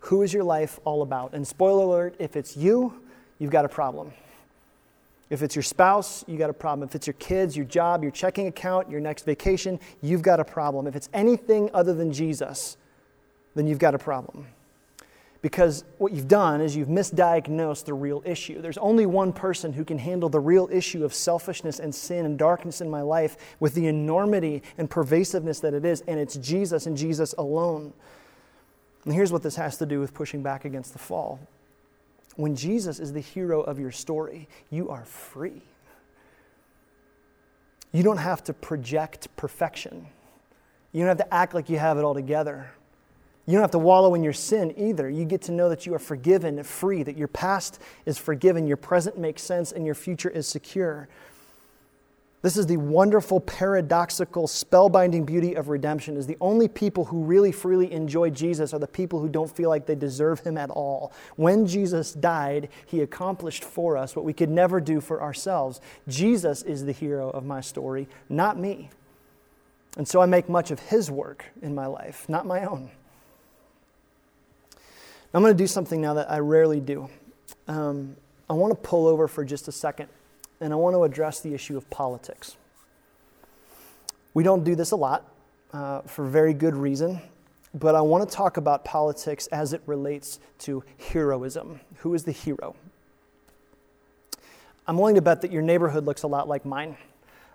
who 0.00 0.22
is 0.22 0.32
your 0.32 0.44
life 0.44 0.78
all 0.84 1.02
about? 1.02 1.34
And 1.34 1.46
spoiler 1.46 1.84
alert, 1.84 2.16
if 2.18 2.36
it's 2.36 2.56
you, 2.56 3.02
you've 3.38 3.50
got 3.50 3.64
a 3.64 3.68
problem. 3.68 4.12
If 5.28 5.42
it's 5.42 5.56
your 5.56 5.64
spouse, 5.64 6.24
you 6.28 6.38
got 6.38 6.50
a 6.50 6.54
problem. 6.54 6.88
If 6.88 6.94
it's 6.94 7.06
your 7.06 7.14
kids, 7.14 7.56
your 7.56 7.66
job, 7.66 8.02
your 8.02 8.12
checking 8.12 8.46
account, 8.46 8.88
your 8.88 9.00
next 9.00 9.24
vacation, 9.24 9.80
you've 10.00 10.22
got 10.22 10.38
a 10.38 10.44
problem. 10.44 10.86
If 10.86 10.94
it's 10.94 11.08
anything 11.12 11.68
other 11.74 11.92
than 11.92 12.12
Jesus, 12.12 12.76
then 13.56 13.66
you've 13.66 13.80
got 13.80 13.94
a 13.94 13.98
problem 13.98 14.46
because 15.46 15.84
what 15.98 16.12
you've 16.12 16.26
done 16.26 16.60
is 16.60 16.74
you've 16.74 16.88
misdiagnosed 16.88 17.84
the 17.84 17.94
real 17.94 18.20
issue. 18.26 18.60
There's 18.60 18.78
only 18.78 19.06
one 19.06 19.32
person 19.32 19.72
who 19.72 19.84
can 19.84 19.96
handle 19.96 20.28
the 20.28 20.40
real 20.40 20.68
issue 20.72 21.04
of 21.04 21.14
selfishness 21.14 21.78
and 21.78 21.94
sin 21.94 22.26
and 22.26 22.36
darkness 22.36 22.80
in 22.80 22.90
my 22.90 23.00
life 23.02 23.36
with 23.60 23.74
the 23.74 23.86
enormity 23.86 24.64
and 24.76 24.90
pervasiveness 24.90 25.60
that 25.60 25.72
it 25.72 25.84
is, 25.84 26.00
and 26.08 26.18
it's 26.18 26.34
Jesus 26.34 26.86
and 26.86 26.96
Jesus 26.96 27.32
alone. 27.38 27.92
And 29.04 29.14
here's 29.14 29.30
what 29.30 29.44
this 29.44 29.54
has 29.54 29.78
to 29.78 29.86
do 29.86 30.00
with 30.00 30.12
pushing 30.12 30.42
back 30.42 30.64
against 30.64 30.92
the 30.92 30.98
fall. 30.98 31.38
When 32.34 32.56
Jesus 32.56 32.98
is 32.98 33.12
the 33.12 33.20
hero 33.20 33.60
of 33.60 33.78
your 33.78 33.92
story, 33.92 34.48
you 34.68 34.90
are 34.90 35.04
free. 35.04 35.62
You 37.92 38.02
don't 38.02 38.16
have 38.16 38.42
to 38.42 38.52
project 38.52 39.28
perfection. 39.36 40.08
You 40.90 41.02
don't 41.02 41.16
have 41.16 41.28
to 41.28 41.32
act 41.32 41.54
like 41.54 41.70
you 41.70 41.78
have 41.78 41.98
it 41.98 42.02
all 42.02 42.14
together. 42.14 42.72
You 43.46 43.52
don't 43.52 43.62
have 43.62 43.70
to 43.72 43.78
wallow 43.78 44.14
in 44.14 44.24
your 44.24 44.32
sin 44.32 44.74
either. 44.76 45.08
You 45.08 45.24
get 45.24 45.42
to 45.42 45.52
know 45.52 45.68
that 45.68 45.86
you 45.86 45.94
are 45.94 46.00
forgiven, 46.00 46.62
free, 46.64 47.02
that 47.04 47.16
your 47.16 47.28
past 47.28 47.80
is 48.04 48.18
forgiven, 48.18 48.66
your 48.66 48.76
present 48.76 49.16
makes 49.16 49.42
sense, 49.42 49.70
and 49.70 49.86
your 49.86 49.94
future 49.94 50.28
is 50.28 50.48
secure. 50.48 51.08
This 52.42 52.56
is 52.56 52.66
the 52.66 52.76
wonderful, 52.76 53.40
paradoxical, 53.40 54.46
spellbinding 54.46 55.26
beauty 55.26 55.54
of 55.54 55.68
redemption 55.68 56.16
is 56.16 56.26
the 56.26 56.36
only 56.40 56.68
people 56.68 57.06
who 57.06 57.24
really 57.24 57.50
freely 57.50 57.92
enjoy 57.92 58.30
Jesus 58.30 58.72
are 58.74 58.78
the 58.78 58.86
people 58.86 59.20
who 59.20 59.28
don't 59.28 59.50
feel 59.50 59.68
like 59.68 59.86
they 59.86 59.94
deserve 59.94 60.40
him 60.40 60.58
at 60.58 60.70
all. 60.70 61.12
When 61.36 61.66
Jesus 61.66 62.12
died, 62.12 62.68
he 62.84 63.00
accomplished 63.00 63.64
for 63.64 63.96
us 63.96 64.14
what 64.14 64.24
we 64.24 64.32
could 64.32 64.50
never 64.50 64.80
do 64.80 65.00
for 65.00 65.22
ourselves. 65.22 65.80
Jesus 66.06 66.62
is 66.62 66.84
the 66.84 66.92
hero 66.92 67.30
of 67.30 67.44
my 67.44 67.60
story, 67.60 68.06
not 68.28 68.58
me. 68.58 68.90
And 69.96 70.06
so 70.06 70.20
I 70.20 70.26
make 70.26 70.48
much 70.48 70.70
of 70.70 70.78
His 70.78 71.10
work 71.10 71.46
in 71.62 71.74
my 71.74 71.86
life, 71.86 72.28
not 72.28 72.46
my 72.46 72.64
own. 72.64 72.90
I'm 75.36 75.42
going 75.42 75.52
to 75.52 75.62
do 75.62 75.66
something 75.66 76.00
now 76.00 76.14
that 76.14 76.30
I 76.30 76.38
rarely 76.38 76.80
do. 76.80 77.10
Um, 77.68 78.16
I 78.48 78.54
want 78.54 78.70
to 78.72 78.88
pull 78.88 79.06
over 79.06 79.28
for 79.28 79.44
just 79.44 79.68
a 79.68 79.72
second, 79.72 80.08
and 80.62 80.72
I 80.72 80.76
want 80.76 80.96
to 80.96 81.04
address 81.04 81.40
the 81.40 81.52
issue 81.52 81.76
of 81.76 81.90
politics. 81.90 82.56
We 84.32 84.42
don't 84.44 84.64
do 84.64 84.74
this 84.74 84.92
a 84.92 84.96
lot 84.96 85.30
uh, 85.74 86.00
for 86.00 86.24
very 86.24 86.54
good 86.54 86.74
reason, 86.74 87.20
but 87.74 87.94
I 87.94 88.00
want 88.00 88.26
to 88.26 88.34
talk 88.34 88.56
about 88.56 88.86
politics 88.86 89.46
as 89.48 89.74
it 89.74 89.82
relates 89.84 90.40
to 90.60 90.82
heroism. 91.12 91.80
Who 91.96 92.14
is 92.14 92.24
the 92.24 92.32
hero? 92.32 92.74
I'm 94.86 94.96
willing 94.96 95.16
to 95.16 95.22
bet 95.22 95.42
that 95.42 95.52
your 95.52 95.60
neighborhood 95.60 96.06
looks 96.06 96.22
a 96.22 96.28
lot 96.28 96.48
like 96.48 96.64
mine. 96.64 96.96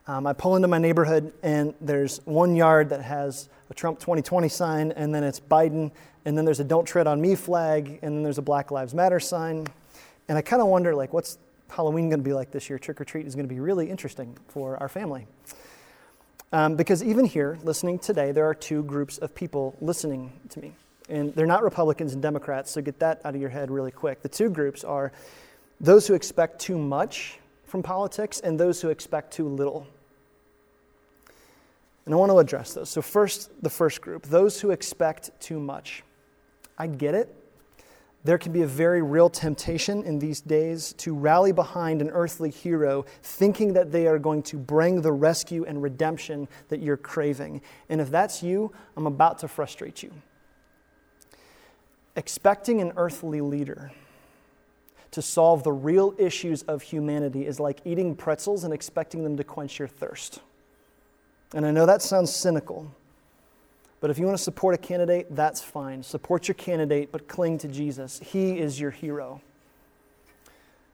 Um, 0.08 0.26
I 0.26 0.34
pull 0.34 0.56
into 0.56 0.68
my 0.68 0.80
neighborhood, 0.80 1.32
and 1.44 1.76
there's 1.80 2.22
one 2.26 2.56
yard 2.56 2.90
that 2.90 3.04
has 3.04 3.50
a 3.70 3.74
Trump 3.76 4.00
2020 4.00 4.50
sign, 4.50 4.92
and 4.94 5.14
then 5.14 5.24
it's 5.24 5.40
Biden, 5.40 5.92
and 6.26 6.36
then 6.36 6.44
there's 6.44 6.60
a 6.60 6.64
Don't 6.64 6.86
Tread 6.86 7.06
on 7.06 7.22
Me 7.22 7.36
flag, 7.36 8.00
and 8.02 8.16
then 8.16 8.24
there's 8.24 8.40
a 8.40 8.42
Black 8.42 8.72
Lives 8.72 8.96
Matter 8.96 9.20
sign. 9.20 9.68
And 10.28 10.38
I 10.38 10.42
kind 10.42 10.62
of 10.62 10.68
wonder, 10.70 10.96
like, 10.96 11.14
what's 11.14 11.38
Halloween 11.70 12.10
going 12.10 12.20
to 12.20 12.24
be 12.24 12.34
like 12.34 12.52
this 12.52 12.68
year? 12.68 12.80
Trick 12.80 13.00
or 13.00 13.06
treat 13.06 13.28
is 13.28 13.36
going 13.36 13.48
to 13.48 13.54
be 13.54 13.60
really 13.60 13.90
interesting 13.92 14.36
for 14.48 14.76
our 14.78 14.90
family. 14.90 15.28
Um, 16.52 16.76
because 16.76 17.04
even 17.04 17.26
here, 17.26 17.60
listening 17.64 18.00
today, 18.00 18.32
there 18.32 18.46
are 18.46 18.56
two 18.56 18.84
groups 18.84 19.20
of 19.20 19.36
people 19.36 19.76
listening 19.82 20.34
to 20.50 20.60
me. 20.60 20.74
And 21.10 21.34
they're 21.36 21.46
not 21.46 21.64
Republicans 21.64 22.14
and 22.14 22.22
Democrats, 22.22 22.72
so 22.72 22.82
get 22.82 23.00
that 23.00 23.22
out 23.24 23.36
of 23.36 23.42
your 23.42 23.50
head 23.52 23.70
really 23.70 23.92
quick. 23.92 24.24
The 24.24 24.30
two 24.30 24.50
groups 24.50 24.84
are 24.84 25.12
those 25.80 26.08
who 26.08 26.16
expect 26.16 26.60
too 26.60 26.78
much 26.78 27.38
from 27.72 27.82
politics 27.82 28.42
and 28.42 28.60
those 28.60 28.82
who 28.82 28.90
expect 28.90 29.32
too 29.32 29.48
little. 29.48 29.88
And 32.06 32.14
I 32.14 32.18
want 32.18 32.30
to 32.30 32.38
address 32.38 32.74
those. 32.74 32.90
So, 32.90 33.02
first, 33.02 33.50
the 33.64 33.70
first 33.70 34.02
group 34.02 34.24
those 34.24 34.60
who 34.60 34.72
expect 34.72 35.32
too 35.40 35.58
much. 35.60 36.04
I 36.78 36.88
get 36.88 37.16
it. 37.16 37.34
There 38.24 38.38
can 38.38 38.52
be 38.52 38.62
a 38.62 38.68
very 38.68 39.02
real 39.02 39.30
temptation 39.30 40.04
in 40.04 40.20
these 40.20 40.42
days 40.42 40.94
to 40.98 41.16
rally 41.16 41.54
behind 41.54 42.02
an 42.02 42.10
earthly 42.10 42.52
hero, 42.52 43.06
thinking 43.24 43.74
that 43.74 43.92
they 43.92 44.06
are 44.06 44.20
going 44.20 44.44
to 44.44 44.58
bring 44.58 45.02
the 45.02 45.12
rescue 45.12 45.64
and 45.66 45.82
redemption 45.82 46.48
that 46.68 46.82
you're 46.82 46.98
craving. 46.98 47.62
And 47.90 48.02
if 48.02 48.12
that's 48.12 48.44
you, 48.44 48.74
I'm 48.98 49.08
about 49.08 49.40
to 49.40 49.48
frustrate 49.48 50.04
you. 50.04 50.12
Expecting 52.16 52.82
an 52.82 52.92
earthly 52.98 53.42
leader 53.42 53.92
to 55.12 55.22
solve 55.22 55.64
the 55.64 55.72
real 55.72 56.16
issues 56.18 56.64
of 56.64 56.82
humanity 56.82 57.46
is 57.46 57.60
like 57.60 57.80
eating 57.86 58.16
pretzels 58.16 58.64
and 58.64 58.74
expecting 58.74 59.24
them 59.24 59.38
to 59.38 59.44
quench 59.44 59.78
your 59.78 59.88
thirst. 59.88 60.40
And 61.54 61.66
I 61.66 61.72
know 61.72 61.86
that 61.86 62.02
sounds 62.02 62.34
cynical, 62.34 62.90
but 64.00 64.10
if 64.10 64.18
you 64.18 64.26
want 64.26 64.38
to 64.38 64.44
support 64.44 64.74
a 64.74 64.78
candidate, 64.78 65.28
that's 65.36 65.62
fine. 65.62 66.02
Support 66.02 66.48
your 66.48 66.56
candidate, 66.56 67.12
but 67.12 67.28
cling 67.28 67.58
to 67.60 67.68
Jesus. 67.68 68.20
He 68.24 68.58
is 68.58 68.80
your 68.80 68.92
hero. 68.92 69.42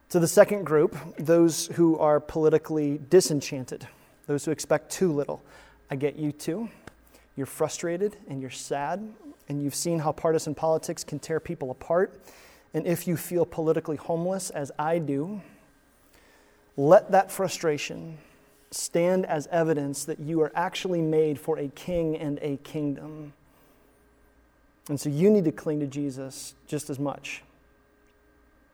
To 0.09 0.19
the 0.19 0.27
second 0.27 0.65
group, 0.65 0.95
those 1.19 1.67
who 1.67 1.97
are 1.99 2.19
politically 2.19 2.99
disenchanted, 3.09 3.87
those 4.25 4.45
who 4.45 4.51
expect 4.51 4.91
too 4.91 5.11
little, 5.11 5.43
I 5.91 5.95
get 5.95 6.15
you 6.15 6.31
too. 6.31 6.69
You're 7.35 7.45
frustrated 7.45 8.17
and 8.27 8.41
you're 8.41 8.49
sad, 8.49 9.07
and 9.47 9.61
you've 9.61 9.75
seen 9.75 9.99
how 9.99 10.11
partisan 10.11 10.55
politics 10.55 11.03
can 11.03 11.19
tear 11.19 11.39
people 11.39 11.71
apart. 11.71 12.19
And 12.77 12.85
if 12.85 13.07
you 13.07 13.17
feel 13.17 13.43
politically 13.43 13.95
homeless, 13.95 14.51
as 14.51 14.71
I 14.77 14.99
do, 14.99 15.41
let 16.75 17.09
that 17.09 17.31
frustration 17.31 18.19
stand 18.69 19.25
as 19.25 19.47
evidence 19.47 20.05
that 20.05 20.19
you 20.19 20.41
are 20.41 20.51
actually 20.53 21.01
made 21.01 21.39
for 21.39 21.57
a 21.57 21.69
king 21.69 22.15
and 22.15 22.37
a 22.39 22.57
kingdom. 22.57 23.33
And 24.89 24.99
so 24.99 25.09
you 25.09 25.31
need 25.31 25.45
to 25.45 25.51
cling 25.51 25.79
to 25.79 25.87
Jesus 25.87 26.53
just 26.67 26.91
as 26.91 26.99
much. 26.99 27.41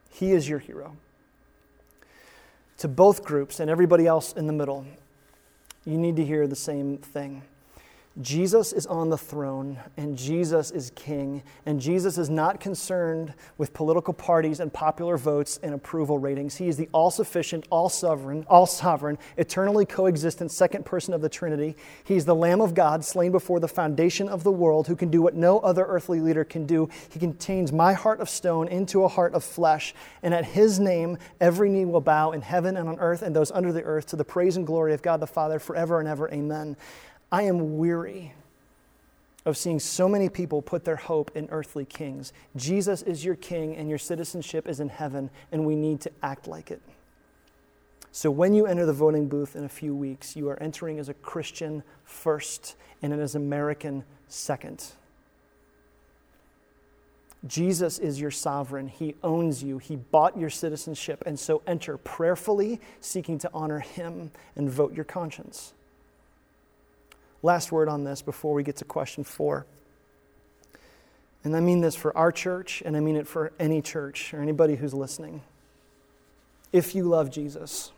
He 0.10 0.34
is 0.34 0.50
your 0.50 0.60
hero. 0.60 0.98
To 2.80 2.90
both 2.90 3.24
groups 3.24 3.62
and 3.62 3.72
everybody 3.72 4.06
else 4.06 4.34
in 4.34 4.48
the 4.48 4.54
middle, 4.54 4.86
you 5.86 5.98
need 5.98 6.18
to 6.18 6.26
hear 6.26 6.46
the 6.46 6.58
same 6.58 6.98
thing. 6.98 7.44
Jesus 8.22 8.74
is 8.74 8.86
on 8.86 9.10
the 9.10 9.18
throne 9.18 9.80
and 9.98 10.16
Jesus 10.16 10.70
is 10.70 10.92
king. 10.94 11.42
And 11.66 11.82
Jesus 11.82 12.20
is 12.20 12.30
not 12.30 12.60
concerned 12.60 13.34
with 13.58 13.74
political 13.74 14.14
parties 14.14 14.60
and 14.60 14.72
popular 14.72 15.18
votes 15.18 15.60
and 15.64 15.74
approval 15.74 16.20
ratings. 16.20 16.56
He 16.56 16.68
is 16.68 16.78
the 16.78 16.90
all 16.92 17.10
sufficient, 17.10 17.66
all 17.72 17.90
sovereign, 17.90 18.46
all 18.48 18.68
sovereign, 18.68 19.18
eternally 19.38 19.88
coexistent 19.88 20.52
second 20.52 20.86
person 20.86 21.16
of 21.16 21.22
the 21.22 21.30
Trinity. 21.30 21.76
He 22.04 22.16
is 22.16 22.26
the 22.26 22.36
Lamb 22.36 22.62
of 22.62 22.76
God 22.76 23.04
slain 23.04 23.32
before 23.32 23.60
the 23.60 23.68
foundation 23.68 24.30
of 24.30 24.44
the 24.44 24.52
world 24.52 24.88
who 24.88 24.96
can 24.96 25.10
do 25.10 25.24
what 25.24 25.34
no 25.34 25.58
other 25.60 25.84
earthly 25.84 26.20
leader 26.20 26.44
can 26.44 26.68
do. 26.68 26.90
He 27.10 27.20
contains 27.20 27.72
my 27.72 27.94
heart 27.94 28.20
of 28.20 28.30
stone 28.30 28.68
into 28.68 29.04
a 29.04 29.08
heart 29.08 29.34
of 29.34 29.44
flesh. 29.44 29.96
And 30.22 30.36
at 30.36 30.46
his 30.46 30.80
name, 30.80 31.18
every 31.42 31.70
knee 31.70 31.86
will 31.86 32.02
bow 32.02 32.32
in 32.32 32.44
heaven 32.44 32.78
and 32.78 32.88
on 32.88 33.00
earth 33.00 33.24
and 33.24 33.36
those 33.36 33.50
under 33.50 33.72
the 33.72 33.82
earth 33.82 34.06
to 34.08 34.16
the 34.16 34.24
praise 34.24 34.56
and 34.56 34.68
glory 34.68 34.94
of 34.94 35.02
God 35.02 35.20
the 35.20 35.26
Father 35.26 35.58
forever 35.58 36.00
and 36.00 36.08
ever. 36.08 36.32
Amen. 36.32 36.78
I 37.34 37.42
am 37.42 37.80
weary 37.80 38.32
of 39.44 39.58
seeing 39.58 39.80
so 39.80 40.08
many 40.08 40.30
people 40.30 40.62
put 40.62 40.86
their 40.86 40.96
hope 40.96 41.32
in 41.34 41.50
earthly 41.50 41.84
kings. 41.84 42.32
Jesus 42.56 43.02
is 43.02 43.26
your 43.26 43.34
king, 43.36 43.76
and 43.76 43.90
your 43.90 43.98
citizenship 43.98 44.70
is 44.70 44.80
in 44.80 44.90
heaven, 44.90 45.32
and 45.52 45.66
we 45.66 45.76
need 45.76 46.00
to 46.02 46.12
act 46.22 46.48
like 46.48 46.70
it. 46.70 46.80
So, 48.12 48.30
when 48.30 48.54
you 48.54 48.68
enter 48.68 48.86
the 48.86 48.94
voting 48.94 49.28
booth 49.28 49.56
in 49.56 49.64
a 49.64 49.70
few 49.70 49.96
weeks, 49.96 50.36
you 50.36 50.48
are 50.48 50.62
entering 50.62 51.00
as 51.00 51.10
a 51.10 51.16
Christian 51.16 51.82
first 52.04 52.76
and 53.02 53.12
as 53.12 53.34
American 53.34 54.04
second. 54.28 54.86
Jesus 57.48 57.98
is 57.98 58.22
your 58.22 58.30
sovereign. 58.30 58.88
He 58.88 59.16
owns 59.24 59.64
you. 59.64 59.80
He 59.80 59.96
bought 59.96 60.38
your 60.38 60.52
citizenship. 60.52 61.24
And 61.26 61.40
so 61.40 61.64
enter 61.66 61.98
prayerfully, 61.98 62.80
seeking 63.02 63.40
to 63.40 63.50
honor 63.56 63.80
him 63.80 64.30
and 64.56 64.70
vote 64.70 64.94
your 64.94 65.04
conscience. 65.04 65.74
Last 67.44 67.74
word 67.74 67.90
on 67.90 68.06
this 68.06 68.22
before 68.22 68.54
we 68.54 68.64
get 68.64 68.78
to 68.78 68.86
question 68.86 69.26
four. 69.26 69.66
And 71.44 71.56
I 71.56 71.60
mean 71.60 71.82
this 71.82 71.94
for 71.94 72.16
our 72.18 72.32
church, 72.32 72.82
and 72.86 72.96
I 72.96 73.02
mean 73.02 73.18
it 73.18 73.28
for 73.28 73.52
any 73.60 73.82
church 73.82 74.34
or 74.34 74.42
anybody 74.42 74.78
who's 74.78 74.94
listening. 74.94 75.42
If 76.72 76.96
you 76.96 77.04
love 77.04 77.30
Jesus, 77.30 77.92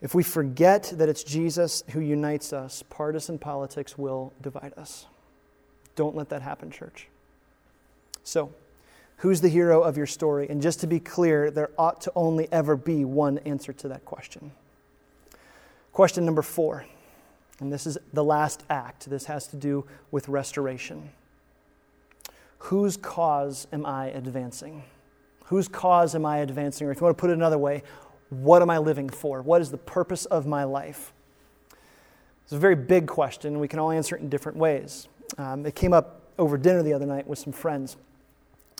if 0.00 0.14
we 0.14 0.22
forget 0.22 0.94
that 0.96 1.10
it's 1.10 1.22
Jesus 1.22 1.84
who 1.90 2.00
unites 2.00 2.54
us, 2.54 2.82
partisan 2.88 3.38
politics 3.38 3.98
will 3.98 4.32
divide 4.40 4.72
us. 4.78 5.04
Don't 5.94 6.16
let 6.16 6.30
that 6.30 6.40
happen, 6.40 6.70
church. 6.70 7.08
So, 8.24 8.52
who's 9.18 9.42
the 9.42 9.50
hero 9.50 9.82
of 9.82 9.98
your 9.98 10.06
story? 10.06 10.48
And 10.48 10.62
just 10.62 10.80
to 10.80 10.86
be 10.86 11.00
clear, 11.00 11.50
there 11.50 11.70
ought 11.76 12.00
to 12.02 12.12
only 12.16 12.48
ever 12.50 12.76
be 12.76 13.04
one 13.04 13.38
answer 13.38 13.74
to 13.74 13.88
that 13.88 14.06
question. 14.06 14.52
Question 15.92 16.24
number 16.24 16.42
four 16.42 16.86
and 17.60 17.72
this 17.72 17.86
is 17.86 17.98
the 18.12 18.24
last 18.24 18.64
act. 18.70 19.08
This 19.08 19.26
has 19.26 19.46
to 19.48 19.56
do 19.56 19.86
with 20.10 20.28
restoration. 20.28 21.10
Whose 22.58 22.96
cause 22.96 23.66
am 23.72 23.86
I 23.86 24.06
advancing? 24.06 24.82
Whose 25.46 25.68
cause 25.68 26.14
am 26.14 26.26
I 26.26 26.38
advancing? 26.38 26.86
Or 26.86 26.90
if 26.90 26.98
you 26.98 27.04
want 27.04 27.16
to 27.16 27.20
put 27.20 27.30
it 27.30 27.34
another 27.34 27.58
way, 27.58 27.82
what 28.30 28.62
am 28.62 28.70
I 28.70 28.78
living 28.78 29.08
for? 29.08 29.42
What 29.42 29.60
is 29.60 29.70
the 29.70 29.78
purpose 29.78 30.24
of 30.26 30.46
my 30.46 30.64
life? 30.64 31.12
It's 32.44 32.52
a 32.52 32.58
very 32.58 32.76
big 32.76 33.06
question, 33.06 33.52
and 33.52 33.60
we 33.60 33.68
can 33.68 33.78
all 33.78 33.90
answer 33.90 34.16
it 34.16 34.22
in 34.22 34.28
different 34.28 34.58
ways. 34.58 35.08
Um, 35.38 35.64
it 35.66 35.74
came 35.74 35.92
up 35.92 36.20
over 36.38 36.56
dinner 36.58 36.82
the 36.82 36.92
other 36.92 37.06
night 37.06 37.26
with 37.26 37.38
some 37.38 37.52
friends. 37.52 37.96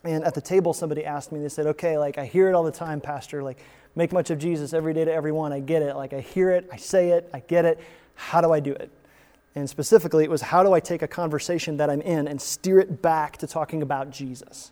And 0.02 0.24
at 0.24 0.34
the 0.34 0.40
table, 0.40 0.72
somebody 0.72 1.04
asked 1.04 1.30
me, 1.30 1.40
they 1.40 1.48
said, 1.48 1.66
okay, 1.66 1.98
like 1.98 2.16
I 2.18 2.24
hear 2.24 2.48
it 2.48 2.54
all 2.54 2.62
the 2.62 2.72
time, 2.72 3.00
Pastor, 3.00 3.42
like 3.42 3.58
make 3.94 4.12
much 4.12 4.30
of 4.30 4.38
Jesus 4.38 4.72
every 4.72 4.94
day 4.94 5.04
to 5.04 5.12
everyone. 5.12 5.52
I 5.52 5.60
get 5.60 5.82
it. 5.82 5.94
Like 5.94 6.12
I 6.12 6.20
hear 6.20 6.50
it, 6.50 6.68
I 6.72 6.76
say 6.76 7.10
it, 7.10 7.28
I 7.34 7.40
get 7.40 7.64
it. 7.64 7.78
How 8.20 8.42
do 8.42 8.52
I 8.52 8.60
do 8.60 8.72
it? 8.72 8.90
And 9.54 9.68
specifically, 9.68 10.24
it 10.24 10.30
was 10.30 10.42
how 10.42 10.62
do 10.62 10.72
I 10.72 10.78
take 10.80 11.02
a 11.02 11.08
conversation 11.08 11.78
that 11.78 11.90
I'm 11.90 12.02
in 12.02 12.28
and 12.28 12.40
steer 12.40 12.78
it 12.78 13.02
back 13.02 13.38
to 13.38 13.46
talking 13.46 13.82
about 13.82 14.10
Jesus? 14.10 14.70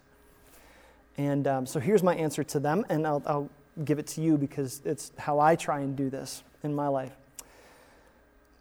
And 1.17 1.49
um, 1.49 1.67
so 1.67 1.81
here's 1.81 2.03
my 2.03 2.15
answer 2.15 2.45
to 2.45 2.61
them, 2.61 2.85
and 2.89 3.07
I'll, 3.07 3.23
I'll 3.27 3.51
give 3.85 3.99
it 3.99 4.07
to 4.09 4.21
you 4.21 4.37
because 4.37 4.83
it's 4.85 5.13
how 5.19 5.41
I 5.41 5.57
try 5.57 5.81
and 5.81 5.97
do 5.97 6.11
this 6.11 6.45
in 6.63 6.75
my 6.75 6.89
life. 6.89 7.13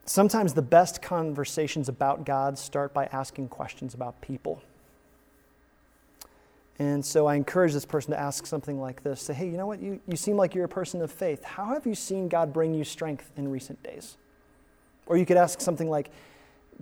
Sometimes 0.05 0.53
the 0.53 0.61
best 0.61 1.01
conversations 1.01 1.89
about 1.89 2.25
God 2.25 2.57
start 2.57 2.93
by 2.93 3.07
asking 3.11 3.49
questions 3.49 3.93
about 3.93 4.21
people. 4.21 4.63
And 6.79 7.05
so 7.05 7.27
I 7.27 7.35
encourage 7.35 7.73
this 7.73 7.85
person 7.85 8.11
to 8.11 8.19
ask 8.19 8.45
something 8.45 8.79
like 8.79 9.03
this 9.03 9.21
say, 9.21 9.33
hey, 9.33 9.47
you 9.47 9.57
know 9.57 9.67
what? 9.67 9.81
You, 9.81 9.99
you 10.07 10.15
seem 10.15 10.37
like 10.37 10.55
you're 10.55 10.65
a 10.65 10.69
person 10.69 11.01
of 11.01 11.11
faith. 11.11 11.43
How 11.43 11.73
have 11.73 11.85
you 11.85 11.93
seen 11.93 12.29
God 12.29 12.53
bring 12.53 12.73
you 12.73 12.83
strength 12.83 13.29
in 13.35 13.51
recent 13.51 13.83
days? 13.83 14.17
Or 15.07 15.17
you 15.17 15.25
could 15.25 15.37
ask 15.37 15.61
something 15.61 15.89
like, 15.89 16.09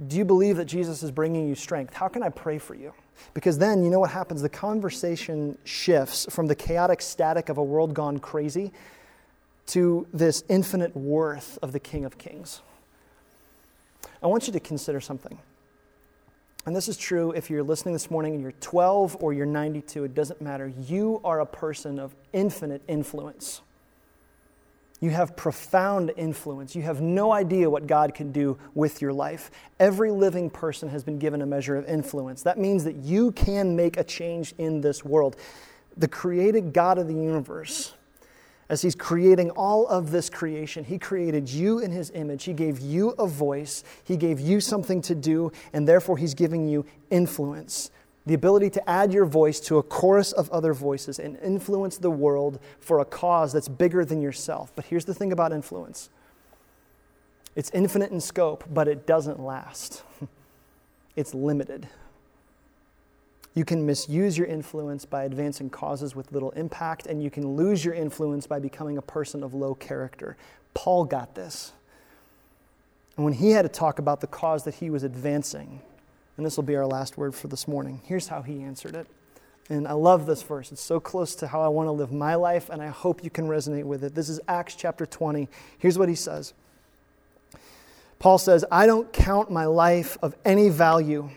Do 0.08 0.18
you 0.18 0.26
believe 0.26 0.58
that 0.58 0.66
Jesus 0.66 1.04
is 1.04 1.12
bringing 1.12 1.48
you 1.48 1.56
strength? 1.56 1.94
How 1.94 2.08
can 2.08 2.24
I 2.24 2.30
pray 2.30 2.58
for 2.58 2.76
you? 2.76 2.94
Because 3.34 3.58
then 3.58 3.84
you 3.84 3.90
know 3.90 4.00
what 4.00 4.12
happens? 4.12 4.42
The 4.42 4.50
conversation 4.50 5.58
shifts 5.64 6.28
from 6.30 6.48
the 6.48 6.56
chaotic 6.56 7.02
static 7.02 7.50
of 7.50 7.58
a 7.58 7.64
world 7.64 7.94
gone 7.94 8.20
crazy 8.20 8.72
to 9.68 10.08
this 10.14 10.44
infinite 10.50 10.96
worth 10.96 11.58
of 11.62 11.72
the 11.72 11.80
King 11.80 12.06
of 12.06 12.18
Kings. 12.18 12.62
I 14.22 14.28
want 14.28 14.48
you 14.48 14.54
to 14.54 14.60
consider 14.60 15.00
something. 15.00 15.40
And 16.66 16.76
this 16.76 16.88
is 16.88 16.98
true 16.98 17.32
if 17.32 17.50
you're 17.50 17.64
listening 17.64 17.94
this 17.94 18.10
morning 18.10 18.34
and 18.34 18.42
you're 18.42 18.54
12 18.54 19.18
or 19.20 19.34
you're 19.34 19.46
92, 19.46 20.04
it 20.04 20.16
doesn't 20.16 20.42
matter. 20.42 20.72
You 20.88 21.22
are 21.24 21.40
a 21.40 21.46
person 21.46 22.00
of 22.00 22.16
infinite 22.34 22.82
influence. 22.88 23.62
You 25.06 25.12
have 25.12 25.36
profound 25.36 26.12
influence. 26.18 26.76
You 26.76 26.82
have 26.82 27.00
no 27.00 27.32
idea 27.32 27.70
what 27.70 27.86
God 27.86 28.16
can 28.16 28.32
do 28.32 28.58
with 28.74 29.04
your 29.04 29.14
life. 29.14 29.52
Every 29.80 30.10
living 30.10 30.50
person 30.50 30.90
has 30.90 31.04
been 31.04 31.20
given 31.20 31.44
a 31.44 31.46
measure 31.46 31.76
of 31.76 31.88
influence. 31.88 32.42
That 32.42 32.58
means 32.58 32.84
that 32.86 32.96
you 32.96 33.32
can 33.34 33.76
make 33.76 33.98
a 33.98 34.04
change 34.04 34.56
in 34.58 34.82
this 34.82 35.06
world. 35.06 35.36
The 35.96 36.08
created 36.08 36.74
God 36.74 36.98
of 36.98 37.08
the 37.08 37.14
universe 37.14 37.94
as 38.68 38.82
He's 38.82 38.96
creating 38.96 39.52
all 39.52 39.86
of 39.86 40.10
this 40.10 40.28
creation, 40.28 40.84
He 40.84 40.98
created 40.98 41.48
you 41.48 41.78
in 41.78 41.92
His 41.92 42.10
image. 42.16 42.46
He 42.46 42.54
gave 42.54 42.80
you 42.80 43.10
a 43.12 43.28
voice, 43.28 43.84
He 44.04 44.18
gave 44.18 44.40
you 44.40 44.60
something 44.60 45.04
to 45.04 45.14
do, 45.14 45.52
and 45.72 45.88
therefore 45.88 46.18
He's 46.18 46.34
giving 46.34 46.68
you 46.68 46.84
influence. 47.12 47.92
The 48.26 48.34
ability 48.34 48.72
to 48.72 48.90
add 48.90 49.14
your 49.14 49.26
voice 49.26 49.60
to 49.62 49.78
a 49.78 49.84
chorus 49.84 50.32
of 50.32 50.50
other 50.50 50.74
voices 50.74 51.20
and 51.20 51.38
influence 51.44 51.98
the 51.98 52.10
world 52.10 52.60
for 52.80 53.00
a 53.00 53.06
cause 53.06 53.54
that's 53.54 53.68
bigger 53.68 54.04
than 54.04 54.22
yourself. 54.22 54.72
But 54.76 54.86
here's 54.86 55.06
the 55.06 55.14
thing 55.14 55.32
about 55.32 55.52
influence 55.52 56.10
it's 57.56 57.72
infinite 57.74 58.12
in 58.12 58.20
scope, 58.20 58.66
but 58.70 58.88
it 58.88 59.08
doesn't 59.08 59.40
last, 59.40 60.04
it's 61.16 61.34
limited. 61.34 61.88
You 63.54 63.64
can 63.64 63.86
misuse 63.86 64.38
your 64.38 64.48
influence 64.48 65.06
by 65.06 65.24
advancing 65.24 65.70
causes 65.70 66.14
with 66.14 66.34
little 66.34 66.52
impact, 66.52 67.08
and 67.08 67.24
you 67.24 67.32
can 67.32 67.56
lose 67.56 67.86
your 67.86 67.94
influence 67.94 68.46
by 68.46 68.60
becoming 68.60 68.98
a 68.98 69.02
person 69.02 69.44
of 69.44 69.54
low 69.54 69.74
character. 69.74 70.36
Paul 70.74 71.06
got 71.06 71.36
this. 71.36 71.72
And 73.16 73.24
when 73.24 73.34
he 73.34 73.52
had 73.52 73.62
to 73.62 73.70
talk 73.70 73.98
about 73.98 74.20
the 74.20 74.28
cause 74.28 74.66
that 74.66 74.76
he 74.76 74.90
was 74.90 75.04
advancing, 75.04 75.80
and 76.38 76.46
this 76.46 76.58
will 76.58 76.64
be 76.64 76.76
our 76.76 76.86
last 76.86 77.18
word 77.18 77.36
for 77.36 77.48
this 77.48 77.68
morning, 77.68 78.02
here's 78.06 78.28
how 78.28 78.42
he 78.42 78.62
answered 78.62 78.96
it. 78.96 79.08
And 79.70 79.88
I 79.88 79.94
love 79.94 80.28
this 80.28 80.44
verse. 80.44 80.72
It's 80.72 80.82
so 80.82 81.00
close 81.00 81.34
to 81.36 81.48
how 81.48 81.62
I 81.62 81.70
want 81.70 81.88
to 81.88 81.92
live 81.92 82.12
my 82.12 82.36
life, 82.36 82.70
and 82.70 82.82
I 82.82 82.88
hope 82.88 83.24
you 83.24 83.32
can 83.32 83.48
resonate 83.48 83.86
with 83.86 84.04
it. 84.04 84.14
This 84.14 84.30
is 84.30 84.40
Acts 84.48 84.76
chapter 84.76 85.06
20. 85.06 85.48
Here's 85.80 85.98
what 85.98 86.10
he 86.10 86.16
says 86.16 86.54
Paul 88.20 88.38
says, 88.38 88.64
I 88.72 88.86
don't 88.86 89.12
count 89.12 89.52
my 89.52 89.66
life 89.66 90.18
of 90.22 90.36
any 90.46 90.70
value 90.70 91.30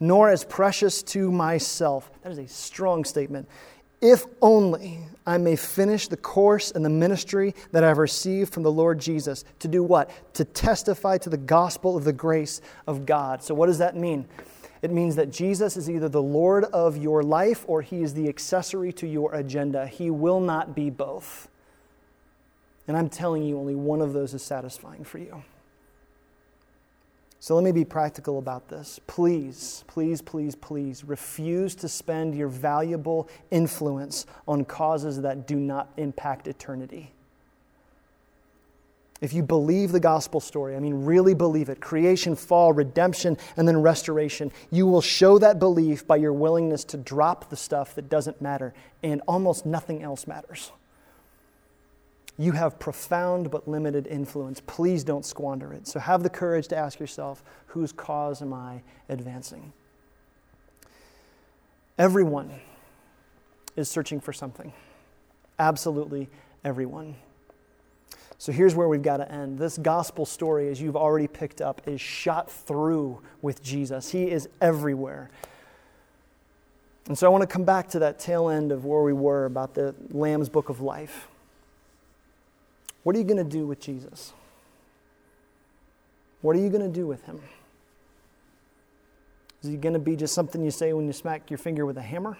nor 0.00 0.30
as 0.30 0.44
precious 0.44 1.02
to 1.02 1.30
myself. 1.30 2.10
That 2.22 2.32
is 2.32 2.38
a 2.38 2.48
strong 2.48 3.04
statement. 3.04 3.48
If 4.00 4.24
only 4.40 5.04
I 5.26 5.38
may 5.38 5.56
finish 5.56 6.08
the 6.08 6.16
course 6.16 6.70
and 6.70 6.84
the 6.84 6.90
ministry 6.90 7.54
that 7.72 7.84
I've 7.84 7.98
received 7.98 8.52
from 8.52 8.62
the 8.62 8.72
Lord 8.72 8.98
Jesus. 8.98 9.44
To 9.60 9.68
do 9.68 9.82
what? 9.82 10.10
To 10.34 10.44
testify 10.44 11.18
to 11.18 11.30
the 11.30 11.36
gospel 11.36 11.96
of 11.96 12.04
the 12.04 12.12
grace 12.12 12.60
of 12.86 13.06
God. 13.06 13.42
So, 13.42 13.54
what 13.54 13.66
does 13.66 13.78
that 13.78 13.96
mean? 13.96 14.26
It 14.82 14.90
means 14.90 15.14
that 15.16 15.30
Jesus 15.30 15.76
is 15.76 15.90
either 15.90 16.08
the 16.08 16.22
Lord 16.22 16.64
of 16.64 16.96
your 16.96 17.22
life 17.22 17.64
or 17.68 17.82
he 17.82 18.02
is 18.02 18.14
the 18.14 18.28
accessory 18.28 18.92
to 18.94 19.06
your 19.06 19.34
agenda. 19.34 19.86
He 19.86 20.10
will 20.10 20.40
not 20.40 20.74
be 20.74 20.88
both. 20.88 21.48
And 22.88 22.96
I'm 22.96 23.10
telling 23.10 23.42
you, 23.42 23.58
only 23.58 23.74
one 23.74 24.00
of 24.00 24.14
those 24.14 24.32
is 24.32 24.42
satisfying 24.42 25.04
for 25.04 25.18
you. 25.18 25.44
So 27.42 27.54
let 27.54 27.64
me 27.64 27.72
be 27.72 27.86
practical 27.86 28.38
about 28.38 28.68
this. 28.68 29.00
Please, 29.06 29.82
please, 29.86 30.20
please, 30.20 30.54
please 30.54 31.04
refuse 31.04 31.74
to 31.76 31.88
spend 31.88 32.34
your 32.34 32.48
valuable 32.48 33.30
influence 33.50 34.26
on 34.46 34.66
causes 34.66 35.22
that 35.22 35.46
do 35.46 35.56
not 35.56 35.90
impact 35.96 36.46
eternity. 36.46 37.14
If 39.22 39.32
you 39.32 39.42
believe 39.42 39.92
the 39.92 40.00
gospel 40.00 40.40
story, 40.40 40.76
I 40.76 40.80
mean, 40.80 41.06
really 41.06 41.32
believe 41.32 41.70
it 41.70 41.80
creation, 41.80 42.36
fall, 42.36 42.74
redemption, 42.74 43.38
and 43.56 43.66
then 43.66 43.80
restoration 43.80 44.52
you 44.70 44.86
will 44.86 45.02
show 45.02 45.38
that 45.38 45.58
belief 45.58 46.06
by 46.06 46.16
your 46.16 46.34
willingness 46.34 46.84
to 46.84 46.98
drop 46.98 47.48
the 47.48 47.56
stuff 47.56 47.94
that 47.94 48.10
doesn't 48.10 48.42
matter, 48.42 48.74
and 49.02 49.22
almost 49.26 49.64
nothing 49.64 50.02
else 50.02 50.26
matters. 50.26 50.72
You 52.40 52.52
have 52.52 52.78
profound 52.78 53.50
but 53.50 53.68
limited 53.68 54.06
influence. 54.06 54.62
Please 54.66 55.04
don't 55.04 55.26
squander 55.26 55.74
it. 55.74 55.86
So 55.86 56.00
have 56.00 56.22
the 56.22 56.30
courage 56.30 56.68
to 56.68 56.76
ask 56.76 56.98
yourself 56.98 57.44
whose 57.66 57.92
cause 57.92 58.40
am 58.40 58.54
I 58.54 58.80
advancing? 59.10 59.74
Everyone 61.98 62.50
is 63.76 63.90
searching 63.90 64.20
for 64.20 64.32
something. 64.32 64.72
Absolutely 65.58 66.30
everyone. 66.64 67.16
So 68.38 68.52
here's 68.52 68.74
where 68.74 68.88
we've 68.88 69.02
got 69.02 69.18
to 69.18 69.30
end. 69.30 69.58
This 69.58 69.76
gospel 69.76 70.24
story, 70.24 70.70
as 70.70 70.80
you've 70.80 70.96
already 70.96 71.28
picked 71.28 71.60
up, 71.60 71.82
is 71.86 72.00
shot 72.00 72.50
through 72.50 73.20
with 73.42 73.62
Jesus. 73.62 74.12
He 74.12 74.30
is 74.30 74.48
everywhere. 74.62 75.28
And 77.06 77.18
so 77.18 77.26
I 77.26 77.28
want 77.28 77.42
to 77.42 77.46
come 77.46 77.64
back 77.64 77.90
to 77.90 77.98
that 77.98 78.18
tail 78.18 78.48
end 78.48 78.72
of 78.72 78.86
where 78.86 79.02
we 79.02 79.12
were 79.12 79.44
about 79.44 79.74
the 79.74 79.94
Lamb's 80.10 80.48
book 80.48 80.70
of 80.70 80.80
life. 80.80 81.28
What 83.02 83.16
are 83.16 83.18
you 83.18 83.24
going 83.24 83.38
to 83.38 83.44
do 83.44 83.66
with 83.66 83.80
Jesus? 83.80 84.32
What 86.42 86.56
are 86.56 86.60
you 86.60 86.68
going 86.68 86.82
to 86.82 86.88
do 86.88 87.06
with 87.06 87.24
him? 87.24 87.40
Is 89.62 89.70
he 89.70 89.76
going 89.76 89.92
to 89.92 89.98
be 89.98 90.16
just 90.16 90.34
something 90.34 90.62
you 90.62 90.70
say 90.70 90.92
when 90.92 91.06
you 91.06 91.12
smack 91.12 91.50
your 91.50 91.58
finger 91.58 91.84
with 91.84 91.98
a 91.98 92.02
hammer? 92.02 92.38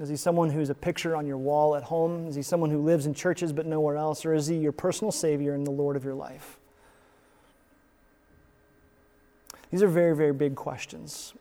Is 0.00 0.08
he 0.08 0.16
someone 0.16 0.50
who's 0.50 0.70
a 0.70 0.74
picture 0.74 1.16
on 1.16 1.26
your 1.26 1.38
wall 1.38 1.74
at 1.74 1.84
home? 1.84 2.28
Is 2.28 2.34
he 2.34 2.42
someone 2.42 2.70
who 2.70 2.82
lives 2.82 3.06
in 3.06 3.14
churches 3.14 3.52
but 3.52 3.66
nowhere 3.66 3.96
else? 3.96 4.24
Or 4.24 4.34
is 4.34 4.46
he 4.46 4.56
your 4.56 4.72
personal 4.72 5.10
Savior 5.10 5.54
and 5.54 5.66
the 5.66 5.70
Lord 5.70 5.96
of 5.96 6.04
your 6.04 6.14
life? 6.14 6.58
These 9.70 9.82
are 9.82 9.88
very, 9.88 10.14
very 10.14 10.32
big 10.32 10.54
questions. 10.54 11.34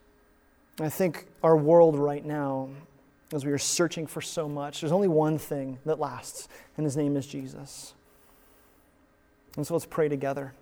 I 0.79 0.89
think 0.89 1.27
our 1.43 1.55
world 1.55 1.95
right 1.95 2.25
now 2.25 2.69
as 3.33 3.45
we 3.45 3.51
are 3.51 3.57
searching 3.57 4.07
for 4.07 4.21
so 4.21 4.47
much, 4.47 4.81
there's 4.81 4.91
only 4.91 5.07
one 5.07 5.37
thing 5.37 5.79
that 5.85 5.99
lasts, 5.99 6.47
and 6.77 6.85
his 6.85 6.95
name 6.95 7.17
is 7.17 7.25
Jesus. 7.25 7.93
And 9.57 9.65
so 9.65 9.73
let's 9.73 9.85
pray 9.85 10.09
together. 10.09 10.53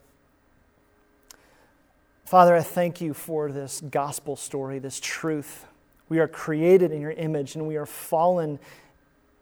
Father, 2.26 2.56
I 2.56 2.62
thank 2.62 3.02
you 3.02 3.14
for 3.14 3.52
this 3.52 3.82
gospel 3.82 4.36
story, 4.36 4.80
this 4.80 5.00
truth. 5.00 5.66
We 6.10 6.20
are 6.20 6.28
created 6.28 6.92
in 6.92 7.02
your 7.02 7.12
image 7.12 7.56
and 7.56 7.68
we 7.68 7.76
are 7.76 7.86
fallen 7.86 8.60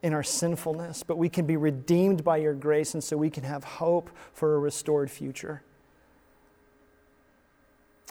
in 0.01 0.13
our 0.13 0.23
sinfulness, 0.23 1.03
but 1.03 1.17
we 1.17 1.29
can 1.29 1.45
be 1.45 1.57
redeemed 1.57 2.23
by 2.23 2.37
your 2.37 2.55
grace, 2.55 2.95
and 2.95 3.03
so 3.03 3.17
we 3.17 3.29
can 3.29 3.43
have 3.43 3.63
hope 3.63 4.09
for 4.33 4.55
a 4.55 4.59
restored 4.59 5.11
future. 5.11 5.61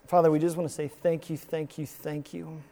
Father, 0.06 0.30
we 0.30 0.38
just 0.38 0.56
want 0.56 0.68
to 0.68 0.74
say 0.74 0.86
thank 0.86 1.28
you, 1.28 1.36
thank 1.36 1.78
you, 1.78 1.86
thank 1.86 2.32
you 2.32 2.62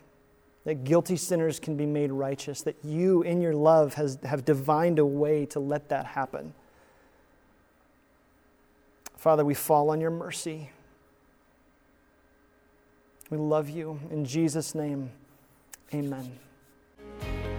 that 0.68 0.84
guilty 0.84 1.16
sinners 1.16 1.58
can 1.58 1.78
be 1.78 1.86
made 1.86 2.12
righteous, 2.12 2.60
that 2.60 2.76
you, 2.84 3.22
in 3.22 3.40
your 3.40 3.54
love, 3.54 3.94
has, 3.94 4.18
have 4.22 4.44
divined 4.44 4.98
a 4.98 5.06
way 5.06 5.46
to 5.46 5.58
let 5.58 5.88
that 5.88 6.04
happen. 6.04 6.52
Father, 9.16 9.46
we 9.46 9.54
fall 9.54 9.88
on 9.88 9.98
your 9.98 10.10
mercy. 10.10 10.68
We 13.30 13.38
love 13.38 13.70
you. 13.70 13.98
In 14.10 14.26
Jesus' 14.26 14.74
name, 14.74 15.10
amen. 15.94 16.38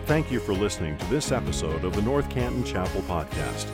Thank 0.06 0.32
you 0.32 0.40
for 0.40 0.54
listening 0.54 0.96
to 1.00 1.06
this 1.08 1.32
episode 1.32 1.84
of 1.84 1.96
the 1.96 2.04
North 2.04 2.30
Canton 2.30 2.64
Chapel 2.64 3.02
Podcast. 3.02 3.66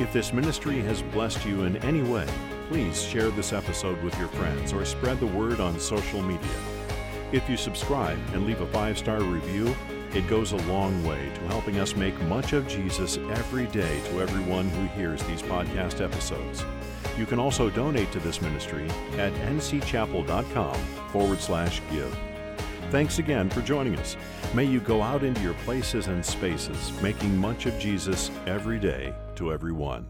If 0.00 0.12
this 0.12 0.32
ministry 0.32 0.80
has 0.80 1.02
blessed 1.02 1.46
you 1.46 1.62
in 1.62 1.76
any 1.84 2.02
way, 2.02 2.26
please 2.68 3.00
share 3.00 3.30
this 3.30 3.52
episode 3.52 4.02
with 4.02 4.18
your 4.18 4.26
friends 4.26 4.72
or 4.72 4.84
spread 4.84 5.20
the 5.20 5.26
word 5.28 5.60
on 5.60 5.78
social 5.78 6.20
media. 6.20 6.81
If 7.32 7.48
you 7.48 7.56
subscribe 7.56 8.18
and 8.34 8.46
leave 8.46 8.60
a 8.60 8.66
five 8.66 8.98
star 8.98 9.22
review, 9.22 9.74
it 10.14 10.28
goes 10.28 10.52
a 10.52 10.56
long 10.68 11.02
way 11.06 11.30
to 11.34 11.40
helping 11.48 11.78
us 11.78 11.96
make 11.96 12.18
much 12.24 12.52
of 12.52 12.68
Jesus 12.68 13.16
every 13.16 13.66
day 13.68 14.00
to 14.10 14.20
everyone 14.20 14.68
who 14.68 14.86
hears 14.88 15.22
these 15.24 15.40
podcast 15.40 16.04
episodes. 16.04 16.62
You 17.16 17.24
can 17.24 17.38
also 17.38 17.70
donate 17.70 18.12
to 18.12 18.20
this 18.20 18.42
ministry 18.42 18.86
at 19.16 19.32
ncchapel.com 19.32 20.74
forward 21.10 21.40
slash 21.40 21.80
give. 21.90 22.14
Thanks 22.90 23.18
again 23.18 23.48
for 23.48 23.62
joining 23.62 23.96
us. 23.96 24.18
May 24.52 24.64
you 24.64 24.80
go 24.80 25.00
out 25.00 25.24
into 25.24 25.40
your 25.40 25.54
places 25.64 26.08
and 26.08 26.24
spaces, 26.24 26.92
making 27.00 27.34
much 27.34 27.64
of 27.64 27.78
Jesus 27.78 28.30
every 28.46 28.78
day 28.78 29.14
to 29.36 29.50
everyone. 29.50 30.06